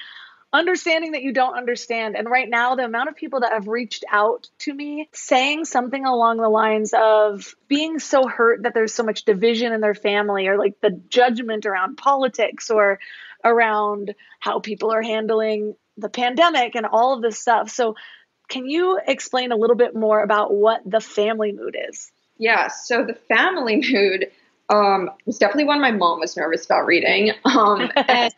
understanding 0.52 1.12
that 1.12 1.22
you 1.22 1.32
don't 1.32 1.56
understand. 1.56 2.16
And 2.16 2.28
right 2.28 2.48
now, 2.48 2.74
the 2.74 2.84
amount 2.84 3.08
of 3.08 3.16
people 3.16 3.40
that 3.40 3.52
have 3.52 3.68
reached 3.68 4.04
out 4.10 4.48
to 4.60 4.74
me 4.74 5.08
saying 5.12 5.64
something 5.64 6.04
along 6.04 6.38
the 6.38 6.48
lines 6.48 6.92
of 6.96 7.54
being 7.68 7.98
so 7.98 8.26
hurt 8.26 8.64
that 8.64 8.74
there's 8.74 8.94
so 8.94 9.02
much 9.02 9.24
division 9.24 9.72
in 9.72 9.80
their 9.80 9.94
family, 9.94 10.48
or 10.48 10.58
like 10.58 10.80
the 10.80 11.00
judgment 11.08 11.66
around 11.66 11.96
politics, 11.96 12.70
or 12.70 12.98
around 13.44 14.14
how 14.40 14.60
people 14.60 14.92
are 14.92 15.02
handling 15.02 15.74
the 15.96 16.08
pandemic 16.08 16.74
and 16.74 16.86
all 16.86 17.14
of 17.14 17.22
this 17.22 17.38
stuff. 17.38 17.70
So, 17.70 17.94
can 18.48 18.68
you 18.68 18.98
explain 19.06 19.52
a 19.52 19.56
little 19.56 19.76
bit 19.76 19.94
more 19.94 20.20
about 20.22 20.52
what 20.52 20.80
the 20.84 21.00
family 21.00 21.52
mood 21.52 21.76
is? 21.88 22.10
Yeah, 22.38 22.68
so 22.68 23.04
the 23.04 23.14
family 23.14 23.76
mood 23.92 24.30
um, 24.68 25.10
was 25.26 25.38
definitely 25.38 25.64
one 25.64 25.80
my 25.80 25.92
mom 25.92 26.20
was 26.20 26.36
nervous 26.36 26.64
about 26.64 26.86
reading. 26.86 27.32
Um, 27.44 27.90
and 27.96 28.34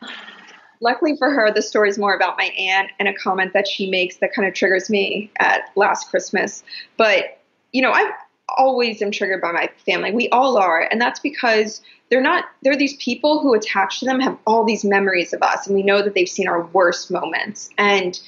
luckily 0.83 1.17
for 1.17 1.31
her, 1.31 1.51
the 1.53 1.63
story 1.63 1.89
is 1.89 1.99
more 1.99 2.15
about 2.15 2.37
my 2.37 2.47
aunt 2.59 2.91
and 2.99 3.09
a 3.09 3.15
comment 3.15 3.53
that 3.55 3.67
she 3.67 3.89
makes 3.89 4.17
that 4.17 4.35
kind 4.35 4.47
of 4.47 4.55
triggers 4.55 4.91
me 4.91 5.31
at 5.39 5.71
last 5.77 6.11
Christmas. 6.11 6.63
But, 6.97 7.39
you 7.73 7.81
know, 7.81 7.93
I 7.93 8.11
always 8.59 9.01
am 9.01 9.11
triggered 9.11 9.41
by 9.41 9.53
my 9.53 9.71
family. 9.87 10.13
We 10.13 10.29
all 10.29 10.59
are. 10.59 10.87
And 10.91 11.01
that's 11.01 11.21
because 11.21 11.81
they're 12.11 12.21
not, 12.21 12.45
they're 12.63 12.77
these 12.77 12.97
people 12.97 13.41
who 13.41 13.55
attach 13.55 14.01
to 14.01 14.07
them 14.07 14.21
have 14.21 14.37
all 14.47 14.65
these 14.65 14.85
memories 14.85 15.33
of 15.33 15.43
us. 15.43 15.67
And 15.67 15.75
we 15.75 15.83
know 15.83 16.03
that 16.03 16.15
they've 16.15 16.29
seen 16.29 16.49
our 16.49 16.67
worst 16.67 17.11
moments. 17.11 17.71
And, 17.79 18.21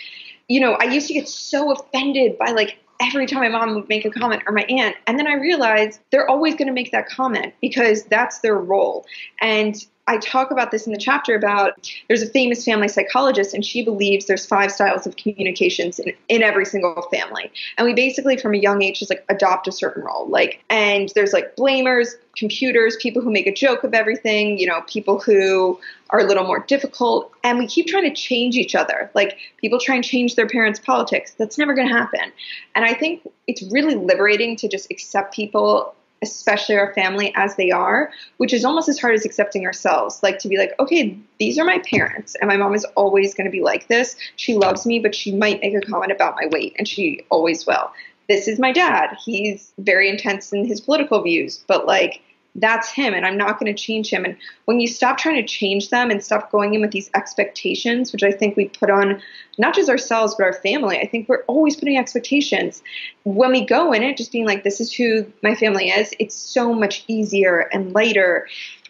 you 0.49 0.61
know, 0.61 0.75
I 0.75 0.85
used 0.85 1.09
to 1.09 1.15
get 1.15 1.29
so 1.29 1.73
offended 1.73 2.39
by 2.39 2.53
like 2.53 2.79
every 3.01 3.27
time 3.27 3.41
my 3.41 3.49
mom 3.49 3.75
would 3.75 3.89
make 3.89 4.05
a 4.05 4.11
comment 4.11 4.43
or 4.47 4.53
my 4.53 4.63
aunt. 4.63 4.97
And 5.07 5.19
then 5.19 5.27
I 5.27 5.35
realized 5.35 6.01
they're 6.11 6.29
always 6.29 6.55
going 6.55 6.69
to 6.69 6.73
make 6.73 6.93
that 6.93 7.09
comment 7.09 7.53
because 7.61 8.05
that's 8.05 8.39
their 8.39 8.57
role. 8.57 9.05
And 9.41 9.75
I 10.07 10.19
talk 10.19 10.51
about 10.51 10.71
this 10.71 10.87
in 10.87 10.93
the 10.93 10.99
chapter 10.99 11.35
about 11.35 11.91
there's 12.09 12.21
a 12.21 12.29
famous 12.29 12.63
family 12.65 12.89
psychologist, 12.89 13.55
and 13.55 13.65
she 13.65 13.83
believes 13.83 14.27
there's 14.27 14.45
five 14.45 14.71
styles 14.71 15.07
of 15.07 15.17
communications 15.17 15.99
in, 15.99 16.13
in 16.29 16.43
every 16.43 16.67
single 16.67 17.01
family. 17.11 17.51
And 17.79 17.87
we 17.87 17.95
basically, 17.95 18.37
from 18.37 18.53
a 18.53 18.59
young 18.59 18.83
age, 18.83 18.99
just 18.99 19.11
like 19.11 19.25
adopt 19.31 19.67
a 19.67 19.73
certain 19.73 20.03
role. 20.03 20.29
Like, 20.29 20.63
and 20.69 21.11
there's 21.15 21.33
like 21.33 21.57
blamers, 21.57 22.17
computers, 22.37 22.97
people 23.01 23.23
who 23.23 23.31
make 23.31 23.47
a 23.47 23.55
joke 23.55 23.83
of 23.83 23.95
everything, 23.95 24.59
you 24.59 24.67
know, 24.67 24.83
people 24.83 25.19
who 25.19 25.81
are 26.11 26.21
a 26.21 26.25
little 26.25 26.45
more 26.45 26.61
difficult. 26.61 27.33
And 27.43 27.59
we 27.59 27.67
keep 27.67 27.87
trying 27.87 28.05
to 28.05 28.15
change 28.15 28.57
each 28.57 28.75
other. 28.75 29.11
Like, 29.15 29.39
people 29.57 29.81
try 29.81 29.95
and 29.95 30.05
change 30.05 30.35
their 30.35 30.49
parents' 30.49 30.81
politics. 30.81 31.33
That's 31.39 31.57
never 31.57 31.75
going 31.75 31.89
to 31.89 31.95
happen. 31.95 32.31
And 32.75 32.85
I 32.85 32.93
think 32.93 33.27
it's 33.47 33.63
really 33.73 33.95
liberating 33.95 34.57
to 34.57 34.69
just 34.69 34.91
accept 34.91 35.35
people 35.35 35.95
especially 36.29 36.77
our 36.77 36.93
family 36.95 37.33
as 37.37 37.57
they 37.57 37.71
are, 37.71 38.11
which 38.39 38.53
is 38.53 38.65
almost 38.65 38.89
as 38.89 38.99
hard 38.99 39.15
as 39.15 39.25
accepting 39.25 39.65
ourselves. 39.65 40.23
Like 40.23 40.39
to 40.41 40.49
be 40.49 40.59
like, 40.59 40.73
okay, 40.81 41.17
these 41.39 41.59
are 41.59 41.65
my 41.65 41.79
parents, 41.91 42.35
and 42.41 42.49
my 42.49 42.57
mom 42.57 42.75
is 42.75 42.85
always 42.97 43.35
going 43.35 43.47
to 43.47 43.51
be 43.51 43.63
like 43.63 43.89
this. 43.89 44.17
She 44.37 44.55
loves 44.55 44.85
me, 44.87 44.99
but 44.99 45.15
she 45.15 45.33
might 45.33 45.61
make 45.61 45.75
a 45.75 45.81
comment 45.81 46.13
about 46.13 46.37
my 46.37 46.49
weight, 46.51 46.75
and 46.79 46.89
she 46.89 47.25
always 47.31 47.67
will. 47.67 47.93
This 48.29 48.49
is 48.49 48.59
my 48.59 48.73
dad. 48.73 49.17
He's 49.25 49.73
very 49.79 50.09
intense 50.09 50.53
in 50.53 50.67
his 50.67 50.81
political 50.81 51.23
views, 51.23 51.63
but 51.67 51.87
like, 51.87 52.23
that's 52.57 52.89
him 52.89 53.15
and 53.15 53.27
I'm 53.27 53.37
not 53.37 53.59
going 53.59 53.75
to 53.75 53.83
change 53.83 54.11
him. 54.11 54.25
And 54.25 54.37
when 54.67 54.79
you 54.79 54.87
stop 54.87 55.19
trying 55.19 55.37
to 55.37 55.47
change 55.47 55.91
them 55.91 56.11
and 56.11 56.23
stop 56.23 56.53
going 56.53 56.75
in 56.75 56.81
with 56.81 56.93
these 56.93 57.11
expectations, 57.15 58.13
which 58.13 58.23
I 58.23 58.31
think 58.31 58.57
we 58.57 58.69
put 58.69 58.91
on 58.91 59.21
not 59.59 59.75
just 59.75 59.89
ourselves, 59.89 60.35
but 60.37 60.45
our 60.45 60.53
family, 60.53 60.99
I 60.99 61.07
think 61.07 61.29
we're 61.29 61.43
always 61.45 61.77
putting 61.77 61.99
expectations. 61.99 62.83
When 63.25 63.51
we 63.51 63.65
go 63.65 63.93
in 63.93 64.03
it, 64.03 64.17
just 64.17 64.31
being 64.31 64.47
like, 64.47 64.63
this 64.63 64.81
is 64.81 64.93
who 64.93 65.27
my 65.43 65.55
family 65.55 65.89
is, 65.89 66.15
it's 66.19 66.37
so 66.37 66.73
much 66.73 67.05
easier 67.09 67.69
and 67.73 67.93
lighter. 67.93 68.47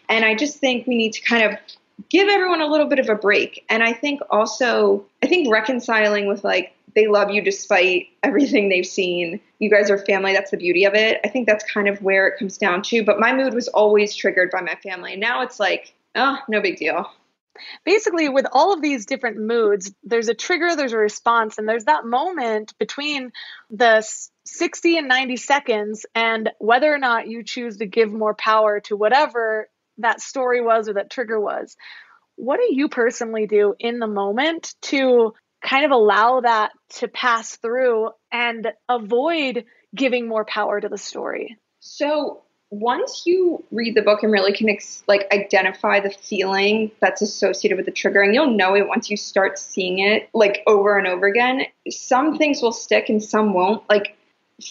And 0.09 0.25
I 0.25 0.35
just 0.35 0.59
think 0.59 0.85
we 0.85 0.95
need 0.95 1.13
to 1.13 1.21
kind 1.21 1.43
of 1.43 1.57
give 2.09 2.27
everyone 2.27 2.61
a 2.61 2.67
little 2.67 2.87
bit 2.87 2.99
of 2.99 3.09
a 3.09 3.15
break. 3.15 3.65
And 3.69 3.81
I 3.81 3.93
think 3.93 4.21
also, 4.29 5.05
I 5.23 5.27
think 5.27 5.51
reconciling 5.51 6.27
with 6.27 6.43
like, 6.43 6.74
they 6.95 7.07
love 7.07 7.29
you 7.29 7.41
despite 7.41 8.07
everything 8.23 8.69
they've 8.69 8.85
seen. 8.85 9.41
You 9.59 9.69
guys 9.69 9.91
are 9.91 9.97
family. 9.97 10.33
That's 10.33 10.51
the 10.51 10.57
beauty 10.57 10.85
of 10.85 10.93
it. 10.95 11.19
I 11.23 11.27
think 11.27 11.45
that's 11.45 11.69
kind 11.69 11.87
of 11.87 12.01
where 12.01 12.27
it 12.27 12.39
comes 12.39 12.57
down 12.57 12.81
to. 12.83 13.03
But 13.03 13.19
my 13.19 13.33
mood 13.33 13.53
was 13.53 13.67
always 13.67 14.15
triggered 14.15 14.49
by 14.51 14.61
my 14.61 14.75
family. 14.75 15.13
And 15.13 15.21
now 15.21 15.41
it's 15.41 15.59
like, 15.59 15.93
oh, 16.15 16.37
no 16.47 16.61
big 16.61 16.77
deal. 16.77 17.09
Basically, 17.85 18.27
with 18.27 18.45
all 18.51 18.73
of 18.73 18.81
these 18.81 19.05
different 19.05 19.37
moods, 19.37 19.93
there's 20.03 20.27
a 20.27 20.33
trigger, 20.33 20.75
there's 20.75 20.93
a 20.93 20.97
response, 20.97 21.57
and 21.57 21.67
there's 21.67 21.85
that 21.85 22.05
moment 22.05 22.73
between 22.79 23.31
the 23.69 24.05
60 24.45 24.97
and 24.97 25.07
90 25.07 25.37
seconds 25.37 26.05
and 26.13 26.49
whether 26.59 26.93
or 26.93 26.97
not 26.97 27.27
you 27.27 27.43
choose 27.43 27.77
to 27.77 27.85
give 27.85 28.11
more 28.11 28.33
power 28.33 28.81
to 28.81 28.97
whatever 28.97 29.69
that 29.99 30.21
story 30.21 30.61
was 30.61 30.89
or 30.89 30.93
that 30.93 31.09
trigger 31.09 31.39
was. 31.39 31.77
What 32.35 32.57
do 32.57 32.67
you 32.69 32.89
personally 32.89 33.47
do 33.47 33.75
in 33.79 33.99
the 33.99 34.07
moment 34.07 34.75
to 34.83 35.33
kind 35.65 35.85
of 35.85 35.91
allow 35.91 36.41
that 36.41 36.71
to 36.89 37.07
pass 37.07 37.57
through 37.57 38.11
and 38.31 38.71
avoid 38.87 39.65
giving 39.95 40.27
more 40.27 40.45
power 40.45 40.79
to 40.79 40.89
the 40.89 40.97
story. 40.97 41.57
So 41.79 42.43
once 42.69 43.23
you 43.25 43.63
read 43.71 43.95
the 43.95 44.01
book 44.01 44.23
and 44.23 44.31
really 44.31 44.53
can 44.53 44.69
ex- 44.69 45.03
like 45.07 45.27
identify 45.31 45.99
the 45.99 46.09
feeling 46.09 46.91
that's 46.99 47.21
associated 47.21 47.77
with 47.77 47.85
the 47.85 47.91
trigger 47.91 48.21
and 48.21 48.33
you'll 48.33 48.51
know 48.51 48.75
it 48.75 48.87
once 48.87 49.09
you 49.09 49.15
start 49.15 49.57
seeing 49.57 49.99
it 49.99 50.29
like 50.33 50.61
over 50.67 50.97
and 50.97 51.07
over 51.07 51.27
again 51.27 51.61
some 51.89 52.37
things 52.37 52.61
will 52.61 52.71
stick 52.71 53.07
and 53.07 53.23
some 53.23 53.53
won't 53.53 53.87
like 53.87 54.17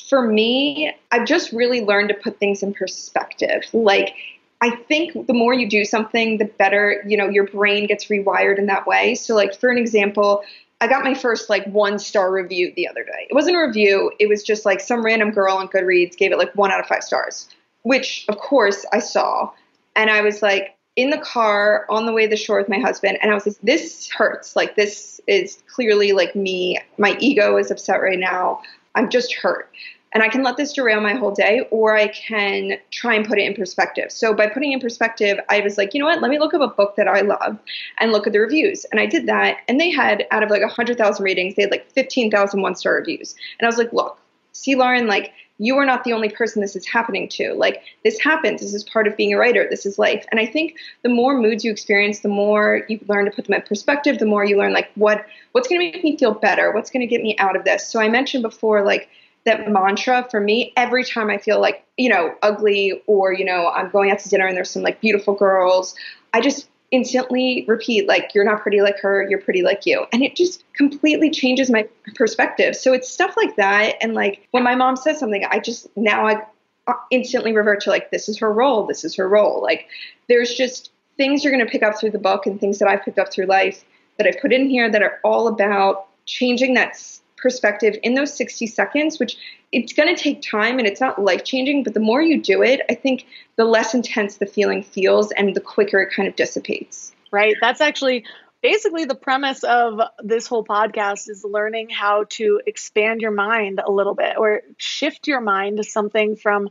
for 0.09 0.26
me 0.26 0.92
i've 1.12 1.24
just 1.24 1.53
really 1.53 1.82
learned 1.82 2.09
to 2.09 2.14
put 2.14 2.38
things 2.38 2.62
in 2.62 2.74
perspective 2.74 3.62
like 3.72 4.14
I 4.61 4.76
think 4.76 5.26
the 5.26 5.34
more 5.34 5.53
you 5.53 5.68
do 5.68 5.84
something, 5.84 6.38
the 6.38 6.47
better, 6.47 7.05
you 7.07 7.18
know, 7.18 7.28
your 7.28 7.47
brain 7.47 7.86
gets 7.86 8.07
rewired 8.07 8.59
in 8.59 8.64
that 8.66 8.86
way. 8.86 9.14
So, 9.14 9.34
like, 9.34 9.55
for 9.55 9.68
an 9.68 9.76
example, 9.76 10.42
I 10.81 10.87
got 10.87 11.05
my 11.05 11.14
first 11.14 11.49
like 11.49 11.66
one 11.66 11.99
star 11.99 12.33
review 12.33 12.72
the 12.77 12.89
other 12.89 13.05
day. 13.05 13.27
It 13.31 13.35
wasn't 13.35 13.57
a 13.57 13.61
review, 13.61 14.12
it 14.18 14.29
was 14.29 14.43
just 14.43 14.64
like 14.64 14.81
some 14.81 15.05
random 15.05 15.31
girl 15.31 15.57
on 15.57 15.68
Goodreads 15.68 16.16
gave 16.16 16.33
it 16.33 16.39
like 16.39 16.55
one 16.55 16.70
out 16.70 16.81
of 16.81 16.87
five 16.87 17.03
stars, 17.03 17.49
which 17.83 18.27
of 18.29 18.39
course 18.39 18.85
I 18.93 18.99
saw. 18.99 19.51
And 19.97 20.11
I 20.11 20.20
was 20.20 20.43
like 20.43 20.77
in 20.97 21.11
the 21.11 21.18
car 21.18 21.87
on 21.89 22.07
the 22.07 22.12
way 22.12 22.25
to 22.25 22.31
the 22.31 22.37
shore 22.37 22.59
with 22.59 22.68
my 22.68 22.79
husband, 22.79 23.18
and 23.20 23.31
I 23.31 23.35
was 23.35 23.47
like, 23.47 23.57
this 23.62 24.09
hurts. 24.11 24.55
Like, 24.55 24.77
this 24.77 25.20
is 25.27 25.62
clearly 25.66 26.12
like 26.12 26.37
me. 26.37 26.79
My 26.99 27.16
ego 27.18 27.57
is 27.57 27.70
upset 27.70 28.01
right 28.01 28.18
now. 28.18 28.62
I'm 28.95 29.11
just 29.11 29.35
hurt 29.35 29.70
and 30.15 30.23
I 30.23 30.29
can 30.29 30.43
let 30.43 30.57
this 30.57 30.73
derail 30.73 31.01
my 31.01 31.15
whole 31.15 31.33
day, 31.33 31.67
or 31.71 31.97
I 31.97 32.09
can 32.09 32.79
try 32.91 33.15
and 33.15 33.27
put 33.27 33.39
it 33.39 33.43
in 33.43 33.55
perspective. 33.55 34.12
So 34.12 34.33
by 34.33 34.47
putting 34.47 34.73
in 34.73 34.81
perspective, 34.81 35.39
I 35.51 35.61
was 35.61 35.77
like, 35.77 35.93
you 35.93 36.01
know 36.01 36.07
what? 36.07 36.23
Let 36.23 36.31
me 36.31 36.39
look 36.39 36.55
up 36.55 36.61
a 36.61 36.69
book 36.69 36.95
that 36.97 37.09
I 37.09 37.21
love 37.23 37.59
and 37.99 38.12
look 38.12 38.27
at 38.27 38.33
the 38.33 38.39
reviews. 38.39 38.85
And 38.87 39.01
I 39.01 39.07
did 39.07 39.27
that, 39.27 39.59
and 39.69 39.81
they 39.81 39.91
had 39.91 40.27
out 40.31 40.43
of 40.43 40.51
like 40.51 40.62
100,000 40.62 41.23
ratings, 41.23 41.57
they 41.57 41.62
had 41.62 41.71
like 41.71 41.91
15,000 41.91 42.62
one 42.62 42.77
star 42.77 42.95
reviews. 42.95 43.35
And 43.59 43.67
I 43.67 43.69
was 43.69 43.77
like, 43.77 43.93
look, 43.93 44.19
see, 44.53 44.77
Lauren, 44.77 45.07
like 45.07 45.33
you 45.59 45.77
are 45.77 45.87
not 45.87 46.03
the 46.03 46.12
only 46.12 46.29
person 46.29 46.61
this 46.61 46.75
is 46.75 46.87
happening 46.87 47.29
to. 47.29 47.55
Like 47.55 47.83
this 48.03 48.19
happens. 48.19 48.61
This 48.61 48.75
is 48.75 48.83
part 48.85 49.07
of 49.07 49.17
being 49.17 49.33
a 49.33 49.39
writer. 49.39 49.67
This 49.69 49.87
is 49.87 49.99
life. 49.99 50.25
And 50.31 50.41
I 50.41 50.47
think 50.47 50.77
the 51.03 51.09
more 51.09 51.39
moods 51.39 51.65
you 51.65 51.71
experience, 51.71 52.21
the 52.21 52.29
more 52.29 52.85
you 52.89 52.99
learn 53.09 53.25
to 53.25 53.31
put 53.31 53.47
them 53.47 53.55
in 53.55 53.62
perspective. 53.62 54.19
The 54.19 54.27
more 54.27 54.45
you 54.45 54.59
learn 54.59 54.73
like 54.73 54.91
what 54.97 55.25
what's 55.53 55.69
going 55.69 55.81
to 55.81 55.97
make 55.97 56.03
me 56.03 56.17
feel 56.17 56.35
better. 56.35 56.73
What's 56.73 56.91
going 56.91 57.03
to 57.03 57.07
get 57.07 57.23
me 57.23 57.37
out 57.39 57.55
of 57.55 57.65
this. 57.65 57.87
So 57.87 58.01
I 58.01 58.09
mentioned 58.09 58.43
before 58.43 58.85
like 58.85 59.09
that 59.45 59.70
mantra 59.70 60.26
for 60.30 60.40
me 60.40 60.72
every 60.76 61.05
time 61.05 61.30
I 61.30 61.38
feel 61.38 61.61
like, 61.61 61.84
you 61.97 62.09
know, 62.09 62.34
ugly 62.42 63.03
or, 63.07 63.32
you 63.32 63.45
know, 63.45 63.68
I'm 63.68 63.90
going 63.90 64.11
out 64.11 64.18
to 64.20 64.28
dinner 64.28 64.47
and 64.47 64.57
there's 64.57 64.70
some 64.70 64.82
like 64.82 65.01
beautiful 65.01 65.34
girls. 65.34 65.95
I 66.32 66.40
just 66.40 66.68
instantly 66.90 67.64
repeat, 67.68 68.07
like, 68.07 68.34
you're 68.34 68.45
not 68.45 68.62
pretty 68.62 68.80
like 68.80 68.99
her, 69.01 69.26
you're 69.28 69.40
pretty 69.40 69.62
like 69.62 69.84
you. 69.84 70.07
And 70.12 70.22
it 70.22 70.36
just 70.36 70.64
completely 70.74 71.30
changes 71.30 71.70
my 71.70 71.88
perspective. 72.14 72.76
So 72.76 72.92
it's 72.92 73.11
stuff 73.11 73.36
like 73.36 73.57
that. 73.57 73.97
And 74.01 74.14
like 74.14 74.47
when 74.53 74.62
my 74.62 74.74
mom 74.74 74.97
says 74.97 75.18
something, 75.18 75.45
I 75.51 75.59
just 75.59 75.88
now 75.97 76.26
I 76.26 76.42
uh, 76.86 76.95
instantly 77.11 77.55
revert 77.55 77.80
to 77.82 77.90
like, 77.90 78.11
this 78.11 78.28
is 78.28 78.38
her 78.38 78.53
role, 78.53 78.86
this 78.86 79.05
is 79.05 79.14
her 79.16 79.28
role. 79.28 79.62
Like 79.62 79.88
there's 80.28 80.55
just 80.55 80.90
things 81.16 81.45
you're 81.45 81.53
going 81.53 81.64
to 81.64 81.70
pick 81.70 81.82
up 81.82 81.99
through 81.99 82.11
the 82.11 82.18
book 82.18 82.47
and 82.47 82.61
things 82.61 82.78
that 82.78 82.88
I've 82.88 83.05
picked 83.05 83.18
up 83.18 83.32
through 83.32 83.47
life 83.47 83.84
that 84.18 84.26
I've 84.26 84.40
put 84.40 84.53
in 84.53 84.68
here 84.68 84.90
that 84.90 85.03
are 85.03 85.20
all 85.24 85.49
about 85.49 86.07
changing 86.26 86.74
that 86.74 86.97
perspective 87.45 87.95
in 88.03 88.14
those 88.14 88.34
60 88.34 88.66
seconds, 88.66 89.20
which 89.20 89.36
it's 89.70 89.92
going 89.92 90.12
to 90.12 90.20
take 90.20 90.40
time 90.40 90.78
and 90.78 90.88
it's 90.88 91.01
not 91.01 91.22
life 91.22 91.45
changing, 91.45 91.84
but 91.84 91.92
the 91.92 92.01
more 92.01 92.22
you 92.22 92.40
do 92.40 92.62
it, 92.62 92.80
I 92.88 92.95
think 92.95 93.26
the 93.57 93.66
less 93.66 93.92
intense 93.92 94.38
the 94.38 94.47
feeling 94.47 94.82
feels 94.82 95.30
and 95.30 95.55
the 95.55 95.61
quicker 95.61 96.01
it 96.01 96.14
kind 96.16 96.26
of 96.26 96.36
dissipates. 96.36 97.12
Right. 97.30 97.55
That's 97.61 97.82
actually 97.82 98.24
basically 98.62 99.05
the 99.05 99.14
premise 99.14 99.62
of 99.62 100.01
this 100.22 100.47
whole 100.47 100.64
podcast 100.64 101.28
is 101.28 101.45
learning 101.45 101.90
how 101.90 102.24
to 102.30 102.62
expand 102.66 103.20
your 103.20 103.30
mind 103.30 103.78
a 103.84 103.92
little 103.92 104.14
bit 104.14 104.38
or 104.38 104.62
shift 104.78 105.28
your 105.28 105.42
mind 105.42 105.76
to 105.76 105.84
something 105.84 106.34
from 106.34 106.70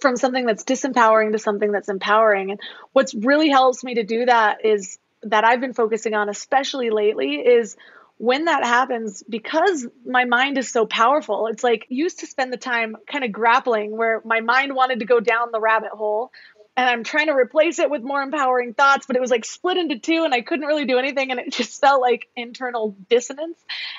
from 0.00 0.16
something 0.16 0.46
that's 0.46 0.64
disempowering 0.64 1.32
to 1.32 1.38
something 1.38 1.70
that's 1.70 1.88
empowering 1.88 2.50
and 2.50 2.60
what's 2.92 3.14
really 3.14 3.48
helps 3.50 3.84
me 3.84 3.94
to 3.94 4.04
do 4.04 4.24
that 4.24 4.64
is 4.64 4.98
that 5.22 5.44
I've 5.44 5.60
been 5.60 5.74
focusing 5.74 6.14
on 6.14 6.30
especially 6.30 6.88
lately 6.88 7.34
is 7.36 7.76
when 8.24 8.46
that 8.46 8.64
happens, 8.64 9.22
because 9.28 9.86
my 10.06 10.24
mind 10.24 10.56
is 10.56 10.70
so 10.70 10.86
powerful, 10.86 11.46
it's 11.48 11.62
like 11.62 11.84
used 11.90 12.20
to 12.20 12.26
spend 12.26 12.50
the 12.50 12.56
time 12.56 12.96
kind 13.06 13.22
of 13.22 13.30
grappling 13.30 13.94
where 13.94 14.22
my 14.24 14.40
mind 14.40 14.74
wanted 14.74 15.00
to 15.00 15.04
go 15.04 15.20
down 15.20 15.48
the 15.52 15.60
rabbit 15.60 15.90
hole 15.90 16.32
and 16.74 16.88
I'm 16.88 17.04
trying 17.04 17.26
to 17.26 17.34
replace 17.34 17.78
it 17.78 17.90
with 17.90 18.02
more 18.02 18.22
empowering 18.22 18.72
thoughts, 18.72 19.04
but 19.06 19.14
it 19.14 19.20
was 19.20 19.30
like 19.30 19.44
split 19.44 19.76
into 19.76 19.98
two 19.98 20.24
and 20.24 20.32
I 20.32 20.40
couldn't 20.40 20.64
really 20.64 20.86
do 20.86 20.98
anything 20.98 21.32
and 21.32 21.38
it 21.38 21.52
just 21.52 21.78
felt 21.78 22.00
like 22.00 22.26
internal 22.34 22.96
dissonance. 23.10 23.58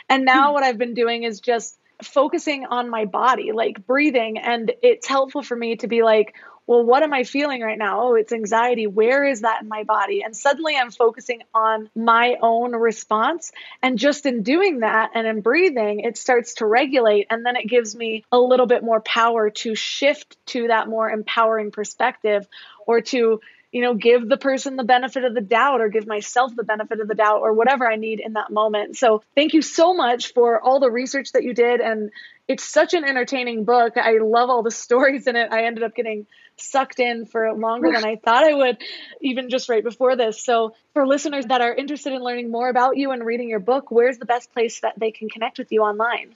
And 0.10 0.26
now 0.26 0.48
hmm. 0.48 0.54
what 0.56 0.64
I've 0.64 0.80
been 0.80 0.96
doing 0.96 1.22
is 1.22 1.40
just 1.40 1.78
focusing 2.02 2.66
on 2.66 2.90
my 2.90 3.06
body, 3.06 3.52
like 3.52 3.86
breathing. 3.86 4.40
And 4.40 4.74
it's 4.82 5.08
helpful 5.08 5.44
for 5.44 5.56
me 5.56 5.76
to 5.78 5.88
be 5.88 6.02
like, 6.02 6.34
well, 6.68 6.84
what 6.84 7.04
am 7.04 7.14
I 7.14 7.24
feeling 7.24 7.62
right 7.62 7.78
now? 7.78 8.02
Oh, 8.02 8.16
it's 8.16 8.32
anxiety. 8.32 8.88
Where 8.88 9.24
is 9.24 9.42
that 9.42 9.62
in 9.62 9.68
my 9.68 9.84
body? 9.84 10.24
And 10.24 10.36
suddenly 10.36 10.76
I'm 10.76 10.92
focusing 10.92 11.44
on 11.54 11.90
my 11.96 12.38
own 12.42 12.72
response. 12.72 13.52
And 13.84 14.00
just 14.00 14.26
in 14.26 14.42
doing 14.42 14.80
that 14.80 15.12
and 15.14 15.28
in 15.28 15.42
breathing, 15.42 16.00
it 16.00 16.18
starts 16.18 16.56
to 16.56 16.66
regulate. 16.66 17.28
And 17.30 17.46
then 17.46 17.56
it 17.56 17.68
gives 17.68 17.96
me 17.96 18.24
a 18.32 18.40
little 18.40 18.66
bit 18.66 18.84
more 18.84 19.02
power 19.02 19.52
to 19.52 19.76
shift 19.76 20.38
to 20.48 20.68
that 20.68 20.88
more 20.88 21.10
empowering 21.10 21.72
perspective 21.72 22.48
or 22.88 23.02
to 23.02 23.42
you 23.76 23.82
know, 23.82 23.94
give 23.94 24.30
the 24.30 24.38
person 24.38 24.78
the 24.78 24.86
benefit 24.86 25.26
of 25.26 25.34
the 25.34 25.42
doubt 25.42 25.82
or 25.82 25.90
give 25.90 26.08
myself 26.08 26.56
the 26.56 26.64
benefit 26.64 27.02
of 27.02 27.10
the 27.10 27.14
doubt 27.14 27.42
or 27.42 27.52
whatever 27.52 27.86
I 27.86 27.98
need 27.98 28.22
in 28.22 28.32
that 28.34 28.50
moment. 28.50 28.96
So, 28.96 29.22
thank 29.36 29.54
you 29.54 29.62
so 29.62 29.94
much 29.94 30.32
for 30.32 30.62
all 30.62 30.80
the 30.80 30.90
research 30.90 31.34
that 31.34 31.44
you 31.44 31.54
did. 31.54 31.82
And 31.82 32.12
it's 32.48 32.64
such 32.64 32.94
an 32.94 33.04
entertaining 33.04 33.66
book. 33.66 33.98
I 33.98 34.20
love 34.20 34.50
all 34.50 34.64
the 34.64 34.72
stories 34.86 35.28
in 35.28 35.36
it. 35.36 35.52
I 35.52 35.66
ended 35.66 35.84
up 35.84 35.94
getting 35.94 36.26
sucked 36.58 37.00
in 37.00 37.26
for 37.26 37.54
longer 37.54 37.92
than 37.92 38.06
I 38.06 38.16
thought 38.16 38.44
I 38.44 38.54
would, 38.54 38.78
even 39.22 39.50
just 39.50 39.70
right 39.70 39.84
before 39.84 40.16
this. 40.16 40.44
So, 40.44 40.76
for 40.94 41.08
listeners 41.08 41.46
that 41.48 41.62
are 41.62 41.74
interested 41.74 42.14
in 42.14 42.22
learning 42.22 42.52
more 42.52 42.70
about 42.70 42.98
you 42.98 43.12
and 43.12 43.26
reading 43.26 43.50
your 43.50 43.60
book, 43.60 43.92
where's 43.92 44.18
the 44.18 44.26
best 44.26 44.54
place 44.54 44.80
that 44.82 44.98
they 44.98 45.12
can 45.12 45.30
connect 45.30 45.58
with 45.58 45.72
you 45.72 45.82
online? 45.82 46.36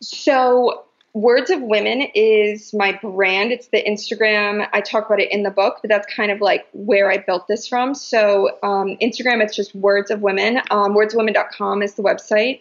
So, 0.00 0.84
Words 1.14 1.50
of 1.50 1.62
Women 1.62 2.02
is 2.14 2.72
my 2.72 2.92
brand. 2.92 3.50
It's 3.50 3.68
the 3.68 3.82
Instagram. 3.82 4.68
I 4.72 4.80
talk 4.80 5.06
about 5.06 5.20
it 5.20 5.32
in 5.32 5.42
the 5.42 5.50
book, 5.50 5.78
but 5.82 5.88
that's 5.88 6.06
kind 6.14 6.30
of 6.30 6.40
like 6.40 6.66
where 6.72 7.10
I 7.10 7.18
built 7.18 7.48
this 7.48 7.66
from. 7.66 7.94
So, 7.94 8.58
um, 8.62 8.96
Instagram, 9.02 9.42
it's 9.42 9.56
just 9.56 9.74
Words 9.74 10.10
of 10.10 10.22
Women. 10.22 10.58
Um, 10.70 10.94
wordsofwomen.com 10.94 11.82
is 11.82 11.94
the 11.94 12.02
website. 12.02 12.60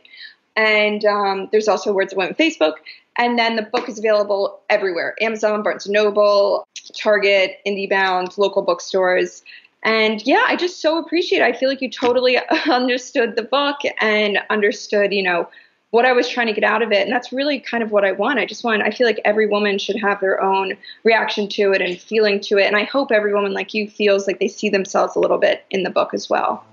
And 0.56 1.06
um, 1.06 1.50
there's 1.52 1.68
also 1.68 1.94
Words 1.94 2.14
of 2.14 2.18
Women 2.18 2.34
Facebook. 2.34 2.76
And 3.18 3.38
then 3.38 3.56
the 3.56 3.64
book 3.64 3.90
is 3.90 3.98
available 3.98 4.62
everywhere 4.70 5.16
Amazon, 5.22 5.64
Barnes 5.64 5.88
Noble, 5.88 6.68
Target, 6.96 7.58
IndieBound, 7.66 8.38
local 8.38 8.62
bookstores. 8.62 9.44
And 9.84 10.26
yeah, 10.26 10.44
I 10.48 10.56
just 10.56 10.82
so 10.82 10.98
appreciate 10.98 11.40
it. 11.40 11.46
I 11.46 11.54
feel 11.54 11.70
like 11.70 11.82
you 11.82 11.90
totally 11.90 12.38
understood 12.70 13.36
the 13.36 13.44
book 13.44 13.78
and 14.02 14.40
understood, 14.50 15.14
you 15.14 15.24
know, 15.24 15.50
what 15.92 16.06
I 16.06 16.12
was 16.12 16.28
trying 16.28 16.48
to 16.48 16.54
get 16.54 16.64
out 16.64 16.82
of 16.82 16.92
it. 16.92 17.04
And 17.04 17.12
that's 17.12 17.32
really 17.32 17.60
kind 17.60 17.82
of 17.82 17.92
what 17.92 18.04
I 18.04 18.12
want. 18.12 18.40
I 18.40 18.46
just 18.46 18.64
want, 18.64 18.84
I 18.84 18.92
feel 18.92 19.08
like 19.08 19.22
every 19.24 19.48
woman 19.48 19.78
should 19.78 19.96
have 20.02 20.20
their 20.20 20.42
own 20.42 20.74
reaction 21.04 21.48
to 21.50 21.72
it 21.72 21.82
and 21.82 22.00
feeling 22.00 22.40
to 22.42 22.58
it. 22.58 22.66
And 22.66 22.76
I 22.76 22.84
hope 22.84 23.12
every 23.12 23.34
woman 23.34 23.54
like 23.54 23.74
you 23.74 23.90
feels 23.90 24.28
like 24.28 24.40
they 24.40 24.50
see 24.50 24.70
themselves 24.70 25.16
a 25.16 25.20
little 25.20 25.38
bit 25.38 25.66
in 25.70 25.84
the 25.84 25.90
book 25.90 26.14
as 26.14 26.30
well. 26.30 26.66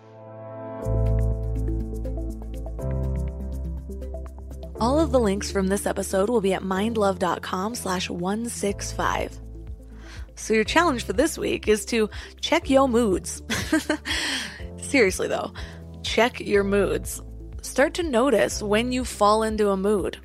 All 4.80 4.98
of 4.98 5.12
the 5.12 5.20
links 5.20 5.52
from 5.52 5.68
this 5.68 5.86
episode 5.86 6.28
will 6.28 6.40
be 6.40 6.52
at 6.52 6.62
mindlove.com 6.62 7.76
slash 7.76 8.10
165. 8.10 9.40
So 10.34 10.52
your 10.52 10.64
challenge 10.64 11.04
for 11.04 11.12
this 11.12 11.38
week 11.38 11.68
is 11.68 11.84
to 11.86 12.10
check 12.40 12.68
your 12.68 12.88
moods. 12.88 13.42
Seriously 14.82 15.28
though, 15.28 15.52
check 16.02 16.40
your 16.40 16.64
moods. 16.64 17.22
Start 17.62 17.94
to 17.94 18.02
notice 18.02 18.62
when 18.62 18.90
you 18.90 19.04
fall 19.04 19.44
into 19.44 19.70
a 19.70 19.76
mood. 19.76 20.18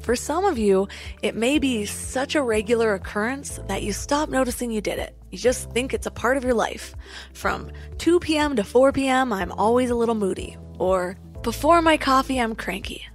For 0.00 0.16
some 0.16 0.44
of 0.44 0.58
you, 0.58 0.88
it 1.22 1.34
may 1.34 1.58
be 1.58 1.86
such 1.86 2.34
a 2.34 2.42
regular 2.42 2.94
occurrence 2.94 3.60
that 3.68 3.82
you 3.82 3.92
stop 3.92 4.28
noticing 4.28 4.70
you 4.70 4.80
did 4.80 4.98
it. 4.98 5.16
You 5.30 5.38
just 5.38 5.70
think 5.72 5.94
it's 5.94 6.06
a 6.06 6.10
part 6.10 6.36
of 6.36 6.44
your 6.44 6.54
life. 6.54 6.94
From 7.32 7.70
2 7.98 8.20
p.m. 8.20 8.56
to 8.56 8.64
4 8.64 8.92
p.m., 8.92 9.32
I'm 9.32 9.52
always 9.52 9.90
a 9.90 9.94
little 9.94 10.14
moody. 10.14 10.56
Or 10.78 11.16
before 11.42 11.80
my 11.80 11.96
coffee, 11.96 12.38
I'm 12.38 12.54
cranky. 12.54 13.06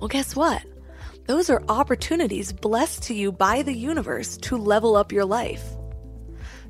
Well, 0.00 0.08
guess 0.08 0.36
what? 0.36 0.62
Those 1.26 1.50
are 1.50 1.64
opportunities 1.68 2.52
blessed 2.52 3.02
to 3.04 3.14
you 3.14 3.32
by 3.32 3.62
the 3.62 3.74
universe 3.74 4.36
to 4.38 4.56
level 4.56 4.94
up 4.94 5.10
your 5.10 5.24
life. 5.24 5.64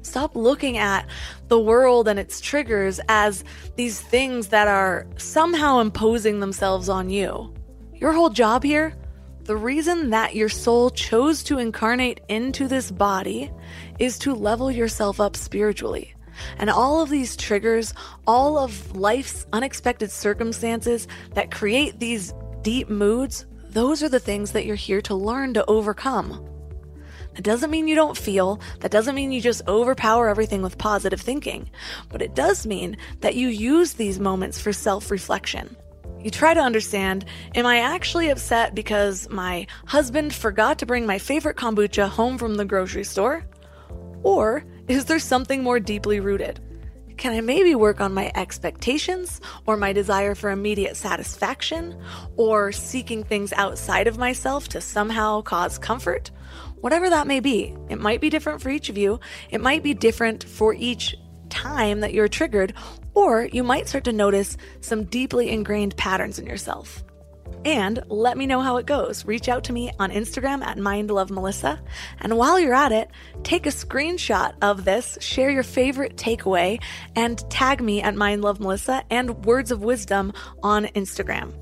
Stop 0.02 0.36
looking 0.36 0.78
at 0.78 1.06
the 1.48 1.58
world 1.58 2.06
and 2.06 2.18
its 2.18 2.40
triggers 2.40 3.00
as 3.08 3.42
these 3.74 4.00
things 4.00 4.48
that 4.48 4.68
are 4.68 5.06
somehow 5.16 5.80
imposing 5.80 6.38
themselves 6.38 6.88
on 6.88 7.10
you. 7.10 7.52
Your 7.94 8.12
whole 8.12 8.30
job 8.30 8.62
here, 8.62 8.94
the 9.42 9.56
reason 9.56 10.10
that 10.10 10.36
your 10.36 10.48
soul 10.48 10.90
chose 10.90 11.42
to 11.44 11.58
incarnate 11.58 12.20
into 12.28 12.68
this 12.68 12.90
body 12.90 13.50
is 13.98 14.18
to 14.20 14.34
level 14.34 14.70
yourself 14.70 15.20
up 15.20 15.36
spiritually. 15.36 16.14
And 16.58 16.70
all 16.70 17.00
of 17.00 17.10
these 17.10 17.36
triggers, 17.36 17.92
all 18.26 18.58
of 18.58 18.94
life's 18.94 19.46
unexpected 19.52 20.10
circumstances 20.10 21.08
that 21.34 21.50
create 21.50 21.98
these 21.98 22.32
deep 22.66 22.88
moods, 22.88 23.46
those 23.70 24.02
are 24.02 24.08
the 24.08 24.18
things 24.18 24.50
that 24.50 24.66
you're 24.66 24.74
here 24.74 25.00
to 25.00 25.14
learn 25.14 25.54
to 25.54 25.64
overcome. 25.66 26.44
That 27.34 27.44
doesn't 27.44 27.70
mean 27.70 27.86
you 27.86 27.94
don't 27.94 28.16
feel, 28.18 28.60
that 28.80 28.90
doesn't 28.90 29.14
mean 29.14 29.30
you 29.30 29.40
just 29.40 29.62
overpower 29.68 30.28
everything 30.28 30.62
with 30.62 30.76
positive 30.76 31.20
thinking, 31.20 31.70
but 32.08 32.22
it 32.22 32.34
does 32.34 32.66
mean 32.66 32.96
that 33.20 33.36
you 33.36 33.46
use 33.46 33.92
these 33.92 34.18
moments 34.18 34.60
for 34.60 34.72
self 34.72 35.12
reflection. 35.12 35.76
You 36.20 36.32
try 36.32 36.54
to 36.54 36.60
understand 36.60 37.26
Am 37.54 37.66
I 37.66 37.78
actually 37.78 38.30
upset 38.30 38.74
because 38.74 39.30
my 39.30 39.68
husband 39.84 40.34
forgot 40.34 40.80
to 40.80 40.86
bring 40.86 41.06
my 41.06 41.20
favorite 41.20 41.56
kombucha 41.56 42.08
home 42.08 42.36
from 42.36 42.56
the 42.56 42.64
grocery 42.64 43.04
store? 43.04 43.44
Or 44.24 44.64
is 44.88 45.04
there 45.04 45.20
something 45.20 45.62
more 45.62 45.78
deeply 45.78 46.18
rooted? 46.18 46.58
Can 47.16 47.32
I 47.32 47.40
maybe 47.40 47.74
work 47.74 48.02
on 48.02 48.12
my 48.12 48.30
expectations 48.34 49.40
or 49.64 49.78
my 49.78 49.94
desire 49.94 50.34
for 50.34 50.50
immediate 50.50 50.96
satisfaction 50.96 51.98
or 52.36 52.72
seeking 52.72 53.24
things 53.24 53.54
outside 53.54 54.06
of 54.06 54.18
myself 54.18 54.68
to 54.68 54.82
somehow 54.82 55.40
cause 55.40 55.78
comfort? 55.78 56.30
Whatever 56.76 57.08
that 57.08 57.26
may 57.26 57.40
be, 57.40 57.74
it 57.88 57.98
might 57.98 58.20
be 58.20 58.28
different 58.28 58.60
for 58.60 58.68
each 58.68 58.90
of 58.90 58.98
you. 58.98 59.18
It 59.50 59.62
might 59.62 59.82
be 59.82 59.94
different 59.94 60.44
for 60.44 60.74
each 60.74 61.16
time 61.48 62.00
that 62.00 62.12
you're 62.12 62.28
triggered, 62.28 62.74
or 63.14 63.46
you 63.46 63.62
might 63.62 63.88
start 63.88 64.04
to 64.04 64.12
notice 64.12 64.58
some 64.82 65.04
deeply 65.04 65.48
ingrained 65.48 65.96
patterns 65.96 66.38
in 66.38 66.46
yourself. 66.46 67.02
And 67.66 68.00
let 68.06 68.38
me 68.38 68.46
know 68.46 68.60
how 68.60 68.76
it 68.76 68.86
goes. 68.86 69.24
Reach 69.24 69.48
out 69.48 69.64
to 69.64 69.72
me 69.72 69.90
on 69.98 70.12
Instagram 70.12 70.62
at 70.62 70.78
MindLoveMelissa. 70.78 71.80
And 72.20 72.38
while 72.38 72.60
you're 72.60 72.72
at 72.72 72.92
it, 72.92 73.10
take 73.42 73.66
a 73.66 73.70
screenshot 73.70 74.54
of 74.62 74.84
this, 74.84 75.18
share 75.20 75.50
your 75.50 75.64
favorite 75.64 76.16
takeaway, 76.16 76.80
and 77.16 77.38
tag 77.50 77.82
me 77.82 78.00
at 78.02 78.14
MindLoveMelissa 78.14 79.02
and 79.10 79.44
Words 79.44 79.72
of 79.72 79.82
Wisdom 79.82 80.32
on 80.62 80.84
Instagram. 80.84 81.52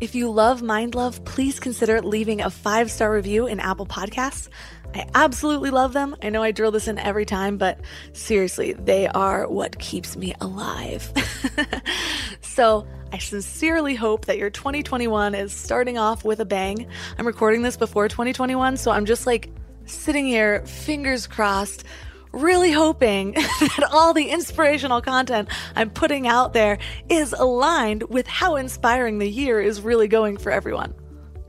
If 0.00 0.14
you 0.14 0.30
love 0.30 0.62
Mind 0.62 0.94
Love, 0.94 1.24
please 1.24 1.58
consider 1.58 2.00
leaving 2.02 2.40
a 2.40 2.50
five 2.50 2.88
star 2.88 3.12
review 3.12 3.48
in 3.48 3.58
Apple 3.58 3.86
Podcasts. 3.86 4.48
I 4.94 5.06
absolutely 5.14 5.70
love 5.70 5.92
them. 5.92 6.16
I 6.22 6.28
know 6.28 6.42
I 6.42 6.52
drill 6.52 6.70
this 6.70 6.88
in 6.88 6.98
every 6.98 7.24
time, 7.24 7.56
but 7.56 7.80
seriously, 8.12 8.72
they 8.74 9.08
are 9.08 9.48
what 9.48 9.78
keeps 9.78 10.16
me 10.16 10.34
alive. 10.40 11.12
so, 12.40 12.86
I 13.12 13.18
sincerely 13.18 13.94
hope 13.94 14.26
that 14.26 14.38
your 14.38 14.50
2021 14.50 15.34
is 15.34 15.52
starting 15.52 15.98
off 15.98 16.24
with 16.24 16.40
a 16.40 16.46
bang. 16.46 16.86
I'm 17.18 17.26
recording 17.26 17.62
this 17.62 17.76
before 17.76 18.08
2021, 18.08 18.78
so 18.78 18.90
I'm 18.90 19.04
just 19.04 19.26
like 19.26 19.50
sitting 19.84 20.26
here, 20.26 20.64
fingers 20.64 21.26
crossed, 21.26 21.84
really 22.32 22.72
hoping 22.72 23.32
that 23.32 23.88
all 23.92 24.14
the 24.14 24.30
inspirational 24.30 25.02
content 25.02 25.48
I'm 25.76 25.90
putting 25.90 26.26
out 26.26 26.52
there 26.52 26.78
is 27.08 27.32
aligned 27.32 28.04
with 28.04 28.26
how 28.26 28.56
inspiring 28.56 29.18
the 29.18 29.28
year 29.28 29.60
is 29.60 29.80
really 29.80 30.08
going 30.08 30.38
for 30.38 30.50
everyone. 30.50 30.94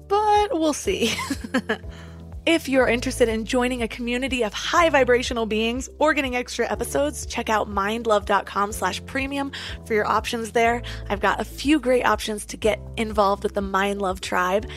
But 0.07 0.59
we'll 0.59 0.73
see. 0.73 1.15
If 2.45 2.67
you're 2.67 2.89
interested 2.89 3.29
in 3.29 3.45
joining 3.45 3.83
a 3.83 3.87
community 3.87 4.43
of 4.43 4.53
high 4.53 4.89
vibrational 4.89 5.45
beings 5.45 5.87
or 5.97 6.13
getting 6.13 6.35
extra 6.35 6.69
episodes, 6.69 7.25
check 7.25 7.49
out 7.49 7.69
mindlove.com 7.69 8.73
slash 8.73 9.05
premium 9.05 9.53
for 9.85 9.93
your 9.93 10.05
options 10.05 10.51
there. 10.51 10.81
I've 11.07 11.21
got 11.21 11.39
a 11.39 11.45
few 11.45 11.79
great 11.79 12.05
options 12.05 12.45
to 12.47 12.57
get 12.57 12.81
involved 12.97 13.43
with 13.43 13.53
the 13.53 13.61
Mind 13.61 14.01
Love 14.01 14.19
tribe. 14.19 14.69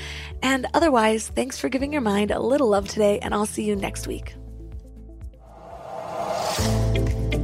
And 0.44 0.66
otherwise, 0.74 1.26
thanks 1.34 1.58
for 1.58 1.68
giving 1.68 1.92
your 1.92 2.02
mind 2.02 2.30
a 2.30 2.38
little 2.38 2.68
love 2.68 2.86
today, 2.86 3.18
and 3.18 3.34
I'll 3.34 3.46
see 3.46 3.64
you 3.64 3.74
next 3.74 4.06
week. 4.06 4.34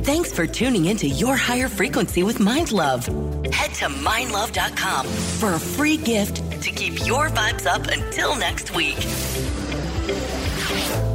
Thanks 0.04 0.32
for 0.32 0.46
tuning 0.46 0.84
into 0.84 1.08
your 1.08 1.36
higher 1.36 1.68
frequency 1.68 2.22
with 2.22 2.38
Mind 2.38 2.70
Love. 2.70 3.06
Head 3.52 3.74
to 3.74 3.86
mindlove.com 3.86 5.06
for 5.06 5.54
a 5.54 5.58
free 5.58 5.96
gift 5.96 6.36
to 6.62 6.70
keep 6.70 7.04
your 7.04 7.28
vibes 7.28 7.66
up 7.66 7.88
until 7.88 8.36
next 8.36 8.72
week. 8.76 8.98
Thank 10.05 11.07
you. 11.07 11.11